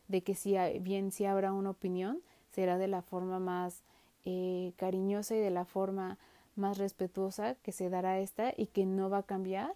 de 0.09 0.23
que 0.23 0.35
si 0.35 0.57
bien 0.81 1.13
si 1.13 1.27
habrá 1.27 1.53
una 1.53 1.71
opinión, 1.71 2.23
será 2.53 2.79
de 2.79 2.89
la 2.89 3.03
forma 3.03 3.39
más 3.39 3.83
cariñosa 4.77 5.37
y 5.37 5.39
de 5.39 5.51
la 5.51 5.65
forma 5.65 6.19
más 6.57 6.79
respetuosa 6.79 7.55
que 7.57 7.71
se 7.71 7.91
dará 7.91 8.19
esta 8.19 8.53
y 8.57 8.67
que 8.67 8.87
no 8.87 9.09
va 9.09 9.19
a 9.19 9.23
cambiar 9.23 9.73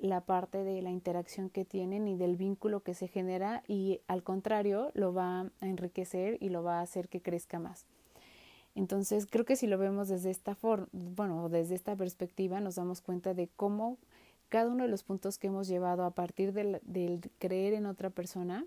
la 0.00 0.22
parte 0.22 0.64
de 0.64 0.80
la 0.82 0.90
interacción 0.90 1.50
que 1.50 1.64
tienen 1.64 2.08
y 2.08 2.16
del 2.16 2.36
vínculo 2.36 2.80
que 2.80 2.94
se 2.94 3.06
genera 3.06 3.62
y 3.68 4.00
al 4.08 4.22
contrario 4.22 4.90
lo 4.94 5.12
va 5.12 5.40
a 5.40 5.66
enriquecer 5.66 6.38
y 6.40 6.48
lo 6.48 6.62
va 6.62 6.78
a 6.78 6.82
hacer 6.82 7.08
que 7.08 7.20
crezca 7.20 7.58
más. 7.58 7.84
Entonces 8.74 9.26
creo 9.26 9.44
que 9.44 9.56
si 9.56 9.66
lo 9.66 9.78
vemos 9.78 10.08
desde 10.08 10.30
esta 10.30 10.54
forma, 10.54 10.88
bueno, 10.92 11.48
desde 11.48 11.74
esta 11.74 11.96
perspectiva 11.96 12.60
nos 12.60 12.76
damos 12.76 13.02
cuenta 13.02 13.34
de 13.34 13.48
cómo 13.56 13.98
cada 14.48 14.70
uno 14.70 14.84
de 14.84 14.90
los 14.90 15.02
puntos 15.02 15.38
que 15.38 15.48
hemos 15.48 15.68
llevado 15.68 16.04
a 16.04 16.12
partir 16.12 16.52
del, 16.52 16.80
creer 17.38 17.74
en 17.74 17.86
otra 17.86 18.10
persona 18.10 18.64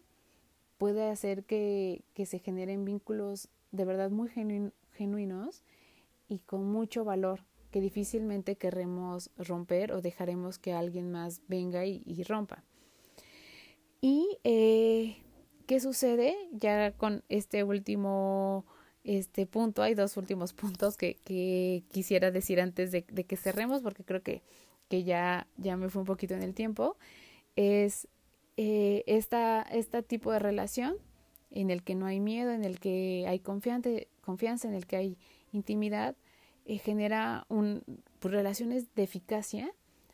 puede 0.77 1.09
hacer 1.09 1.43
que, 1.43 2.01
que 2.13 2.25
se 2.25 2.39
generen 2.39 2.85
vínculos 2.85 3.49
de 3.71 3.85
verdad 3.85 4.11
muy 4.11 4.29
genuinos 4.91 5.63
y 6.29 6.39
con 6.39 6.71
mucho 6.71 7.03
valor 7.03 7.39
que 7.73 7.81
difícilmente 7.81 8.55
querremos 8.55 9.31
romper 9.35 9.93
o 9.93 10.01
dejaremos 10.01 10.59
que 10.59 10.73
alguien 10.73 11.11
más 11.11 11.41
venga 11.47 11.87
y, 11.87 12.23
rompa. 12.23 12.63
¿Y 13.99 14.37
eh, 14.43 15.17
qué 15.65 15.79
sucede 15.79 16.35
ya 16.51 16.91
con 16.91 17.23
este 17.29 17.63
último 17.63 18.63
este 19.03 19.47
punto? 19.47 19.81
Hay 19.81 19.95
dos 19.95 20.17
últimos 20.17 20.53
puntos 20.61 20.97
que, 20.97 21.83
quisiera 21.91 22.29
decir 22.29 22.61
antes 22.61 22.91
de, 22.91 23.03
que 23.03 23.37
cerremos 23.37 23.81
porque 23.81 24.03
creo 24.03 24.21
que, 24.21 24.43
que 24.87 25.03
ya, 25.03 25.47
ya 25.57 25.75
me 25.75 25.89
fue 25.89 26.03
un 26.03 26.05
poquito 26.05 26.35
en 26.35 26.43
el 26.43 26.53
tiempo. 26.53 26.95
Es 27.55 28.07
eh, 28.55 29.03
esta, 29.07 29.63
este 29.63 30.03
tipo 30.03 30.31
de 30.31 30.37
relación 30.37 30.95
en 31.49 31.71
el 31.71 31.81
que 31.81 31.95
no 31.95 32.05
hay 32.05 32.19
miedo, 32.19 32.51
en 32.51 32.65
el 32.65 32.79
que 32.79 33.25
hay 33.27 33.39
confianza, 33.39 33.89
confianza 34.21 34.67
en 34.67 34.75
el 34.75 34.85
que 34.85 34.95
hay 34.95 35.17
intimidad, 35.51 36.15
eh, 36.65 36.77
genera 36.77 37.45
un, 37.49 37.83
pues, 38.19 38.33
relaciones 38.33 38.93
de 38.95 39.03
eficacia 39.03 39.73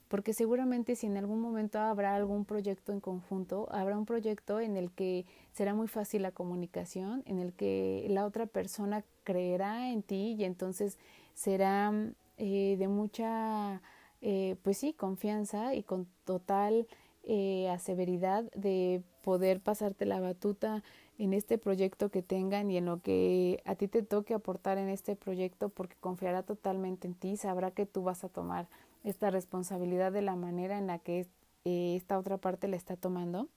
porque 0.10 0.34
seguramente 0.34 0.96
si 0.96 1.06
en 1.06 1.18
algún 1.18 1.40
momento 1.40 1.80
habrá 1.80 2.16
algún 2.16 2.44
proyecto 2.44 2.92
en 2.92 3.00
conjunto, 3.00 3.70
habrá 3.72 3.96
un 3.96 4.06
proyecto 4.06 4.60
en 4.60 4.76
el 4.76 4.92
que 4.92 5.26
será 5.54 5.76
muy 5.76 5.88
fácil 5.88 6.24
la 6.24 6.32
comunicación, 6.32 7.22
en 7.28 7.38
el 7.40 7.54
que 7.54 8.08
la 8.10 8.26
otra 8.26 8.48
persona 8.48 9.04
creerá 9.24 9.92
en 9.92 10.02
ti 10.02 10.36
y 10.38 10.44
entonces 10.46 10.98
será 11.36 11.94
eh, 12.38 12.76
de 12.80 12.88
mucha, 12.88 13.82
eh, 14.22 14.56
pues 14.64 14.80
sí, 14.80 14.94
confianza 14.94 15.76
y 15.76 15.84
con 15.84 16.08
total 16.26 16.88
eh, 17.24 17.70
aseveridad 17.70 18.52
de 18.56 19.04
poder 19.22 19.60
pasarte 19.62 20.06
la 20.06 20.20
batuta 20.20 20.84
en 21.20 21.34
este 21.34 21.58
proyecto 21.58 22.10
que 22.10 22.24
tengan 22.24 22.72
y 22.72 22.78
en 22.78 22.86
lo 22.86 23.02
que 23.02 23.62
a 23.66 23.76
ti 23.76 23.90
te 23.90 24.02
toque 24.04 24.34
aportar 24.34 24.78
en 24.78 24.88
este 24.88 25.18
proyecto 25.18 25.68
porque 25.68 25.98
confiará 26.00 26.44
totalmente 26.44 27.08
en 27.08 27.14
ti, 27.14 27.36
sabrá 27.36 27.72
que 27.72 27.86
tú 27.86 28.04
vas 28.04 28.24
a 28.24 28.30
tomar 28.30 28.70
esta 29.04 29.30
responsabilidad 29.30 30.14
de 30.14 30.22
la 30.22 30.36
manera 30.36 30.78
en 30.78 30.88
la 30.88 30.98
que 30.98 31.28
eh, 31.66 31.96
esta 31.98 32.18
otra 32.18 32.38
parte 32.38 32.70
la 32.70 32.78
está 32.78 32.96
tomando. 32.96 33.50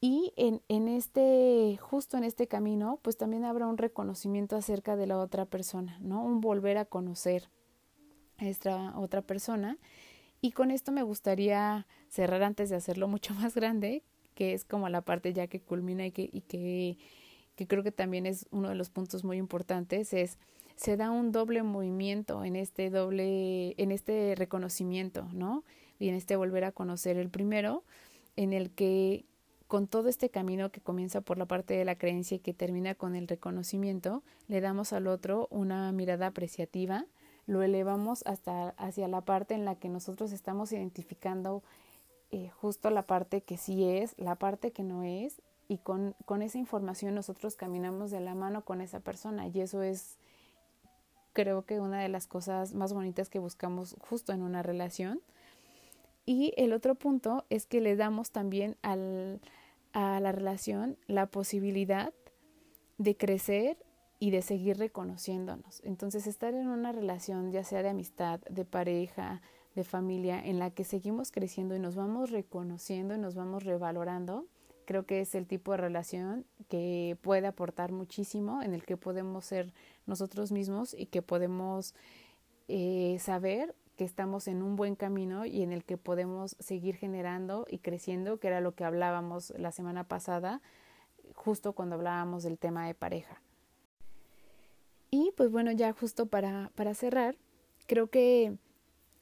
Y 0.00 0.32
en, 0.36 0.62
en 0.68 0.88
este, 0.88 1.78
justo 1.80 2.16
en 2.16 2.24
este 2.24 2.46
camino, 2.46 2.98
pues 3.02 3.18
también 3.18 3.44
habrá 3.44 3.66
un 3.66 3.78
reconocimiento 3.78 4.56
acerca 4.56 4.96
de 4.96 5.06
la 5.06 5.18
otra 5.18 5.44
persona, 5.44 5.98
¿no? 6.00 6.22
Un 6.24 6.40
volver 6.40 6.78
a 6.78 6.84
conocer 6.86 7.48
a 8.38 8.46
esta 8.46 8.98
otra 8.98 9.20
persona. 9.20 9.78
Y 10.40 10.52
con 10.52 10.70
esto 10.70 10.92
me 10.92 11.02
gustaría 11.02 11.86
cerrar 12.08 12.42
antes 12.42 12.70
de 12.70 12.76
hacerlo 12.76 13.06
mucho 13.06 13.34
más 13.40 13.54
grande, 13.54 14.02
que 14.34 14.52
es 14.52 14.64
como 14.64 14.88
la 14.88 15.02
parte 15.02 15.32
ya 15.32 15.46
que 15.46 15.60
culmina 15.60 16.06
y 16.06 16.12
que, 16.12 16.28
y 16.32 16.40
que, 16.42 16.98
que 17.56 17.66
creo 17.66 17.82
que 17.82 17.92
también 17.92 18.26
es 18.26 18.46
uno 18.50 18.68
de 18.68 18.74
los 18.74 18.90
puntos 18.90 19.24
muy 19.24 19.36
importantes, 19.38 20.12
es 20.12 20.38
se 20.76 20.96
da 20.96 21.10
un 21.10 21.32
doble 21.32 21.62
movimiento 21.62 22.44
en 22.44 22.56
este 22.56 22.90
doble, 22.90 23.74
en 23.80 23.92
este 23.92 24.34
reconocimiento, 24.36 25.28
¿no? 25.32 25.64
Y 25.98 26.08
en 26.08 26.14
este 26.16 26.36
volver 26.36 26.64
a 26.64 26.72
conocer 26.72 27.16
el 27.16 27.30
primero, 27.30 27.84
en 28.36 28.52
el 28.52 28.70
que 28.70 29.24
con 29.68 29.86
todo 29.86 30.08
este 30.08 30.28
camino 30.28 30.70
que 30.70 30.80
comienza 30.80 31.20
por 31.20 31.38
la 31.38 31.46
parte 31.46 31.74
de 31.74 31.84
la 31.84 31.96
creencia 31.96 32.36
y 32.36 32.40
que 32.40 32.54
termina 32.54 32.94
con 32.94 33.14
el 33.14 33.28
reconocimiento, 33.28 34.22
le 34.48 34.60
damos 34.60 34.92
al 34.92 35.06
otro 35.06 35.48
una 35.50 35.90
mirada 35.92 36.26
apreciativa, 36.26 37.06
lo 37.46 37.62
elevamos 37.62 38.22
hasta 38.26 38.70
hacia 38.70 39.08
la 39.08 39.20
parte 39.20 39.54
en 39.54 39.64
la 39.64 39.76
que 39.76 39.88
nosotros 39.88 40.32
estamos 40.32 40.72
identificando 40.72 41.62
eh, 42.34 42.50
justo 42.50 42.90
la 42.90 43.02
parte 43.02 43.42
que 43.42 43.56
sí 43.56 43.84
es, 43.84 44.18
la 44.18 44.34
parte 44.34 44.72
que 44.72 44.82
no 44.82 45.04
es, 45.04 45.40
y 45.68 45.78
con, 45.78 46.16
con 46.24 46.42
esa 46.42 46.58
información 46.58 47.14
nosotros 47.14 47.54
caminamos 47.54 48.10
de 48.10 48.18
la 48.18 48.34
mano 48.34 48.64
con 48.64 48.80
esa 48.80 48.98
persona 48.98 49.46
y 49.46 49.60
eso 49.60 49.82
es 49.82 50.18
creo 51.32 51.64
que 51.64 51.78
una 51.78 52.00
de 52.00 52.08
las 52.08 52.26
cosas 52.26 52.74
más 52.74 52.92
bonitas 52.92 53.28
que 53.28 53.38
buscamos 53.38 53.94
justo 54.00 54.32
en 54.32 54.42
una 54.42 54.64
relación. 54.64 55.20
Y 56.26 56.54
el 56.56 56.72
otro 56.72 56.96
punto 56.96 57.44
es 57.50 57.66
que 57.66 57.80
le 57.80 57.94
damos 57.94 58.32
también 58.32 58.76
al, 58.82 59.40
a 59.92 60.18
la 60.18 60.32
relación 60.32 60.96
la 61.06 61.26
posibilidad 61.26 62.12
de 62.98 63.16
crecer 63.16 63.78
y 64.18 64.32
de 64.32 64.42
seguir 64.42 64.76
reconociéndonos. 64.78 65.82
Entonces, 65.84 66.26
estar 66.26 66.52
en 66.54 66.66
una 66.66 66.90
relación, 66.90 67.52
ya 67.52 67.62
sea 67.62 67.82
de 67.84 67.90
amistad, 67.90 68.40
de 68.50 68.64
pareja, 68.64 69.40
de 69.74 69.84
familia 69.84 70.40
en 70.44 70.58
la 70.58 70.70
que 70.70 70.84
seguimos 70.84 71.30
creciendo 71.32 71.74
y 71.74 71.78
nos 71.78 71.96
vamos 71.96 72.30
reconociendo 72.30 73.14
y 73.14 73.18
nos 73.18 73.34
vamos 73.34 73.64
revalorando, 73.64 74.46
creo 74.84 75.04
que 75.04 75.20
es 75.20 75.34
el 75.34 75.46
tipo 75.46 75.72
de 75.72 75.78
relación 75.78 76.46
que 76.68 77.16
puede 77.22 77.46
aportar 77.46 77.92
muchísimo, 77.92 78.62
en 78.62 78.74
el 78.74 78.84
que 78.84 78.96
podemos 78.96 79.44
ser 79.44 79.72
nosotros 80.06 80.52
mismos 80.52 80.94
y 80.94 81.06
que 81.06 81.22
podemos 81.22 81.94
eh, 82.68 83.16
saber 83.20 83.74
que 83.96 84.04
estamos 84.04 84.48
en 84.48 84.62
un 84.62 84.76
buen 84.76 84.96
camino 84.96 85.46
y 85.46 85.62
en 85.62 85.72
el 85.72 85.84
que 85.84 85.96
podemos 85.96 86.56
seguir 86.58 86.96
generando 86.96 87.66
y 87.68 87.78
creciendo, 87.78 88.38
que 88.38 88.48
era 88.48 88.60
lo 88.60 88.74
que 88.74 88.84
hablábamos 88.84 89.52
la 89.56 89.72
semana 89.72 90.04
pasada, 90.04 90.60
justo 91.34 91.72
cuando 91.72 91.94
hablábamos 91.94 92.42
del 92.42 92.58
tema 92.58 92.86
de 92.86 92.94
pareja. 92.94 93.40
Y 95.10 95.32
pues 95.36 95.50
bueno, 95.50 95.70
ya 95.70 95.92
justo 95.92 96.26
para, 96.26 96.72
para 96.74 96.94
cerrar, 96.94 97.36
creo 97.86 98.08
que 98.08 98.56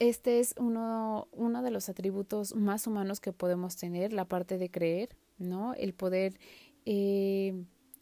este 0.08 0.40
es 0.40 0.54
uno, 0.58 1.28
uno 1.30 1.62
de 1.62 1.70
los 1.70 1.88
atributos 1.88 2.56
más 2.56 2.88
humanos 2.88 3.20
que 3.20 3.32
podemos 3.32 3.76
tener, 3.76 4.12
la 4.12 4.24
parte 4.24 4.58
de 4.58 4.68
creer, 4.68 5.10
¿no? 5.38 5.74
El 5.74 5.94
poder 5.94 6.40
eh, 6.86 7.54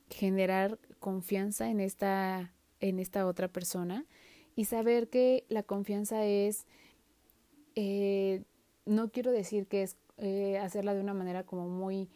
generar 0.08 0.78
confianza 0.98 1.68
en 1.68 1.78
esta, 1.78 2.54
en 2.80 3.00
esta 3.00 3.26
otra 3.26 3.48
persona 3.48 4.06
y 4.56 4.64
saber 4.64 5.10
que 5.10 5.44
la 5.50 5.62
confianza 5.62 6.24
es, 6.24 6.66
eh, 7.74 8.44
no 8.86 9.10
quiero 9.10 9.30
decir 9.30 9.66
que 9.66 9.82
es 9.82 9.98
eh, 10.16 10.56
hacerla 10.58 10.94
de 10.94 11.02
una 11.02 11.12
manera 11.14 11.44
como 11.44 11.68
muy 11.68 12.08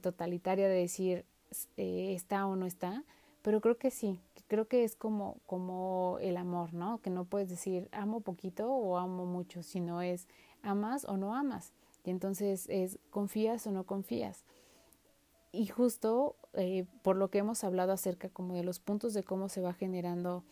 totalitaria 0.00 0.68
de 0.68 0.74
decir 0.74 1.26
está 1.76 2.46
o 2.46 2.56
no 2.56 2.64
está, 2.64 3.04
pero 3.42 3.60
creo 3.60 3.76
que 3.76 3.90
sí, 3.90 4.22
creo 4.50 4.66
que 4.66 4.82
es 4.82 4.96
como, 4.96 5.38
como 5.46 6.18
el 6.20 6.36
amor, 6.36 6.74
¿no? 6.74 7.00
Que 7.00 7.08
no 7.08 7.24
puedes 7.24 7.48
decir 7.48 7.88
amo 7.92 8.20
poquito 8.20 8.68
o 8.68 8.98
amo 8.98 9.24
mucho, 9.24 9.62
sino 9.62 10.02
es 10.02 10.26
amas 10.64 11.04
o 11.04 11.16
no 11.16 11.36
amas. 11.36 11.72
Y 12.04 12.10
entonces 12.10 12.66
es 12.68 12.98
confías 13.10 13.64
o 13.68 13.70
no 13.70 13.84
confías. 13.84 14.44
Y 15.52 15.68
justo 15.68 16.34
eh, 16.54 16.84
por 17.02 17.14
lo 17.14 17.30
que 17.30 17.38
hemos 17.38 17.62
hablado 17.62 17.92
acerca 17.92 18.28
como 18.28 18.54
de 18.54 18.64
los 18.64 18.80
puntos 18.80 19.14
de 19.14 19.22
cómo 19.22 19.48
se 19.48 19.60
va 19.60 19.72
generando 19.72 20.42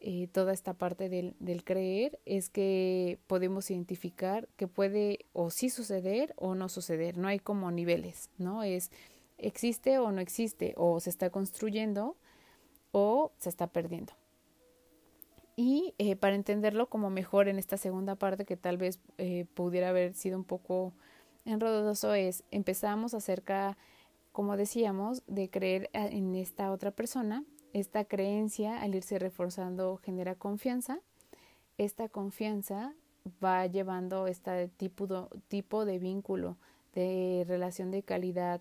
eh, 0.00 0.26
toda 0.32 0.52
esta 0.52 0.74
parte 0.74 1.08
del, 1.08 1.36
del, 1.38 1.62
creer, 1.62 2.18
es 2.24 2.48
que 2.48 3.20
podemos 3.28 3.70
identificar 3.70 4.48
que 4.56 4.66
puede 4.66 5.26
o 5.32 5.50
sí 5.50 5.70
suceder 5.70 6.34
o 6.36 6.56
no 6.56 6.68
suceder. 6.68 7.18
No 7.18 7.28
hay 7.28 7.38
como 7.38 7.70
niveles, 7.70 8.30
¿no? 8.36 8.64
Es 8.64 8.90
existe 9.38 9.98
o 9.98 10.10
no 10.10 10.20
existe, 10.20 10.74
o 10.76 10.98
se 10.98 11.10
está 11.10 11.30
construyendo 11.30 12.16
o 12.94 13.32
se 13.38 13.48
está 13.48 13.66
perdiendo. 13.66 14.12
Y 15.56 15.94
eh, 15.98 16.14
para 16.14 16.36
entenderlo 16.36 16.88
como 16.88 17.10
mejor 17.10 17.48
en 17.48 17.58
esta 17.58 17.76
segunda 17.76 18.14
parte 18.14 18.44
que 18.44 18.56
tal 18.56 18.76
vez 18.76 19.00
eh, 19.18 19.46
pudiera 19.54 19.88
haber 19.88 20.14
sido 20.14 20.38
un 20.38 20.44
poco 20.44 20.92
enredoso 21.44 22.14
es 22.14 22.44
empezamos 22.52 23.12
acerca, 23.12 23.76
como 24.30 24.56
decíamos, 24.56 25.24
de 25.26 25.50
creer 25.50 25.90
en 25.92 26.36
esta 26.36 26.70
otra 26.70 26.92
persona. 26.92 27.44
Esta 27.72 28.04
creencia 28.04 28.80
al 28.80 28.94
irse 28.94 29.18
reforzando 29.18 29.96
genera 29.96 30.36
confianza. 30.36 31.00
Esta 31.78 32.08
confianza 32.08 32.94
va 33.44 33.66
llevando 33.66 34.28
este 34.28 34.68
tipo, 34.68 35.28
tipo 35.48 35.84
de 35.84 35.98
vínculo, 35.98 36.56
de 36.94 37.44
relación 37.48 37.90
de 37.90 38.04
calidad 38.04 38.60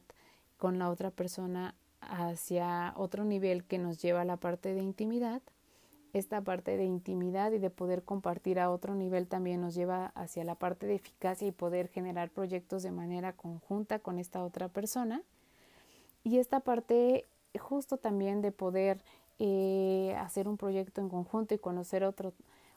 con 0.57 0.79
la 0.79 0.89
otra 0.89 1.11
persona 1.11 1.75
hacia 2.09 2.93
otro 2.97 3.23
nivel 3.23 3.63
que 3.63 3.77
nos 3.77 4.01
lleva 4.01 4.21
a 4.21 4.25
la 4.25 4.37
parte 4.37 4.73
de 4.73 4.81
intimidad. 4.81 5.41
Esta 6.13 6.41
parte 6.41 6.77
de 6.77 6.85
intimidad 6.85 7.51
y 7.51 7.57
de 7.57 7.71
poder 7.71 8.03
compartir 8.03 8.59
a 8.59 8.69
otro 8.69 8.93
nivel 8.93 9.27
también 9.27 9.61
nos 9.61 9.73
lleva 9.73 10.07
hacia 10.13 10.43
la 10.43 10.55
parte 10.55 10.85
de 10.85 10.95
eficacia 10.95 11.47
y 11.47 11.51
poder 11.51 11.87
generar 11.87 12.29
proyectos 12.29 12.83
de 12.83 12.91
manera 12.91 13.33
conjunta 13.33 13.97
con 13.99 14.19
esta 14.19 14.43
otra 14.43 14.69
persona. 14.69 15.23
Y 16.23 16.37
esta 16.37 16.59
parte 16.59 17.25
justo 17.59 17.97
también 17.97 18.41
de 18.41 18.51
poder 18.51 19.03
eh, 19.39 20.15
hacer 20.19 20.47
un 20.47 20.57
proyecto 20.57 21.01
en 21.01 21.09
conjunto 21.09 21.55
y 21.55 21.59
conocer 21.59 22.03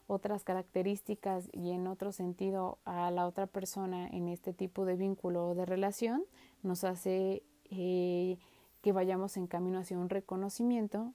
otras 0.07 0.43
características 0.43 1.49
y 1.53 1.71
en 1.71 1.87
otro 1.87 2.11
sentido 2.11 2.79
a 2.85 3.11
la 3.11 3.27
otra 3.27 3.47
persona 3.47 4.07
en 4.07 4.27
este 4.27 4.53
tipo 4.53 4.85
de 4.85 4.95
vínculo 4.95 5.49
o 5.49 5.55
de 5.55 5.65
relación 5.65 6.23
nos 6.63 6.83
hace 6.83 7.43
eh, 7.69 8.37
que 8.81 8.91
vayamos 8.91 9.37
en 9.37 9.47
camino 9.47 9.79
hacia 9.79 9.97
un 9.97 10.09
reconocimiento, 10.09 11.13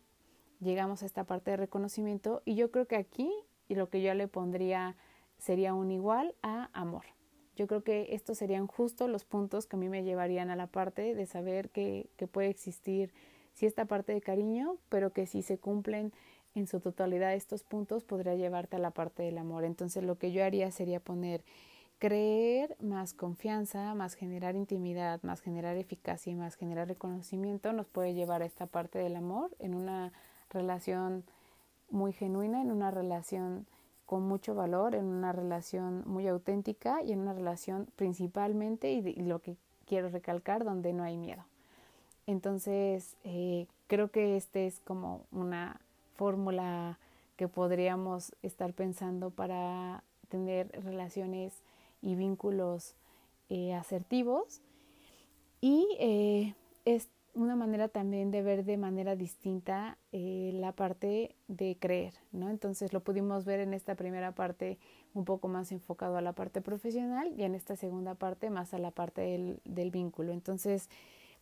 llegamos 0.60 1.02
a 1.02 1.06
esta 1.06 1.24
parte 1.24 1.52
de 1.52 1.56
reconocimiento 1.56 2.42
y 2.44 2.54
yo 2.54 2.70
creo 2.70 2.86
que 2.86 2.96
aquí 2.96 3.32
y 3.68 3.74
lo 3.74 3.88
que 3.88 4.02
yo 4.02 4.14
le 4.14 4.28
pondría 4.28 4.96
sería 5.38 5.74
un 5.74 5.90
igual 5.90 6.34
a 6.42 6.70
amor. 6.72 7.04
Yo 7.56 7.66
creo 7.66 7.82
que 7.82 8.14
estos 8.14 8.38
serían 8.38 8.66
justo 8.66 9.08
los 9.08 9.24
puntos 9.24 9.66
que 9.66 9.76
a 9.76 9.78
mí 9.78 9.88
me 9.88 10.04
llevarían 10.04 10.50
a 10.50 10.56
la 10.56 10.66
parte 10.66 11.14
de 11.14 11.26
saber 11.26 11.70
que, 11.70 12.08
que 12.16 12.26
puede 12.26 12.48
existir 12.48 13.12
sí 13.52 13.66
esta 13.66 13.84
parte 13.84 14.12
de 14.12 14.20
cariño, 14.20 14.78
pero 14.88 15.12
que 15.12 15.26
si 15.26 15.42
se 15.42 15.58
cumplen 15.58 16.12
en 16.54 16.66
su 16.66 16.80
totalidad 16.80 17.34
estos 17.34 17.62
puntos 17.62 18.04
podría 18.04 18.34
llevarte 18.34 18.76
a 18.76 18.78
la 18.78 18.90
parte 18.90 19.22
del 19.22 19.38
amor. 19.38 19.64
Entonces 19.64 20.04
lo 20.04 20.16
que 20.16 20.32
yo 20.32 20.44
haría 20.44 20.70
sería 20.70 21.00
poner 21.00 21.44
creer, 22.02 22.76
más 22.80 23.14
confianza, 23.14 23.94
más 23.94 24.14
generar 24.14 24.56
intimidad, 24.56 25.22
más 25.22 25.40
generar 25.40 25.76
eficacia 25.76 26.32
y 26.32 26.34
más 26.34 26.56
generar 26.56 26.88
reconocimiento 26.88 27.72
nos 27.72 27.86
puede 27.86 28.12
llevar 28.12 28.42
a 28.42 28.44
esta 28.44 28.66
parte 28.66 28.98
del 28.98 29.14
amor 29.14 29.52
en 29.60 29.72
una 29.72 30.12
relación 30.50 31.22
muy 31.90 32.12
genuina, 32.12 32.60
en 32.60 32.72
una 32.72 32.90
relación 32.90 33.66
con 34.04 34.26
mucho 34.26 34.56
valor, 34.56 34.96
en 34.96 35.04
una 35.04 35.30
relación 35.30 36.02
muy 36.04 36.26
auténtica 36.26 37.04
y 37.04 37.12
en 37.12 37.20
una 37.20 37.34
relación 37.34 37.86
principalmente, 37.94 38.90
y, 38.90 39.14
lo 39.22 39.38
que 39.38 39.54
quiero 39.86 40.08
recalcar, 40.08 40.64
donde 40.64 40.92
no 40.92 41.04
hay 41.04 41.16
miedo. 41.16 41.44
Entonces, 42.26 43.14
eh, 43.22 43.68
creo 43.86 44.08
que 44.08 44.36
este 44.36 44.66
es 44.66 44.80
como 44.80 45.20
una 45.30 45.80
fórmula 46.16 46.98
que 47.36 47.46
podríamos 47.46 48.34
estar 48.42 48.72
pensando 48.72 49.30
para 49.30 50.02
tener 50.28 50.68
relaciones 50.82 51.62
y 52.02 52.14
vínculos 52.14 52.94
eh, 53.48 53.72
asertivos. 53.72 54.60
Y 55.60 55.86
eh, 55.98 56.54
es 56.84 57.08
una 57.34 57.56
manera 57.56 57.88
también 57.88 58.30
de 58.30 58.42
ver 58.42 58.64
de 58.64 58.76
manera 58.76 59.16
distinta 59.16 59.96
la 60.12 60.72
parte 60.72 61.34
de 61.48 61.78
creer, 61.80 62.12
¿no? 62.30 62.50
Entonces 62.50 62.92
lo 62.92 63.00
pudimos 63.00 63.46
ver 63.46 63.60
en 63.60 63.72
esta 63.72 63.94
primera 63.94 64.32
parte 64.32 64.78
un 65.14 65.24
poco 65.24 65.48
más 65.48 65.72
enfocado 65.72 66.16
a 66.16 66.22
la 66.22 66.32
parte 66.32 66.60
profesional 66.60 67.32
y 67.36 67.42
en 67.42 67.54
esta 67.54 67.76
segunda 67.76 68.14
parte 68.14 68.50
más 68.50 68.74
a 68.74 68.78
la 68.78 68.90
parte 68.90 69.60
del, 69.64 69.90
vínculo. 69.90 70.32
Entonces, 70.32 70.88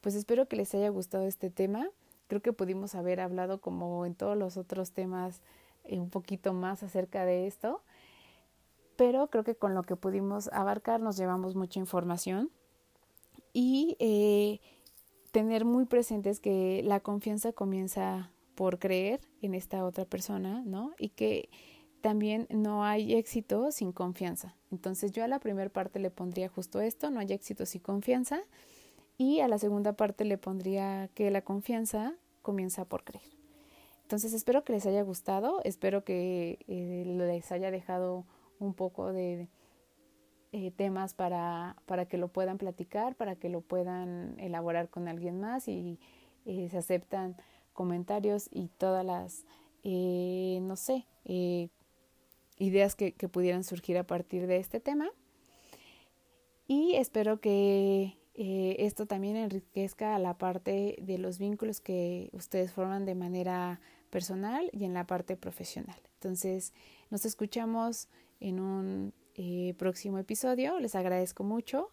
pues 0.00 0.14
espero 0.14 0.46
que 0.46 0.56
les 0.56 0.74
haya 0.74 0.88
gustado 0.88 1.26
este 1.26 1.50
tema. 1.50 1.88
Creo 2.26 2.42
que 2.42 2.52
pudimos 2.52 2.94
haber 2.94 3.20
hablado 3.20 3.60
como 3.60 4.06
en 4.06 4.14
todos 4.14 4.36
los 4.36 4.56
otros 4.56 4.92
temas 4.92 5.40
eh, 5.84 6.00
un 6.00 6.10
poquito 6.10 6.52
más 6.52 6.82
acerca 6.82 7.24
de 7.24 7.46
esto, 7.46 7.82
pero 9.00 9.28
creo 9.28 9.44
que 9.44 9.54
con 9.54 9.72
lo 9.72 9.82
que 9.82 9.96
pudimos 9.96 10.50
abarcar 10.52 11.00
nos 11.00 11.16
llevamos 11.16 11.54
mucha 11.54 11.80
información 11.80 12.50
y 13.54 13.96
eh, 13.98 14.60
tener 15.32 15.64
muy 15.64 15.86
presentes 15.86 16.38
que 16.38 16.82
la 16.84 17.00
confianza 17.00 17.54
comienza 17.54 18.30
por 18.54 18.78
creer 18.78 19.22
en 19.40 19.54
esta 19.54 19.86
otra 19.86 20.04
persona, 20.04 20.62
¿no? 20.66 20.92
Y 20.98 21.08
que 21.08 21.48
también 22.02 22.46
no 22.50 22.84
hay 22.84 23.14
éxito 23.14 23.72
sin 23.72 23.92
confianza. 23.92 24.54
Entonces 24.70 25.12
yo 25.12 25.24
a 25.24 25.28
la 25.28 25.38
primera 25.38 25.70
parte 25.70 25.98
le 25.98 26.10
pondría 26.10 26.50
justo 26.50 26.82
esto, 26.82 27.10
no 27.10 27.20
hay 27.20 27.32
éxito 27.32 27.64
sin 27.64 27.80
confianza. 27.80 28.42
Y 29.16 29.40
a 29.40 29.48
la 29.48 29.56
segunda 29.56 29.94
parte 29.94 30.26
le 30.26 30.36
pondría 30.36 31.08
que 31.14 31.30
la 31.30 31.40
confianza 31.40 32.16
comienza 32.42 32.84
por 32.84 33.04
creer. 33.04 33.24
Entonces 34.02 34.34
espero 34.34 34.62
que 34.62 34.74
les 34.74 34.84
haya 34.84 35.00
gustado, 35.00 35.62
espero 35.64 36.04
que 36.04 36.58
eh, 36.68 37.04
les 37.06 37.50
haya 37.50 37.70
dejado 37.70 38.26
un 38.60 38.74
poco 38.74 39.12
de 39.12 39.48
eh, 40.52 40.70
temas 40.70 41.14
para, 41.14 41.76
para 41.86 42.06
que 42.06 42.16
lo 42.16 42.28
puedan 42.28 42.58
platicar, 42.58 43.16
para 43.16 43.34
que 43.34 43.48
lo 43.48 43.60
puedan 43.60 44.38
elaborar 44.38 44.88
con 44.88 45.08
alguien 45.08 45.40
más 45.40 45.66
y 45.66 45.98
eh, 46.46 46.68
se 46.70 46.78
aceptan 46.78 47.36
comentarios 47.72 48.48
y 48.52 48.68
todas 48.68 49.04
las, 49.04 49.44
no 49.82 50.76
sé, 50.76 51.06
ideas 52.58 52.94
que, 52.94 53.12
que 53.12 53.28
pudieran 53.28 53.64
surgir 53.64 53.98
a 53.98 54.04
partir 54.04 54.46
de 54.46 54.58
este 54.58 54.78
tema. 54.78 55.10
Y 56.68 56.94
espero 56.94 57.40
que 57.40 58.20
eh, 58.34 58.76
esto 58.78 59.06
también 59.06 59.36
enriquezca 59.36 60.18
la 60.18 60.38
parte 60.38 60.96
de 61.02 61.18
los 61.18 61.38
vínculos 61.38 61.80
que 61.80 62.30
ustedes 62.32 62.72
forman 62.72 63.04
de 63.04 63.14
manera 63.14 63.80
personal 64.08 64.70
y 64.72 64.84
en 64.84 64.94
la 64.94 65.06
parte 65.06 65.36
profesional. 65.36 66.00
Entonces, 66.14 66.72
nos 67.10 67.24
escuchamos 67.24 68.08
en 68.40 68.60
un 68.60 69.14
eh, 69.34 69.74
próximo 69.78 70.18
episodio. 70.18 70.78
Les 70.80 70.94
agradezco 70.94 71.44
mucho 71.44 71.90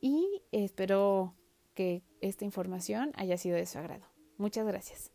y 0.00 0.42
espero 0.52 1.34
que 1.74 2.02
esta 2.20 2.44
información 2.44 3.12
haya 3.14 3.38
sido 3.38 3.56
de 3.56 3.66
su 3.66 3.78
agrado. 3.78 4.04
Muchas 4.36 4.66
gracias. 4.66 5.10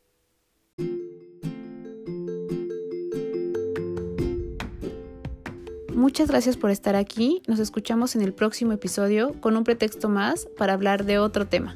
Muchas 5.94 6.30
gracias 6.30 6.58
por 6.58 6.70
estar 6.70 6.96
aquí. 6.96 7.42
Nos 7.48 7.60
escuchamos 7.60 8.16
en 8.16 8.22
el 8.22 8.34
próximo 8.34 8.72
episodio 8.72 9.34
con 9.42 9.58
un 9.58 9.64
pretexto 9.64 10.10
más 10.10 10.48
para 10.58 10.74
hablar 10.74 11.06
de 11.06 11.18
otro 11.18 11.48
tema. 11.48 11.76